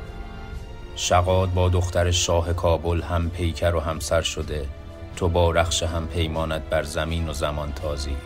شقاد 0.99 1.55
با 1.55 1.69
دختر 1.69 2.11
شاه 2.11 2.53
کابل 2.53 3.03
هم 3.03 3.31
پیکر 3.31 3.75
و 3.75 3.81
همسر 3.81 4.23
شده 4.23 4.69
تو 5.17 5.29
با 5.29 5.51
رخش 5.51 5.83
هم 5.83 6.07
پیمانت 6.07 6.63
بر 6.63 6.83
زمین 6.83 7.29
و 7.29 7.33
زمان 7.33 7.73
تازی. 7.73 8.17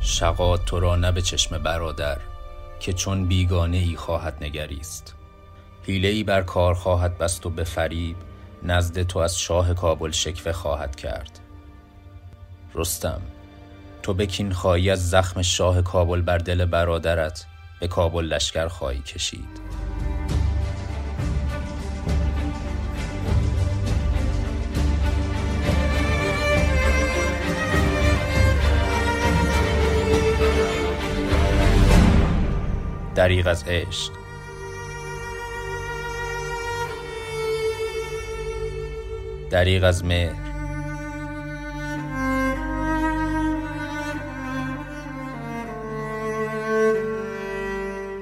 شقاد 0.00 0.64
تو 0.64 0.80
را 0.80 0.96
نه 0.96 1.12
به 1.12 1.22
چشم 1.22 1.58
برادر 1.58 2.18
که 2.80 2.92
چون 2.92 3.24
بیگانه 3.24 3.76
ای 3.76 3.96
خواهد 3.96 4.44
نگریست. 4.44 5.14
حیله 5.82 6.08
ای 6.08 6.24
بر 6.24 6.42
کار 6.42 6.74
خواهد 6.74 7.18
بست 7.18 7.46
و 7.46 7.50
به 7.50 7.64
فریب 7.64 8.16
نزد 8.62 9.02
تو 9.02 9.18
از 9.18 9.38
شاه 9.38 9.74
کابل 9.74 10.10
شکوه 10.10 10.52
خواهد 10.52 10.96
کرد. 10.96 11.40
رستم 12.74 13.20
تو 14.04 14.14
بکین 14.14 14.52
خواهی 14.52 14.90
از 14.90 15.10
زخم 15.10 15.42
شاه 15.42 15.82
کابل 15.82 16.20
بر 16.20 16.38
دل 16.38 16.64
برادرت 16.64 17.46
به 17.80 17.88
کابل 17.88 18.24
لشکر 18.24 18.68
خواهی 18.68 19.00
کشید. 19.00 19.48
دریغ 33.14 33.46
از 33.46 33.64
عشق. 33.68 34.12
دریغ 39.50 39.84
از 39.84 40.04
مهر. 40.04 40.43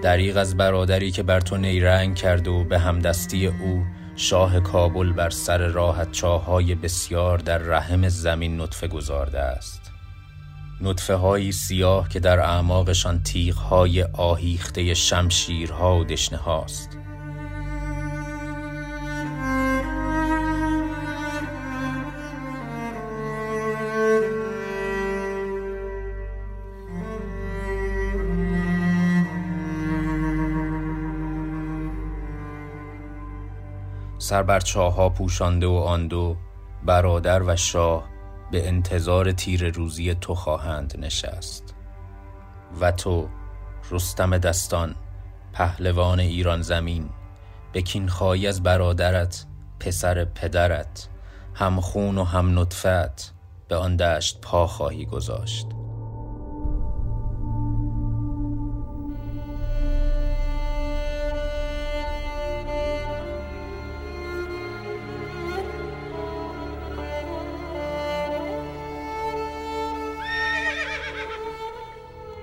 دریغ 0.03 0.37
از 0.37 0.57
برادری 0.57 1.11
که 1.11 1.23
بر 1.23 1.41
تو 1.41 1.57
نیرنگ 1.57 2.17
کرد 2.17 2.49
و 2.49 2.65
به 2.65 2.79
همدستی 2.79 3.47
او 3.47 3.85
شاه 4.17 4.61
کابل 4.61 5.13
بر 5.13 5.31
سر 5.31 5.59
راحت 5.59 6.13
چاهای 6.13 6.75
بسیار 6.75 7.39
در 7.39 7.59
رحم 7.59 8.09
زمین 8.09 8.61
نطفه 8.61 8.89
گذارده 8.89 9.41
است. 9.41 9.93
نطفه 10.81 11.15
هایی 11.15 11.53
سیاه 11.53 12.09
که 12.09 12.21
در 12.21 12.41
اعماقشان 12.41 13.23
تیغ 13.23 13.55
های 13.55 14.03
آهیخته 14.03 14.95
شمشیرها 14.95 15.99
و 15.99 16.05
دشنه 16.05 16.39
هاست 16.39 17.02
سر 34.33 34.43
بر 34.43 34.61
چاها 34.61 35.09
پوشانده 35.09 35.67
و 35.67 35.75
آن 35.75 36.09
دو 36.09 36.37
برادر 36.87 37.43
و 37.43 37.57
شاه 37.57 38.09
به 38.51 38.69
انتظار 38.69 39.33
تیر 39.33 39.71
روزی 39.71 40.15
تو 40.15 40.35
خواهند 40.35 40.95
نشست. 40.99 41.75
و 42.81 42.93
تو 42.93 43.29
رستم 43.91 44.39
دستان 44.39 44.95
پهلوان 45.53 46.21
ایران 46.21 46.63
زمین 46.63 47.11
بکین 47.75 48.09
خواهی 48.09 48.47
از 48.47 48.63
برادرت 48.63 49.47
پسر 49.81 50.25
پدرت 50.25 51.09
هم 51.55 51.81
خون 51.81 52.19
و 52.19 52.25
هم 52.25 52.59
نطفت 52.59 53.35
به 53.69 53.77
آن 53.77 53.97
دشت 53.97 54.41
پا 54.41 54.67
خواهی 54.67 55.07
گذاشت. 55.07 55.67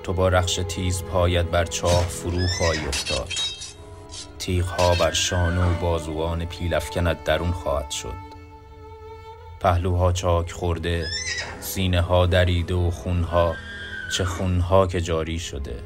تو 0.10 0.14
با 0.14 0.30
رخش 0.30 0.60
تیز 0.68 1.04
پایت 1.04 1.46
بر 1.46 1.66
چاه 1.66 2.04
فرو 2.04 2.48
خواهی 2.58 2.86
افتاد. 2.88 3.30
تیغها 4.40 4.96
بر 4.96 5.12
شانه 5.12 5.72
و 5.72 5.74
بازوان 5.82 6.46
پیلافکنت 6.46 7.24
درون 7.24 7.52
خواهد 7.52 7.92
شد. 7.92 8.14
پهلوها 9.60 10.12
چاک 10.12 10.52
خورده 10.52 11.06
سینه 11.62 12.02
ها 12.02 12.26
دریده 12.26 12.74
و 12.74 12.92
خونها 12.92 13.56
چه 14.18 14.26
خونها 14.26 14.88
که 14.88 15.02
جاری 15.02 15.40
شده. 15.40 15.84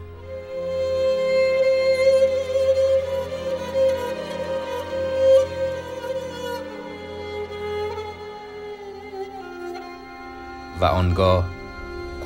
و 10.82 10.86
آنگاه 10.86 11.63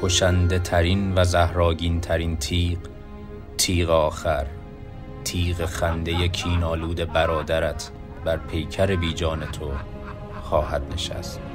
کشنده 0.01 0.59
ترین 0.59 1.13
و 1.15 1.23
زهراگین 1.23 2.01
ترین 2.01 2.37
تیغ 2.37 2.77
تیغ 3.57 3.89
آخر 3.89 4.47
تیغ 5.23 5.65
خنده 5.65 6.27
کینالود 6.27 7.13
برادرت 7.13 7.91
بر 8.25 8.37
پیکر 8.37 8.95
بیجان 8.95 9.45
تو 9.45 9.71
خواهد 10.43 10.93
نشست. 10.93 11.46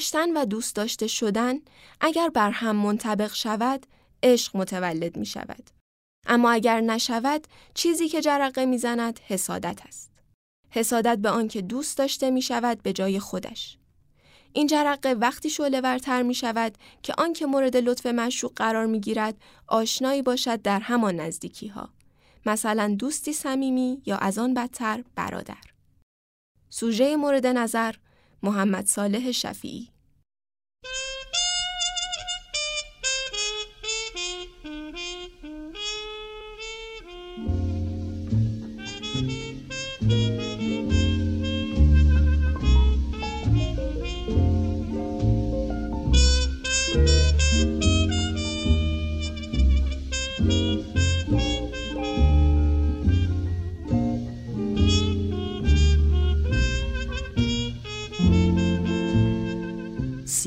داشتن 0.00 0.36
و 0.36 0.44
دوست 0.44 0.76
داشته 0.76 1.06
شدن 1.06 1.54
اگر 2.00 2.28
بر 2.28 2.50
هم 2.50 2.76
منطبق 2.76 3.34
شود 3.34 3.86
عشق 4.22 4.56
متولد 4.56 5.16
می 5.16 5.26
شود. 5.26 5.70
اما 6.26 6.50
اگر 6.50 6.80
نشود 6.80 7.46
چیزی 7.74 8.08
که 8.08 8.20
جرقه 8.20 8.64
می‌زند 8.64 9.20
حسادت 9.26 9.80
است. 9.86 10.10
حسادت 10.70 11.18
به 11.18 11.30
آنکه 11.30 11.62
دوست 11.62 11.98
داشته 11.98 12.30
می 12.30 12.42
شود 12.42 12.82
به 12.82 12.92
جای 12.92 13.18
خودش. 13.18 13.78
این 14.52 14.66
جرقه 14.66 15.12
وقتی 15.12 15.50
شعله 15.50 15.80
ورتر 15.80 16.22
می 16.22 16.34
شود 16.34 16.78
که 17.02 17.14
آنکه 17.18 17.46
مورد 17.46 17.76
لطف 17.76 18.06
مشروق 18.06 18.52
قرار 18.56 18.86
می 18.86 19.00
گیرد 19.00 19.36
آشنایی 19.66 20.22
باشد 20.22 20.62
در 20.62 20.80
همان 20.80 21.16
نزدیکی 21.16 21.68
ها. 21.68 21.88
مثلا 22.46 22.96
دوستی 22.98 23.32
صمیمی 23.32 24.02
یا 24.06 24.16
از 24.16 24.38
آن 24.38 24.54
بدتر 24.54 25.04
برادر. 25.14 25.62
سوژه 26.70 27.16
مورد 27.16 27.46
نظر 27.46 27.94
محمد 28.42 28.86
صالح 28.86 29.32
شفیعی. 29.32 29.88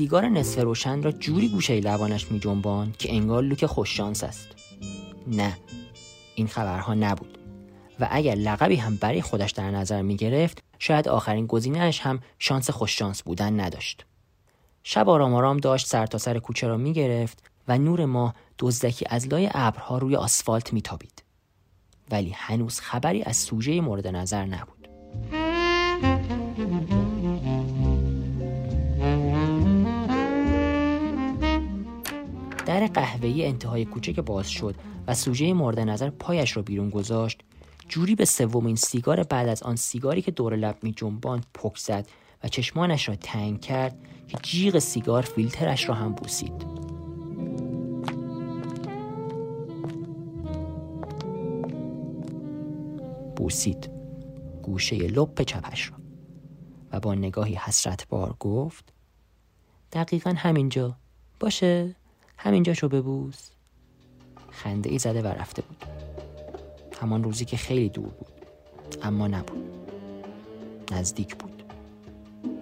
سیگار 0.04 0.28
نصف 0.28 0.58
روشن 0.58 1.02
را 1.02 1.12
جوری 1.12 1.48
گوشه 1.48 1.80
لبانش 1.80 2.30
می 2.30 2.40
جنبان 2.40 2.94
که 2.98 3.14
انگار 3.14 3.42
لوک 3.42 3.66
خوششانس 3.66 4.24
است. 4.24 4.48
نه 5.26 5.58
این 6.34 6.46
خبرها 6.46 6.94
نبود. 6.94 7.38
و 8.00 8.08
اگر 8.10 8.34
لقبی 8.34 8.76
هم 8.76 8.96
برای 8.96 9.22
خودش 9.22 9.50
در 9.50 9.70
نظر 9.70 10.02
می 10.02 10.16
گرفت 10.16 10.62
شاید 10.78 11.08
آخرین 11.08 11.46
گزینهش 11.46 12.00
هم 12.00 12.20
شانس 12.38 12.70
خوششانس 12.70 13.22
بودن 13.22 13.60
نداشت. 13.60 14.06
شب 14.82 15.08
آرام 15.08 15.34
آرام 15.34 15.56
داشت 15.56 15.86
سر 15.86 16.06
تا 16.06 16.18
سر 16.18 16.38
کوچه 16.38 16.66
را 16.68 16.76
می 16.76 16.92
گرفت 16.92 17.50
و 17.68 17.78
نور 17.78 18.04
ماه 18.04 18.34
دزدکی 18.58 19.04
از 19.08 19.28
لای 19.28 19.50
ابرها 19.54 19.98
روی 19.98 20.16
آسفالت 20.16 20.72
میتابید. 20.72 21.22
ولی 22.10 22.30
هنوز 22.30 22.80
خبری 22.80 23.22
از 23.22 23.36
سوژه 23.36 23.80
مورد 23.80 24.06
نظر 24.06 24.44
نبود. 24.44 24.73
در 32.66 32.86
قهوه‌ای 32.86 33.46
انتهای 33.46 33.84
کوچه 33.84 34.12
که 34.12 34.22
باز 34.22 34.50
شد 34.50 34.74
و 35.06 35.14
سوژه 35.14 35.52
مورد 35.52 35.80
نظر 35.80 36.10
پایش 36.10 36.56
را 36.56 36.62
بیرون 36.62 36.90
گذاشت. 36.90 37.40
جوری 37.88 38.14
به 38.14 38.24
سومین 38.24 38.76
سیگار 38.76 39.22
بعد 39.22 39.48
از 39.48 39.62
آن 39.62 39.76
سیگاری 39.76 40.22
که 40.22 40.30
دور 40.30 40.56
لب 40.56 40.78
می 40.82 40.92
جنبان 40.92 41.44
پک 41.54 41.78
زد 41.78 42.08
و 42.44 42.48
چشمانش 42.48 43.08
را 43.08 43.16
تنگ 43.16 43.60
کرد 43.60 43.98
که 44.28 44.38
جیغ 44.42 44.78
سیگار 44.78 45.22
فیلترش 45.22 45.88
را 45.88 45.94
هم 45.94 46.12
بوسید. 46.12 46.52
بوسید 53.36 53.90
گوشه 54.62 54.96
لپ 54.96 55.42
چپش 55.42 55.90
را 55.90 55.96
و 56.92 57.00
با 57.00 57.14
نگاهی 57.14 57.54
حسرت 57.54 58.08
بار 58.08 58.36
گفت 58.40 58.92
دقیقا 59.92 60.34
همینجا. 60.36 60.96
باشه. 61.40 61.94
همینجا 62.38 62.74
شو 62.74 62.88
ببوس. 62.88 63.50
خنده 64.50 64.90
ای 64.90 64.98
زده 64.98 65.22
و 65.22 65.26
رفته 65.26 65.62
بود. 65.62 65.84
همان 67.00 67.24
روزی 67.24 67.44
که 67.44 67.56
خیلی 67.56 67.88
دور 67.88 68.08
بود. 68.08 68.32
اما 69.02 69.28
نبود. 69.28 69.70
نزدیک 70.92 71.36
بود. 71.36 71.62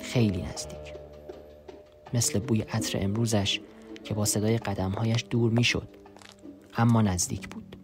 خیلی 0.03 0.43
نزدیک. 0.43 0.95
مثل 2.15 2.39
بوی 2.39 2.61
عطر 2.63 2.99
امروزش 3.03 3.61
که 4.05 4.15
با 4.15 4.25
صدای 4.25 4.59
قدمهایش 4.59 5.25
دور 5.31 5.51
می‌شد 5.51 5.89
اما 6.77 7.03
نزدیک 7.03 7.49
بود. 7.49 7.77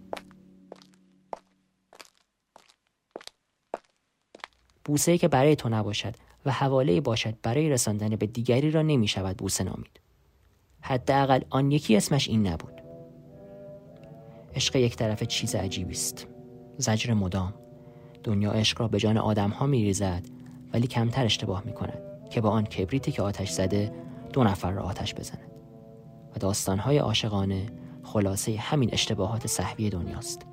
بوسه 4.84 5.18
که 5.18 5.28
برای 5.28 5.56
تو 5.56 5.68
نباشد 5.68 6.14
و 6.44 6.50
حواله 6.50 7.00
باشد 7.00 7.34
برای 7.42 7.68
رساندن 7.70 8.08
به 8.08 8.26
دیگری 8.26 8.70
را 8.70 8.82
نمی 8.82 9.08
شود 9.08 9.36
بوسه 9.36 9.64
نامید. 9.64 10.00
حداقل 10.80 11.40
آن 11.50 11.70
یکی 11.70 11.96
اسمش 11.96 12.28
این 12.28 12.46
نبود. 12.46 12.82
عشق 14.54 14.76
یک 14.76 14.96
طرف 14.96 15.22
چیز 15.22 15.54
عجیبی 15.54 15.92
است. 15.92 16.26
زجر 16.76 17.14
مدام. 17.14 17.54
دنیا 18.24 18.50
عشق 18.50 18.80
را 18.80 18.88
به 18.88 18.98
جان 18.98 19.18
آدم 19.18 19.50
ها 19.50 19.66
می 19.66 19.84
ریزد 19.84 20.22
ولی 20.72 20.86
کمتر 20.86 21.24
اشتباه 21.24 21.62
می 21.66 21.72
کند 21.72 22.02
که 22.30 22.40
با 22.40 22.50
آن 22.50 22.64
کبریتی 22.64 23.12
که 23.12 23.22
آتش 23.22 23.50
زده 23.50 23.92
دو 24.32 24.44
نفر 24.44 24.70
را 24.70 24.82
آتش 24.82 25.14
بزند. 25.14 25.50
و 26.36 26.38
داستانهای 26.38 26.98
عاشقانه 26.98 27.66
خلاصه 28.02 28.56
همین 28.56 28.90
اشتباهات 28.92 29.46
صحوی 29.46 29.90
دنیاست. 29.90 30.46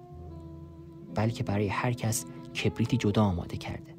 بلکه 1.16 1.44
برای 1.44 1.68
هر 1.68 1.94
کس 1.94 2.26
کبریتی 2.64 2.98
جدا 2.98 3.24
آماده 3.24 3.58
کرده. 3.58 3.96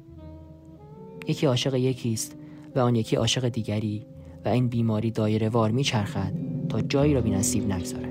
یکی 1.27 1.45
عاشق 1.45 1.75
یکی 1.75 2.13
است 2.13 2.37
و 2.75 2.79
آن 2.79 2.95
یکی 2.95 3.15
عاشق 3.15 3.47
دیگری 3.47 4.05
این 4.51 4.67
بیماری 4.67 5.11
دایره 5.11 5.49
وار 5.49 5.71
میچرخد 5.71 6.33
تا 6.69 6.81
جایی 6.81 7.13
را 7.13 7.21
بی 7.21 7.29
نصیب 7.29 7.71
نگذارد. 7.71 8.07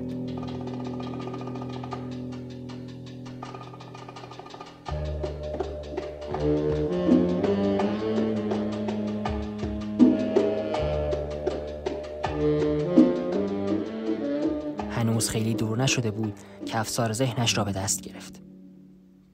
هنوز 14.89 15.29
خیلی 15.29 15.53
دور 15.53 15.77
نشده 15.77 16.11
بود 16.11 16.33
که 16.65 16.79
افسار 16.79 17.13
ذهنش 17.13 17.57
را 17.57 17.63
به 17.63 17.71
دست 17.71 18.01
گرفت. 18.01 18.41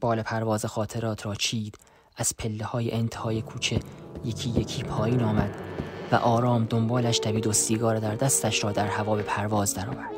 بال 0.01 0.21
پرواز 0.21 0.65
خاطرات 0.65 1.25
را 1.25 1.35
چید 1.35 1.77
از 2.17 2.33
پله 2.37 2.65
های 2.65 2.91
انتهای 2.91 3.41
کوچه 3.41 3.79
یکی 4.25 4.49
یکی 4.49 4.83
پایین 4.83 5.23
آمد. 5.23 5.62
و 6.13 6.15
آرام 6.15 6.65
دنبالش 6.65 7.19
دوید 7.23 7.47
و 7.47 7.53
سیگار 7.53 7.99
در 7.99 8.15
دستش 8.15 8.63
را 8.63 8.71
در 8.71 8.87
هوا 8.87 9.15
به 9.15 9.21
پرواز 9.21 9.75
درآورد. 9.75 10.15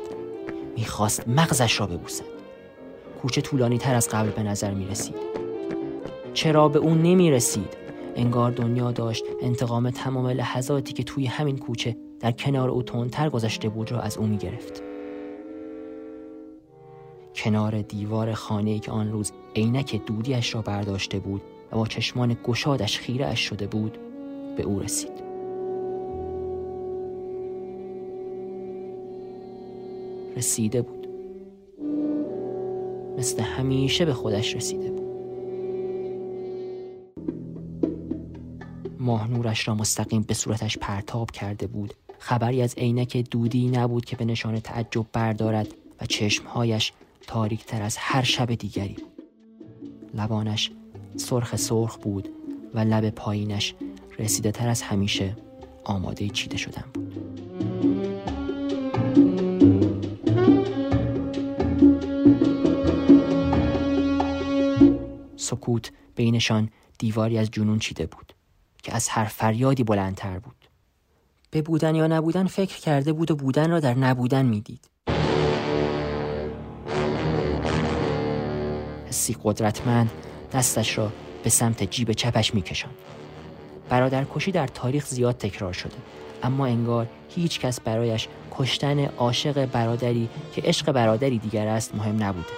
می‌خواست 0.76 1.28
مغزش 1.28 1.80
را 1.80 1.86
ببوسد. 1.86 2.36
کوچه 3.22 3.40
طولانی 3.40 3.78
تر 3.78 3.94
از 3.94 4.08
قبل 4.08 4.30
به 4.30 4.42
نظر 4.42 4.74
می 4.74 4.86
رسید 4.86 5.14
چرا 6.34 6.68
به 6.68 6.78
اون 6.78 7.02
نمی 7.02 7.30
رسید 7.30 7.76
انگار 8.16 8.50
دنیا 8.50 8.92
داشت 8.92 9.24
انتقام 9.42 9.90
تمام 9.90 10.26
لحظاتی 10.26 10.92
که 10.92 11.02
توی 11.02 11.26
همین 11.26 11.58
کوچه 11.58 11.96
در 12.20 12.32
کنار 12.32 12.68
او 12.68 12.82
تر 12.82 13.28
گذشته 13.28 13.68
بود 13.68 13.92
را 13.92 14.00
از 14.00 14.18
او 14.18 14.26
می 14.26 14.36
گرفت 14.36 14.82
کنار 17.34 17.82
دیوار 17.82 18.32
خانه 18.32 18.78
که 18.78 18.90
آن 18.90 19.12
روز 19.12 19.32
عینک 19.56 20.06
دودیش 20.06 20.54
را 20.54 20.62
برداشته 20.62 21.18
بود 21.18 21.42
و 21.72 21.76
با 21.76 21.86
چشمان 21.86 22.36
گشادش 22.44 22.98
خیره 22.98 23.26
اش 23.26 23.40
شده 23.40 23.66
بود 23.66 23.98
به 24.56 24.62
او 24.62 24.80
رسید. 24.80 25.25
رسیده 30.36 30.82
بود. 30.82 31.08
مثل 33.18 33.42
همیشه 33.42 34.04
به 34.04 34.14
خودش 34.14 34.56
رسیده 34.56 34.90
بود. 34.90 35.06
ماه 38.98 39.30
نورش 39.30 39.68
را 39.68 39.74
مستقیم 39.74 40.22
به 40.22 40.34
صورتش 40.34 40.78
پرتاب 40.78 41.30
کرده 41.30 41.66
بود. 41.66 41.94
خبری 42.18 42.62
از 42.62 42.74
عینک 42.74 43.16
دودی 43.16 43.68
نبود 43.68 44.04
که 44.04 44.16
به 44.16 44.24
نشان 44.24 44.60
تعجب 44.60 45.06
بردارد 45.12 45.74
و 46.00 46.06
چشمهایش 46.06 46.92
تاریک 47.26 47.64
تر 47.64 47.82
از 47.82 47.96
هر 47.96 48.22
شب 48.22 48.54
دیگری 48.54 48.96
لبانش 50.14 50.70
سرخ 51.16 51.56
سرخ 51.56 51.96
بود 51.96 52.28
و 52.74 52.78
لب 52.78 53.10
پایینش 53.10 53.74
رسیده 54.18 54.52
تر 54.52 54.68
از 54.68 54.82
همیشه 54.82 55.36
آماده 55.84 56.28
چیده 56.28 56.56
شدن 56.56 56.84
بود. 56.94 57.95
سکوت 65.56 65.92
بینشان 66.16 66.70
دیواری 66.98 67.38
از 67.38 67.50
جنون 67.50 67.78
چیده 67.78 68.06
بود 68.06 68.32
که 68.82 68.94
از 68.94 69.08
هر 69.08 69.24
فریادی 69.24 69.84
بلندتر 69.84 70.38
بود. 70.38 70.68
به 71.50 71.62
بودن 71.62 71.94
یا 71.94 72.06
نبودن 72.06 72.46
فکر 72.46 72.80
کرده 72.80 73.12
بود 73.12 73.30
و 73.30 73.36
بودن 73.36 73.70
را 73.70 73.80
در 73.80 73.94
نبودن 73.94 74.46
می‌دید. 74.46 74.90
حسی 79.08 79.36
قدرتمند 79.42 80.10
دستش 80.52 80.98
را 80.98 81.12
به 81.44 81.50
سمت 81.50 81.90
جیب 81.90 82.12
چپش 82.12 82.54
میکشاند. 82.54 82.94
برادر 83.88 84.24
کشی 84.34 84.52
در 84.52 84.66
تاریخ 84.66 85.06
زیاد 85.06 85.36
تکرار 85.36 85.72
شده 85.72 85.96
اما 86.42 86.66
انگار 86.66 87.06
هیچ 87.28 87.60
کس 87.60 87.80
برایش 87.80 88.28
کشتن 88.50 89.04
عاشق 89.04 89.66
برادری 89.66 90.28
که 90.54 90.62
عشق 90.62 90.92
برادری 90.92 91.38
دیگر 91.38 91.68
است 91.68 91.94
مهم 91.94 92.22
نبوده. 92.22 92.52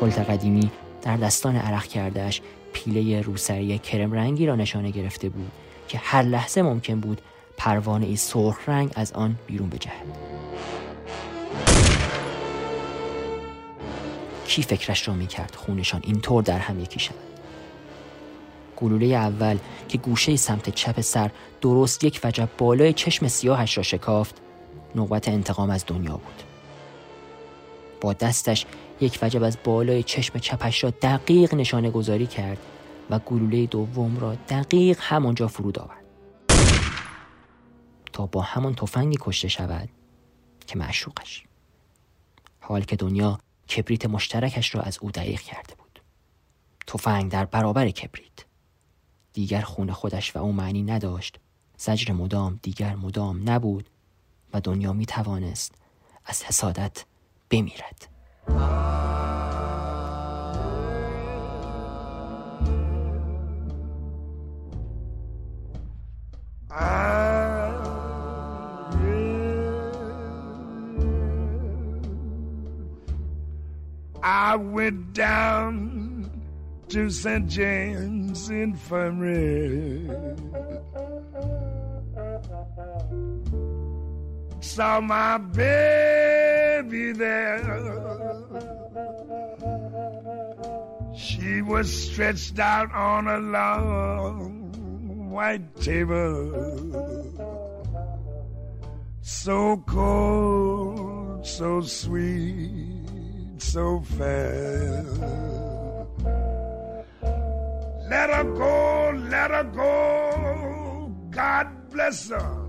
کلت 0.00 0.18
قدیمی 0.18 0.70
در 1.02 1.16
دستان 1.16 1.56
عرق 1.56 1.84
کردهش 1.84 2.40
پیله 2.72 3.20
روسری 3.20 3.78
کرم 3.78 4.12
رنگی 4.12 4.46
را 4.46 4.56
نشانه 4.56 4.90
گرفته 4.90 5.28
بود 5.28 5.52
که 5.88 5.98
هر 5.98 6.22
لحظه 6.22 6.62
ممکن 6.62 7.00
بود 7.00 7.20
پروانه 7.56 8.06
ای 8.06 8.16
سرخ 8.16 8.68
رنگ 8.68 8.92
از 8.94 9.12
آن 9.12 9.36
بیرون 9.46 9.68
بجهد. 9.68 10.06
کی 14.46 14.62
فکرش 14.62 15.08
را 15.08 15.14
می‌کرد 15.14 15.54
خونشان 15.54 16.00
اینطور 16.04 16.42
در 16.42 16.58
هم 16.58 16.80
یکی 16.80 17.00
شود؟ 17.00 17.16
گلوله 18.76 19.06
اول 19.06 19.58
که 19.88 19.98
گوشه 19.98 20.36
سمت 20.36 20.70
چپ 20.70 21.00
سر 21.00 21.30
درست 21.60 22.04
یک 22.04 22.20
وجب 22.24 22.48
بالای 22.58 22.92
چشم 22.92 23.28
سیاهش 23.28 23.76
را 23.76 23.82
شکافت 23.82 24.34
نوبت 24.94 25.28
انتقام 25.28 25.70
از 25.70 25.84
دنیا 25.86 26.16
بود. 26.16 26.42
با 28.00 28.12
دستش 28.12 28.66
یک 29.00 29.18
وجب 29.22 29.42
از 29.42 29.58
بالای 29.64 30.02
چشم 30.02 30.38
چپش 30.38 30.84
را 30.84 30.90
دقیق 30.90 31.54
نشانه 31.54 31.90
گذاری 31.90 32.26
کرد 32.26 32.58
و 33.10 33.18
گلوله 33.18 33.66
دوم 33.66 34.18
را 34.18 34.34
دقیق 34.34 34.98
همانجا 35.00 35.48
فرود 35.48 35.78
آورد. 35.78 36.04
تا 38.12 38.26
با 38.26 38.40
همان 38.40 38.74
تفنگی 38.74 39.18
کشته 39.20 39.48
شود 39.48 39.88
که 40.66 40.78
معشوقش. 40.78 41.44
حال 42.60 42.82
که 42.82 42.96
دنیا 42.96 43.38
کبریت 43.68 44.06
مشترکش 44.06 44.74
را 44.74 44.80
از 44.80 44.98
او 45.00 45.10
دقیق 45.10 45.40
کرده 45.40 45.74
بود. 45.74 46.02
تفنگ 46.86 47.30
در 47.30 47.44
برابر 47.44 47.90
کبریت. 47.90 48.44
دیگر 49.32 49.60
خون 49.60 49.92
خودش 49.92 50.36
و 50.36 50.38
او 50.38 50.52
معنی 50.52 50.82
نداشت. 50.82 51.38
زجر 51.76 52.12
مدام 52.12 52.60
دیگر 52.62 52.94
مدام 52.94 53.50
نبود 53.50 53.90
و 54.52 54.60
دنیا 54.60 54.92
می 54.92 55.06
توانست 55.06 55.74
از 56.24 56.44
حسادت 56.44 57.04
بمیرد. 57.50 58.15
I 74.22 74.56
went 74.56 75.12
down 75.12 76.30
to 76.88 77.10
St. 77.10 77.46
James 77.48 78.48
Infirmary. 78.48 80.08
Saw 84.60 85.00
my 85.00 85.38
baby 85.38 87.12
there. 87.12 87.62
She 91.16 91.62
was 91.62 91.92
stretched 91.92 92.58
out 92.58 92.92
on 92.92 93.28
a 93.28 93.38
long 93.38 95.30
white 95.30 95.74
table. 95.76 96.52
So 99.22 99.82
cold, 99.86 101.46
so 101.46 101.80
sweet 101.80 102.96
so 103.76 104.00
fair. 104.00 105.04
Let 108.08 108.30
her 108.30 108.44
go, 108.44 109.12
let 109.28 109.50
her 109.50 109.64
go. 109.64 111.14
God 111.30 111.66
bless 111.90 112.30
her. 112.30 112.65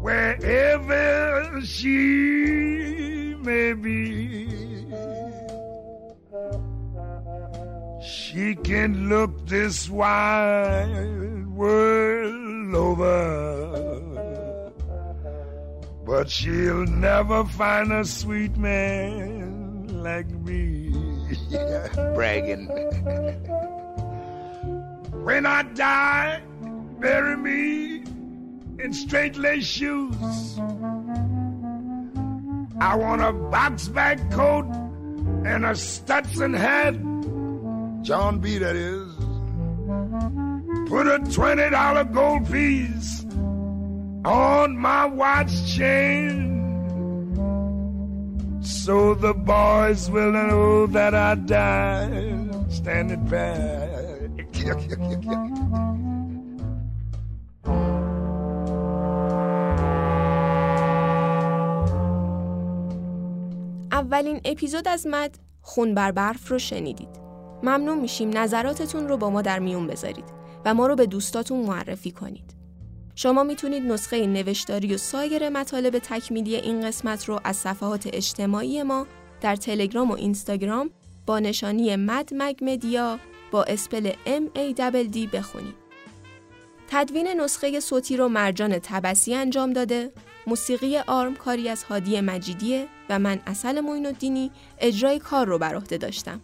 Wherever 0.00 1.60
she 1.64 3.34
may 3.40 3.72
be, 3.72 4.48
she 8.02 8.54
can 8.56 9.08
look 9.08 9.46
this 9.46 9.88
wide 9.88 11.46
world 11.48 12.74
over 12.74 13.88
but 16.08 16.30
she'll 16.30 16.86
never 16.86 17.44
find 17.44 17.92
a 17.92 18.02
sweet 18.02 18.56
man 18.56 19.86
like 20.02 20.26
me. 20.30 20.90
Bragging. 22.14 22.66
when 25.22 25.44
I 25.44 25.64
die, 25.74 26.40
bury 26.98 27.36
me 27.36 27.97
in 28.78 28.92
straight 28.92 29.36
lace 29.36 29.66
shoes. 29.66 30.58
I 32.80 32.94
want 32.94 33.22
a 33.22 33.32
box 33.32 33.88
bag 33.88 34.30
coat 34.30 34.66
and 35.44 35.66
a 35.66 35.74
Stetson 35.74 36.54
hat. 36.54 36.94
John 38.02 38.38
B. 38.38 38.58
That 38.58 38.76
is. 38.76 39.14
Put 40.88 41.06
a 41.06 41.18
$20 41.18 42.12
gold 42.14 42.50
piece 42.50 43.24
on 44.24 44.76
my 44.76 45.06
watch 45.06 45.74
chain. 45.74 46.46
So 48.62 49.14
the 49.14 49.34
boys 49.34 50.10
will 50.10 50.32
know 50.32 50.86
that 50.86 51.14
I 51.14 51.34
died 51.34 52.72
standing 52.72 53.24
back. 53.26 53.98
اولین 64.08 64.40
اپیزود 64.44 64.88
از 64.88 65.06
مد 65.06 65.38
خون 65.60 65.94
بر 65.94 66.12
برف 66.12 66.48
رو 66.48 66.58
شنیدید. 66.58 67.08
ممنون 67.62 67.98
میشیم 67.98 68.38
نظراتتون 68.38 69.08
رو 69.08 69.16
با 69.16 69.30
ما 69.30 69.42
در 69.42 69.58
میون 69.58 69.86
بذارید 69.86 70.24
و 70.64 70.74
ما 70.74 70.86
رو 70.86 70.96
به 70.96 71.06
دوستاتون 71.06 71.60
معرفی 71.60 72.10
کنید. 72.10 72.56
شما 73.14 73.42
می‌تونید 73.42 73.82
نسخه 73.82 74.26
نوشتاری 74.26 74.94
و 74.94 74.96
سایر 74.96 75.48
مطالب 75.48 75.98
تکمیلی 75.98 76.56
این 76.56 76.86
قسمت 76.86 77.24
رو 77.24 77.40
از 77.44 77.56
صفحات 77.56 78.08
اجتماعی 78.12 78.82
ما 78.82 79.06
در 79.40 79.56
تلگرام 79.56 80.10
و 80.10 80.14
اینستاگرام 80.14 80.90
با 81.26 81.38
نشانی 81.38 81.96
مد 81.96 82.30
مگ 82.32 82.58
مدیا 82.62 83.18
با 83.50 83.64
اسپل 83.64 84.10
D 85.12 85.26
بخونید. 85.32 85.74
تدوین 86.90 87.40
نسخه 87.40 87.80
صوتی 87.80 88.16
رو 88.16 88.28
مرجان 88.28 88.78
تبسی 88.78 89.34
انجام 89.34 89.72
داده، 89.72 90.12
موسیقی 90.48 90.98
آرم 90.98 91.34
کاری 91.34 91.68
از 91.68 91.84
هادی 91.84 92.20
مجیدیه 92.20 92.86
و 93.08 93.18
من 93.18 93.40
اصل 93.46 93.80
موین 93.80 94.06
الدینی 94.06 94.50
اجرای 94.78 95.18
کار 95.18 95.46
رو 95.46 95.58
بر 95.58 95.74
عهده 95.74 95.98
داشتم. 95.98 96.40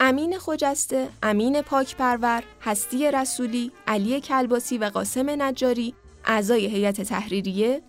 امین 0.00 0.38
خجسته، 0.38 1.08
امین 1.22 1.62
پاکپرور، 1.62 2.42
هستی 2.62 3.10
رسولی، 3.10 3.72
علی 3.86 4.20
کلباسی 4.20 4.78
و 4.78 4.84
قاسم 4.84 5.42
نجاری، 5.42 5.94
اعضای 6.24 6.66
هیئت 6.66 7.00
تحریریه، 7.00 7.82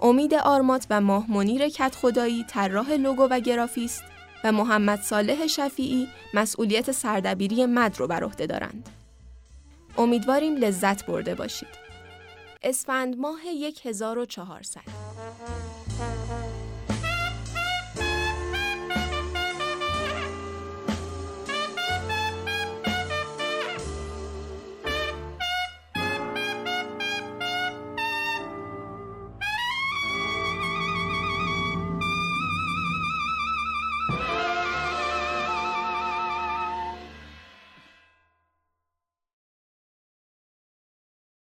امید 0.00 0.34
آرمات 0.34 0.86
و 0.90 1.00
ماه 1.00 1.30
منیر 1.30 1.68
کت 1.68 1.96
خدایی، 1.96 2.44
طراح 2.48 2.92
لوگو 2.92 3.28
و 3.30 3.40
گرافیست 3.40 4.02
و 4.44 4.52
محمد 4.52 5.02
صالح 5.02 5.46
شفیعی 5.46 6.08
مسئولیت 6.34 6.92
سردبیری 6.92 7.66
مد 7.66 7.98
رو 7.98 8.06
بر 8.06 8.24
عهده 8.24 8.46
دارند. 8.46 8.88
امیدواریم 9.98 10.56
لذت 10.56 11.06
برده 11.06 11.34
باشید. 11.34 11.83
اسفند 12.64 13.18
ماه 13.18 13.40
1400 13.46 14.80